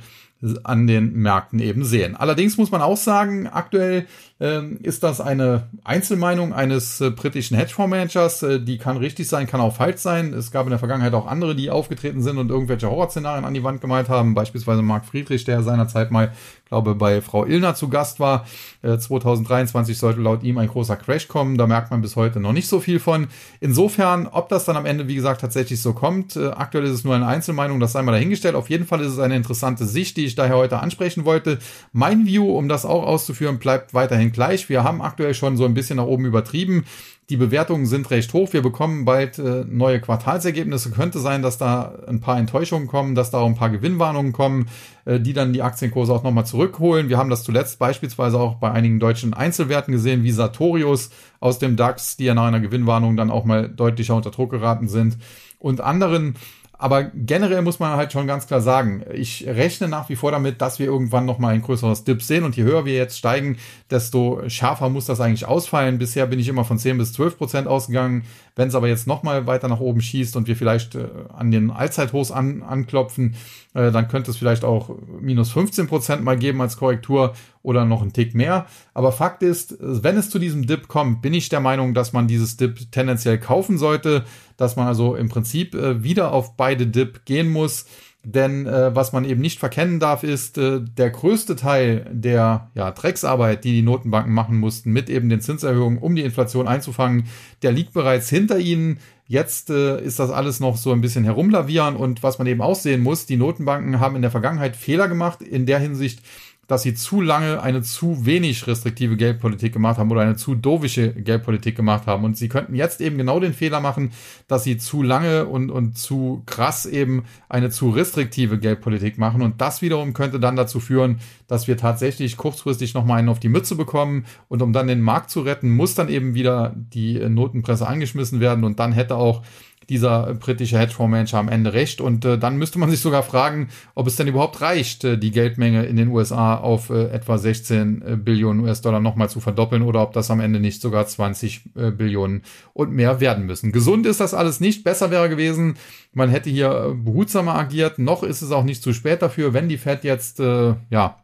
an 0.63 0.88
den 0.88 1.13
Märkten 1.13 1.60
eben 1.60 1.86
sehen. 1.86 2.15
Allerdings 2.15 2.58
muss 2.58 2.71
man 2.71 2.82
auch 2.82 2.97
sagen, 2.97 3.47
aktuell 3.47 4.08
ähm, 4.43 4.77
ist 4.84 5.03
das 5.03 5.21
eine 5.21 5.69
Einzelmeinung 5.86 6.51
eines 6.51 6.99
äh, 6.99 7.12
britischen 7.12 7.56
Hedgefondsmanagers. 7.56 8.43
Äh, 8.43 8.60
die 8.60 8.77
kann 8.77 8.97
richtig 8.97 9.29
sein, 9.29 9.47
kann 9.47 9.62
auch 9.62 9.73
falsch 9.73 10.01
sein. 10.01 10.34
Es 10.34 10.51
gab 10.51 10.65
in 10.65 10.71
der 10.71 10.79
Vergangenheit 10.79 11.13
auch 11.13 11.27
andere, 11.27 11.56
die 11.56 11.69
aufgetreten 11.69 12.21
sind 12.21 12.38
und 12.38 12.49
irgendwelche 12.49 12.89
Horrorszenarien 12.89 13.45
an 13.45 13.53
die 13.53 13.63
Wand 13.63 13.79
gemalt 13.79 14.10
haben. 14.10 14.34
Beispielsweise 14.34 14.82
Mark 14.82 15.06
Friedrich, 15.06 15.45
der 15.45 15.63
seinerzeit 15.63 16.12
mal 16.12 16.34
glaube, 16.73 16.95
bei 16.95 17.21
Frau 17.21 17.45
Illner 17.45 17.75
zu 17.75 17.88
Gast 17.88 18.19
war. 18.19 18.47
Äh, 18.82 18.97
2023 18.97 19.95
sollte 19.95 20.21
laut 20.21 20.41
ihm 20.41 20.58
ein 20.58 20.67
großer 20.67 20.95
Crash 20.95 21.27
kommen. 21.27 21.56
Da 21.56 21.67
merkt 21.67 21.91
man 21.91 22.01
bis 22.01 22.15
heute 22.15 22.39
noch 22.39 22.51
nicht 22.51 22.67
so 22.67 22.79
viel 22.79 22.99
von. 22.99 23.27
Insofern, 23.60 24.25
ob 24.25 24.49
das 24.49 24.65
dann 24.65 24.75
am 24.75 24.88
Ende, 24.88 25.08
wie 25.08 25.13
gesagt, 25.13 25.41
tatsächlich 25.41 25.82
so 25.82 25.93
kommt, 25.93 26.36
äh, 26.36 26.47
aktuell 26.47 26.86
ist 26.86 26.91
es 26.91 27.03
nur 27.03 27.13
eine 27.13 27.27
Einzelmeinung, 27.27 27.79
das 27.79 27.91
sei 27.91 28.01
mal 28.01 28.12
dahingestellt. 28.12 28.56
Auf 28.56 28.71
jeden 28.71 28.88
Fall 28.88 29.01
ist 29.01 29.13
es 29.13 29.19
eine 29.19 29.36
interessante 29.36 29.86
Sicht, 29.86 30.17
die 30.17 30.25
ich 30.25 30.34
daher 30.34 30.56
heute 30.56 30.79
ansprechen 30.79 31.25
wollte. 31.25 31.60
Mein 31.91 32.25
View, 32.25 32.58
um 32.58 32.67
das 32.67 32.86
auch 32.86 33.03
auszuführen, 33.03 33.60
bleibt 33.60 33.93
weiterhin 33.93 34.33
gleich. 34.34 34.69
Wir 34.69 34.84
haben 34.84 35.02
aktuell 35.02 35.34
schon 35.34 35.58
so 35.58 35.65
ein 35.65 35.74
bisschen 35.74 35.98
nach 35.98 36.06
oben 36.06 36.26
übertrieben. 36.26 36.86
Die 37.30 37.38
Bewertungen 37.38 37.86
sind 37.86 38.12
recht 38.12 38.34
hoch. 38.34 38.52
Wir 38.52 38.62
bekommen 38.62 39.06
bald 39.06 39.39
äh, 39.39 39.63
neue 39.65 40.02
Quartalsergebnisse. 40.02 40.91
Könnte 40.91 41.19
sein, 41.19 41.41
dass 41.41 41.58
da 41.58 41.93
ein 42.06 42.19
paar 42.19 42.38
Enttäuschungen 42.38 42.88
kommen, 42.88 43.15
dass 43.15 43.32
da 43.32 43.39
auch 43.39 43.48
ein 43.48 43.56
paar 43.56 43.69
Gewinnwarnungen 43.69 44.34
kommen, 44.34 44.67
äh, 45.06 45.22
die 45.22 45.32
dann 45.32 45.54
die 45.54 45.62
Aktienkurse 45.62 46.12
auch 46.12 46.24
nochmal 46.24 46.46
zurückholen. 46.46 47.08
Wir 47.08 47.17
haben 47.17 47.30
das 47.30 47.43
zuletzt 47.43 47.80
beispielsweise 47.80 48.38
auch 48.38 48.56
bei 48.56 48.72
einigen 48.72 49.00
deutschen 49.00 49.34
Einzelwerten 49.34 49.93
gesehen, 49.93 50.24
wie 50.24 50.32
Sartorius 50.32 51.12
aus 51.39 51.60
dem 51.60 51.78
DAX, 51.78 52.17
die 52.17 52.26
ja 52.26 52.34
nach 52.34 52.46
einer 52.46 52.60
Gewinnwarnung 52.60 53.15
dann 53.15 53.32
auch 53.32 53.46
mal 53.46 53.69
deutlicher 53.69 54.15
unter 54.15 54.32
Druck 54.32 54.52
geraten 54.52 54.89
sind 54.89 55.17
und 55.60 55.80
anderen 55.80 56.36
aber 56.78 57.04
generell 57.04 57.62
muss 57.62 57.80
man 57.80 57.96
halt 57.96 58.12
schon 58.12 58.28
ganz 58.28 58.48
klar 58.48 58.60
sagen, 58.60 59.04
ich 59.14 59.46
rechne 59.48 59.88
nach 59.88 60.10
wie 60.10 60.16
vor 60.16 60.32
damit, 60.32 60.62
dass 60.62 60.80
wir 60.80 60.88
irgendwann 60.88 61.26
nochmal 61.26 61.54
ein 61.54 61.62
größeres 61.62 62.04
Dip 62.04 62.22
sehen. 62.22 62.44
Und 62.44 62.58
je 62.58 62.64
höher 62.64 62.84
wir 62.86 62.94
jetzt 62.96 63.18
steigen, 63.18 63.58
desto 63.90 64.42
schärfer 64.48 64.90
muss 64.90 65.06
das 65.06 65.22
eigentlich 65.22 65.46
ausfallen. 65.46 66.00
Bisher 66.00 66.26
bin 66.26 66.40
ich 66.40 66.48
immer 66.48 66.66
von 66.66 66.80
10 66.80 66.98
bis 66.98 67.14
12 67.14 67.38
Prozent 67.38 67.68
ausgegangen. 67.68 68.24
Wenn 68.56 68.68
es 68.68 68.76
aber 68.76 68.88
jetzt 68.88 69.08
nochmal 69.08 69.48
weiter 69.48 69.68
nach 69.68 69.80
oben 69.80 70.02
schießt 70.02 70.36
und 70.36 70.48
wir 70.48 70.56
vielleicht 70.56 70.96
äh, 70.96 71.08
an 71.36 71.52
den 71.52 71.72
Allzeithochs 71.72 72.32
an, 72.32 72.64
anklopfen, 72.64 73.36
äh, 73.74 73.92
dann 73.92 74.08
könnte 74.08 74.32
es 74.32 74.38
vielleicht 74.38 74.64
auch 74.64 74.90
minus 75.20 75.52
15 75.52 75.88
Prozent 75.88 76.24
mal 76.24 76.38
geben 76.38 76.62
als 76.62 76.78
Korrektur 76.78 77.34
oder 77.64 77.86
noch 77.86 78.02
einen 78.02 78.14
Tick 78.14 78.36
mehr. 78.36 78.68
Aber 78.94 79.12
Fakt 79.12 79.42
ist, 79.42 79.78
wenn 79.80 80.18
es 80.18 80.30
zu 80.30 80.38
diesem 80.38 80.68
Dip 80.68 80.88
kommt, 80.88 81.22
bin 81.22 81.34
ich 81.34 81.50
der 81.50 81.62
Meinung, 81.62 81.94
dass 81.94 82.14
man 82.14 82.28
dieses 82.28 82.58
Dip 82.58 82.92
tendenziell 82.92 83.40
kaufen 83.40 83.78
sollte, 83.78 84.26
dass 84.58 84.76
man 84.76 84.88
also 84.88 85.16
im 85.16 85.30
Prinzip 85.30 85.76
äh, 85.76 86.04
wieder 86.04 86.32
auf 86.32 86.56
beide 86.56 86.88
Dip 86.88 87.26
gehen 87.26 87.50
muss. 87.50 87.86
Denn 88.26 88.66
äh, 88.68 88.96
was 88.96 89.12
man 89.12 89.26
eben 89.26 89.42
nicht 89.42 89.60
verkennen 89.60 90.00
darf, 90.00 90.24
ist, 90.24 90.58
äh, 90.58 90.80
der 90.80 91.10
größte 91.10 91.58
Teil 91.58 92.10
der 92.10 92.72
ja, 92.74 92.92
Drecksarbeit, 92.92 93.66
die 93.66 93.74
die 93.74 93.82
Notenbanken 93.82 94.34
machen 94.34 94.60
mussten, 94.60 94.94
mit 94.94 95.10
eben 95.10 95.28
den 95.28 95.42
Zinserhöhungen, 95.42 96.00
um 96.00 96.16
die 96.16 96.22
Inflation 96.22 96.68
einzufangen, 96.70 97.26
der 97.63 97.74
liegt 97.74 97.92
bereits 97.92 98.30
hinter 98.30 98.60
ihnen. 98.60 99.00
Jetzt 99.28 99.70
äh, 99.70 100.02
ist 100.02 100.20
das 100.20 100.30
alles 100.32 100.62
noch 100.62 100.78
so 100.78 100.94
ein 100.94 101.02
bisschen 101.02 101.26
herumlavieren 101.26 101.98
und 101.98 102.24
was 102.24 102.38
man 102.38 102.48
eben 102.48 102.62
auch 102.62 102.76
sehen 102.76 103.02
muss, 103.02 103.26
die 103.26 103.36
Notenbanken 103.36 104.00
haben 104.00 104.16
in 104.16 104.22
der 104.22 104.32
Vergangenheit 104.32 104.78
Fehler 104.78 105.10
gemacht 105.10 105.42
in 105.42 105.66
der 105.66 105.80
Hinsicht, 105.80 106.22
dass 106.67 106.84
sie 106.84 106.93
zu 106.93 107.19
lange 107.19 107.62
eine 107.62 107.82
zu 107.82 108.26
wenig 108.26 108.67
restriktive 108.67 109.17
Geldpolitik 109.17 109.73
gemacht 109.73 109.97
haben 109.97 110.10
oder 110.12 110.21
eine 110.21 110.38
zu 110.38 110.56
dovische 110.56 111.13
Geldpolitik 111.13 111.76
gemacht 111.76 112.08
haben. 112.08 112.23
Und 112.23 112.38
sie 112.38 112.47
könnten 112.47 112.76
jetzt 112.76 113.02
eben 113.02 113.17
genau 113.17 113.39
den 113.39 113.54
Fehler 113.54 113.82
machen, 113.82 114.12
dass 114.47 114.63
sie 114.63 114.78
zu 114.78 115.04
lange 115.04 115.45
und, 115.45 115.69
und 115.69 115.97
zu 115.97 116.41
krass 116.45 116.86
eben 116.86 117.26
eine 117.49 117.69
zu 117.69 117.89
restriktive 117.89 118.60
Geldpolitik 118.60 119.17
machen. 119.17 119.41
Und 119.41 119.60
das 119.60 119.82
wiederum 119.82 120.13
könnte 120.13 120.39
dann 120.39 120.56
dazu 120.56 120.80
führen, 120.80 121.19
dass 121.47 121.67
wir 121.67 121.78
tatsächlich 121.78 122.38
kurzfristig 122.38 122.93
nochmal 122.93 123.19
einen 123.19 123.30
auf 123.30 123.39
die 123.39 123.49
Mütze 123.49 123.76
bekommen. 123.76 124.26
Und 124.47 124.62
um 124.62 124.71
dann 124.71 124.88
den 124.88 125.02
Markt 125.02 125.32
zu 125.32 125.41
retten, 125.41 125.69
muss 125.69 125.95
dann 125.95 126.08
eben 126.08 126.34
wieder 126.34 126.73
die 126.76 127.19
Notenpresse 127.30 127.88
angeschmissen 127.88 128.39
werden. 128.39 128.63
Und 128.63 128.80
dann 128.80 128.93
hätte 128.93 129.17
auch 129.17 129.43
dieser 129.89 130.34
britische 130.36 130.78
Hedgefondsmanager 130.78 131.38
am 131.38 131.50
Ende 131.50 131.74
recht. 131.74 132.02
Und 132.02 132.26
äh, 132.26 132.38
dann 132.38 132.58
müsste 132.58 132.80
man 132.80 132.89
sich 132.89 133.00
sogar 133.00 133.24
fragen, 133.24 133.69
ob 133.96 134.08
es 134.08 134.15
denn 134.15 134.28
überhaupt 134.28 134.62
reicht, 134.62 135.04
äh, 135.04 135.17
die 135.17 135.32
Geldmenge 135.32 135.86
in 135.86 135.96
den 135.96 136.10
USA 136.10 136.56
auf 136.56 136.89
äh, 136.89 137.10
etwa 137.10 137.38
16 137.38 138.02
äh, 138.02 138.15
Billionen 138.15 138.63
US-Dollar 138.63 139.00
nochmal 139.00 139.30
zu 139.30 139.39
verdoppeln 139.39 139.82
oder 139.82 140.02
ob 140.02 140.13
das 140.13 140.32
am 140.32 140.39
Ende 140.39 140.60
nicht 140.60 140.82
sogar 140.82 141.06
20 141.06 141.62
äh, 141.76 141.91
Billionen 141.91 142.43
und 142.74 142.91
mehr 142.91 143.19
werden 143.19 143.46
müssen. 143.46 143.72
Gesund 143.72 144.06
ist 144.06 144.19
das 144.19 144.34
alles 144.34 144.60
nicht. 144.60 144.84
Besser 144.84 145.12
wäre 145.12 145.30
gewesen, 145.30 145.76
man 146.13 146.30
hätte 146.30 146.50
hier 146.50 146.72
äh, 146.72 146.93
behutsamer 146.93 147.56
agiert. 147.56 148.00
Noch 148.00 148.24
ist 148.24 148.41
es 148.41 148.52
auch 148.52 148.63
nicht 148.63 148.84
zu 148.84 148.93
spät 148.93 149.22
dafür, 149.22 149.54
wenn 149.54 149.69
die 149.69 149.78
Fed 149.78 150.04
jetzt, 150.04 150.39
ja, 150.39 151.17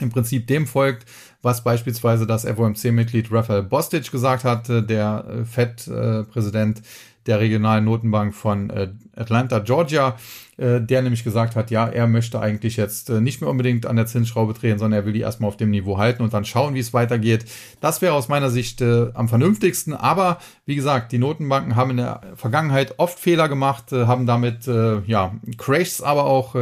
im 0.00 0.10
Prinzip 0.10 0.46
dem 0.46 0.66
folgt, 0.66 1.06
was 1.42 1.64
beispielsweise 1.64 2.26
das 2.26 2.44
FOMC-Mitglied 2.44 3.30
Raphael 3.30 3.62
Bostic 3.62 4.10
gesagt 4.10 4.44
hat, 4.44 4.68
der 4.68 5.44
Fed-Präsident 5.44 6.82
der 7.26 7.40
regionalen 7.40 7.84
Notenbank 7.84 8.34
von 8.34 8.70
äh, 8.70 8.88
Atlanta, 9.14 9.58
Georgia, 9.60 10.16
der 10.58 11.02
nämlich 11.02 11.24
gesagt 11.24 11.56
hat, 11.56 11.70
ja, 11.70 11.88
er 11.88 12.06
möchte 12.06 12.38
eigentlich 12.38 12.76
jetzt 12.76 13.08
nicht 13.08 13.40
mehr 13.40 13.50
unbedingt 13.50 13.84
an 13.86 13.96
der 13.96 14.06
Zinsschraube 14.06 14.52
drehen, 14.52 14.78
sondern 14.78 15.00
er 15.00 15.06
will 15.06 15.12
die 15.12 15.20
erstmal 15.20 15.48
auf 15.48 15.56
dem 15.56 15.70
Niveau 15.70 15.98
halten 15.98 16.22
und 16.22 16.34
dann 16.34 16.44
schauen, 16.44 16.74
wie 16.74 16.78
es 16.78 16.92
weitergeht. 16.92 17.46
Das 17.80 18.00
wäre 18.00 18.12
aus 18.12 18.28
meiner 18.28 18.48
Sicht 18.48 18.80
am 18.80 19.28
vernünftigsten. 19.28 19.92
Aber 19.94 20.38
wie 20.64 20.76
gesagt, 20.76 21.10
die 21.10 21.18
Notenbanken 21.18 21.74
haben 21.74 21.90
in 21.92 21.96
der 21.96 22.20
Vergangenheit 22.36 22.98
oft 22.98 23.18
Fehler 23.18 23.48
gemacht, 23.48 23.92
haben 23.92 24.26
damit 24.26 24.66
ja 24.66 25.34
Crashs, 25.56 26.00
aber 26.00 26.26
auch 26.26 26.54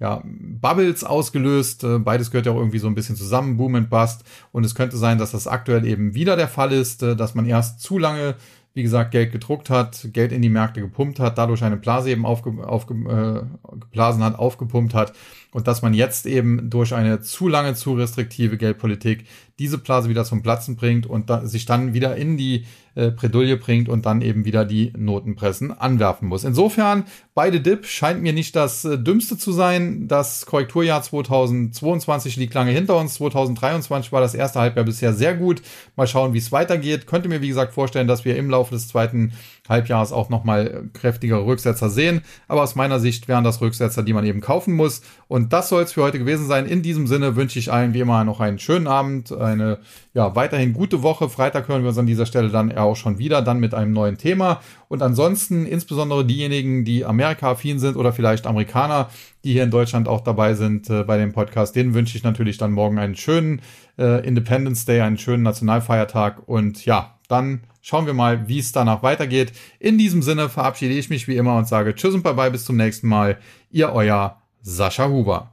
ja, 0.00 0.22
Bubbles 0.24 1.04
ausgelöst. 1.04 1.84
Äh, 1.84 1.98
beides 1.98 2.30
gehört 2.30 2.46
ja 2.46 2.52
auch 2.52 2.58
irgendwie 2.58 2.78
so 2.78 2.88
ein 2.88 2.94
bisschen 2.94 3.16
zusammen, 3.16 3.56
Boom 3.56 3.76
and 3.76 3.90
Bust. 3.90 4.24
Und 4.52 4.64
es 4.64 4.74
könnte 4.74 4.96
sein, 4.96 5.18
dass 5.18 5.30
das 5.30 5.46
aktuell 5.46 5.86
eben 5.86 6.14
wieder 6.14 6.36
der 6.36 6.48
Fall 6.48 6.72
ist, 6.72 7.02
äh, 7.02 7.16
dass 7.16 7.34
man 7.34 7.46
erst 7.46 7.80
zu 7.80 7.98
lange, 7.98 8.34
wie 8.74 8.82
gesagt, 8.82 9.12
Geld 9.12 9.30
gedruckt 9.30 9.70
hat, 9.70 10.08
Geld 10.12 10.32
in 10.32 10.42
die 10.42 10.48
Märkte 10.48 10.80
gepumpt 10.80 11.20
hat, 11.20 11.38
dadurch 11.38 11.62
eine 11.62 11.76
Blase 11.76 12.10
eben 12.10 12.26
aufge, 12.26 12.66
aufge, 12.66 12.94
äh, 12.94 13.78
geblasen 13.78 14.22
hat, 14.24 14.36
aufgepumpt 14.36 14.94
hat 14.94 15.12
und 15.52 15.68
dass 15.68 15.80
man 15.80 15.94
jetzt 15.94 16.26
eben 16.26 16.68
durch 16.70 16.92
eine 16.92 17.20
zu 17.20 17.48
lange, 17.48 17.74
zu 17.74 17.94
restriktive 17.94 18.56
Geldpolitik 18.58 19.26
diese 19.60 19.78
Blase 19.78 20.08
wieder 20.08 20.24
zum 20.24 20.42
Platzen 20.42 20.74
bringt 20.74 21.06
und 21.06 21.30
da, 21.30 21.46
sich 21.46 21.66
dann 21.66 21.94
wieder 21.94 22.16
in 22.16 22.36
die 22.36 22.66
äh, 22.94 23.10
Bredouille 23.10 23.56
bringt 23.56 23.88
und 23.88 24.06
dann 24.06 24.20
eben 24.20 24.44
wieder 24.44 24.64
die 24.64 24.92
Notenpressen 24.96 25.72
anwerfen 25.72 26.28
muss. 26.28 26.44
Insofern, 26.44 27.04
beide 27.34 27.60
Dip 27.60 27.86
scheint 27.86 28.22
mir 28.22 28.32
nicht 28.32 28.54
das 28.56 28.84
äh, 28.84 28.98
dümmste 28.98 29.36
zu 29.36 29.52
sein. 29.52 30.08
Das 30.08 30.46
Korrekturjahr 30.46 31.02
2022 31.02 32.36
liegt 32.36 32.54
lange 32.54 32.70
hinter 32.70 32.96
uns. 32.96 33.14
2023 33.14 34.12
war 34.12 34.20
das 34.20 34.34
erste 34.34 34.60
Halbjahr 34.60 34.84
bisher 34.84 35.12
sehr 35.12 35.34
gut. 35.34 35.62
Mal 35.96 36.06
schauen, 36.06 36.34
wie 36.34 36.38
es 36.38 36.52
weitergeht. 36.52 37.06
Könnte 37.06 37.28
mir, 37.28 37.42
wie 37.42 37.48
gesagt, 37.48 37.74
vorstellen, 37.74 38.08
dass 38.08 38.24
wir 38.24 38.36
im 38.36 38.50
Laufe 38.50 38.74
des 38.74 38.88
zweiten 38.88 39.32
Halbjahres 39.68 40.12
auch 40.12 40.28
nochmal 40.28 40.90
kräftigere 40.92 41.44
Rücksetzer 41.46 41.88
sehen. 41.88 42.20
Aber 42.48 42.62
aus 42.62 42.74
meiner 42.74 43.00
Sicht 43.00 43.28
wären 43.28 43.44
das 43.44 43.60
Rücksetzer, 43.60 44.02
die 44.02 44.12
man 44.12 44.24
eben 44.24 44.40
kaufen 44.40 44.74
muss. 44.74 45.00
Und 45.26 45.52
das 45.52 45.70
soll 45.70 45.82
es 45.82 45.92
für 45.92 46.02
heute 46.02 46.18
gewesen 46.18 46.46
sein. 46.46 46.66
In 46.66 46.82
diesem 46.82 47.06
Sinne 47.06 47.34
wünsche 47.36 47.58
ich 47.58 47.72
allen 47.72 47.94
wie 47.94 48.00
immer 48.00 48.24
noch 48.24 48.40
einen 48.40 48.58
schönen 48.58 48.86
Abend, 48.86 49.32
eine 49.32 49.78
ja 50.12 50.36
weiterhin 50.36 50.74
gute 50.74 51.02
Woche. 51.02 51.28
Freitag 51.28 51.68
hören 51.68 51.82
wir 51.82 51.88
uns 51.88 51.98
an 51.98 52.06
dieser 52.06 52.26
Stelle 52.26 52.50
dann 52.50 52.76
auch 52.76 52.96
schon 52.96 53.18
wieder, 53.18 53.40
dann 53.40 53.58
mit 53.58 53.74
einem 53.74 53.92
neuen 53.92 54.18
Thema. 54.18 54.60
Und 54.88 55.02
ansonsten 55.02 55.66
insbesondere 55.66 56.24
diejenigen, 56.24 56.84
die 56.84 57.04
Amerika-affin 57.04 57.78
sind 57.78 57.96
oder 57.96 58.12
vielleicht 58.12 58.46
Amerikaner, 58.46 59.08
die 59.44 59.52
hier 59.52 59.64
in 59.64 59.70
Deutschland 59.70 60.08
auch 60.08 60.20
dabei 60.20 60.54
sind 60.54 60.90
äh, 60.90 61.04
bei 61.04 61.16
dem 61.16 61.32
Podcast, 61.32 61.74
denen 61.74 61.94
wünsche 61.94 62.16
ich 62.16 62.22
natürlich 62.22 62.58
dann 62.58 62.72
morgen 62.72 62.98
einen 62.98 63.16
schönen 63.16 63.60
äh, 63.98 64.26
Independence 64.26 64.84
Day, 64.84 65.00
einen 65.00 65.18
schönen 65.18 65.42
Nationalfeiertag. 65.42 66.46
Und 66.48 66.84
ja, 66.84 67.18
dann 67.28 67.62
schauen 67.84 68.06
wir 68.06 68.14
mal, 68.14 68.48
wie 68.48 68.58
es 68.58 68.72
danach 68.72 69.02
weitergeht. 69.02 69.52
In 69.78 69.98
diesem 69.98 70.22
Sinne 70.22 70.48
verabschiede 70.48 70.94
ich 70.94 71.10
mich 71.10 71.28
wie 71.28 71.36
immer 71.36 71.56
und 71.56 71.68
sage 71.68 71.94
Tschüss 71.94 72.14
und 72.14 72.22
bye 72.22 72.34
bye 72.34 72.50
bis 72.50 72.64
zum 72.64 72.76
nächsten 72.76 73.06
Mal. 73.06 73.38
Ihr 73.70 73.92
euer 73.92 74.40
Sascha 74.62 75.08
Huber. 75.08 75.50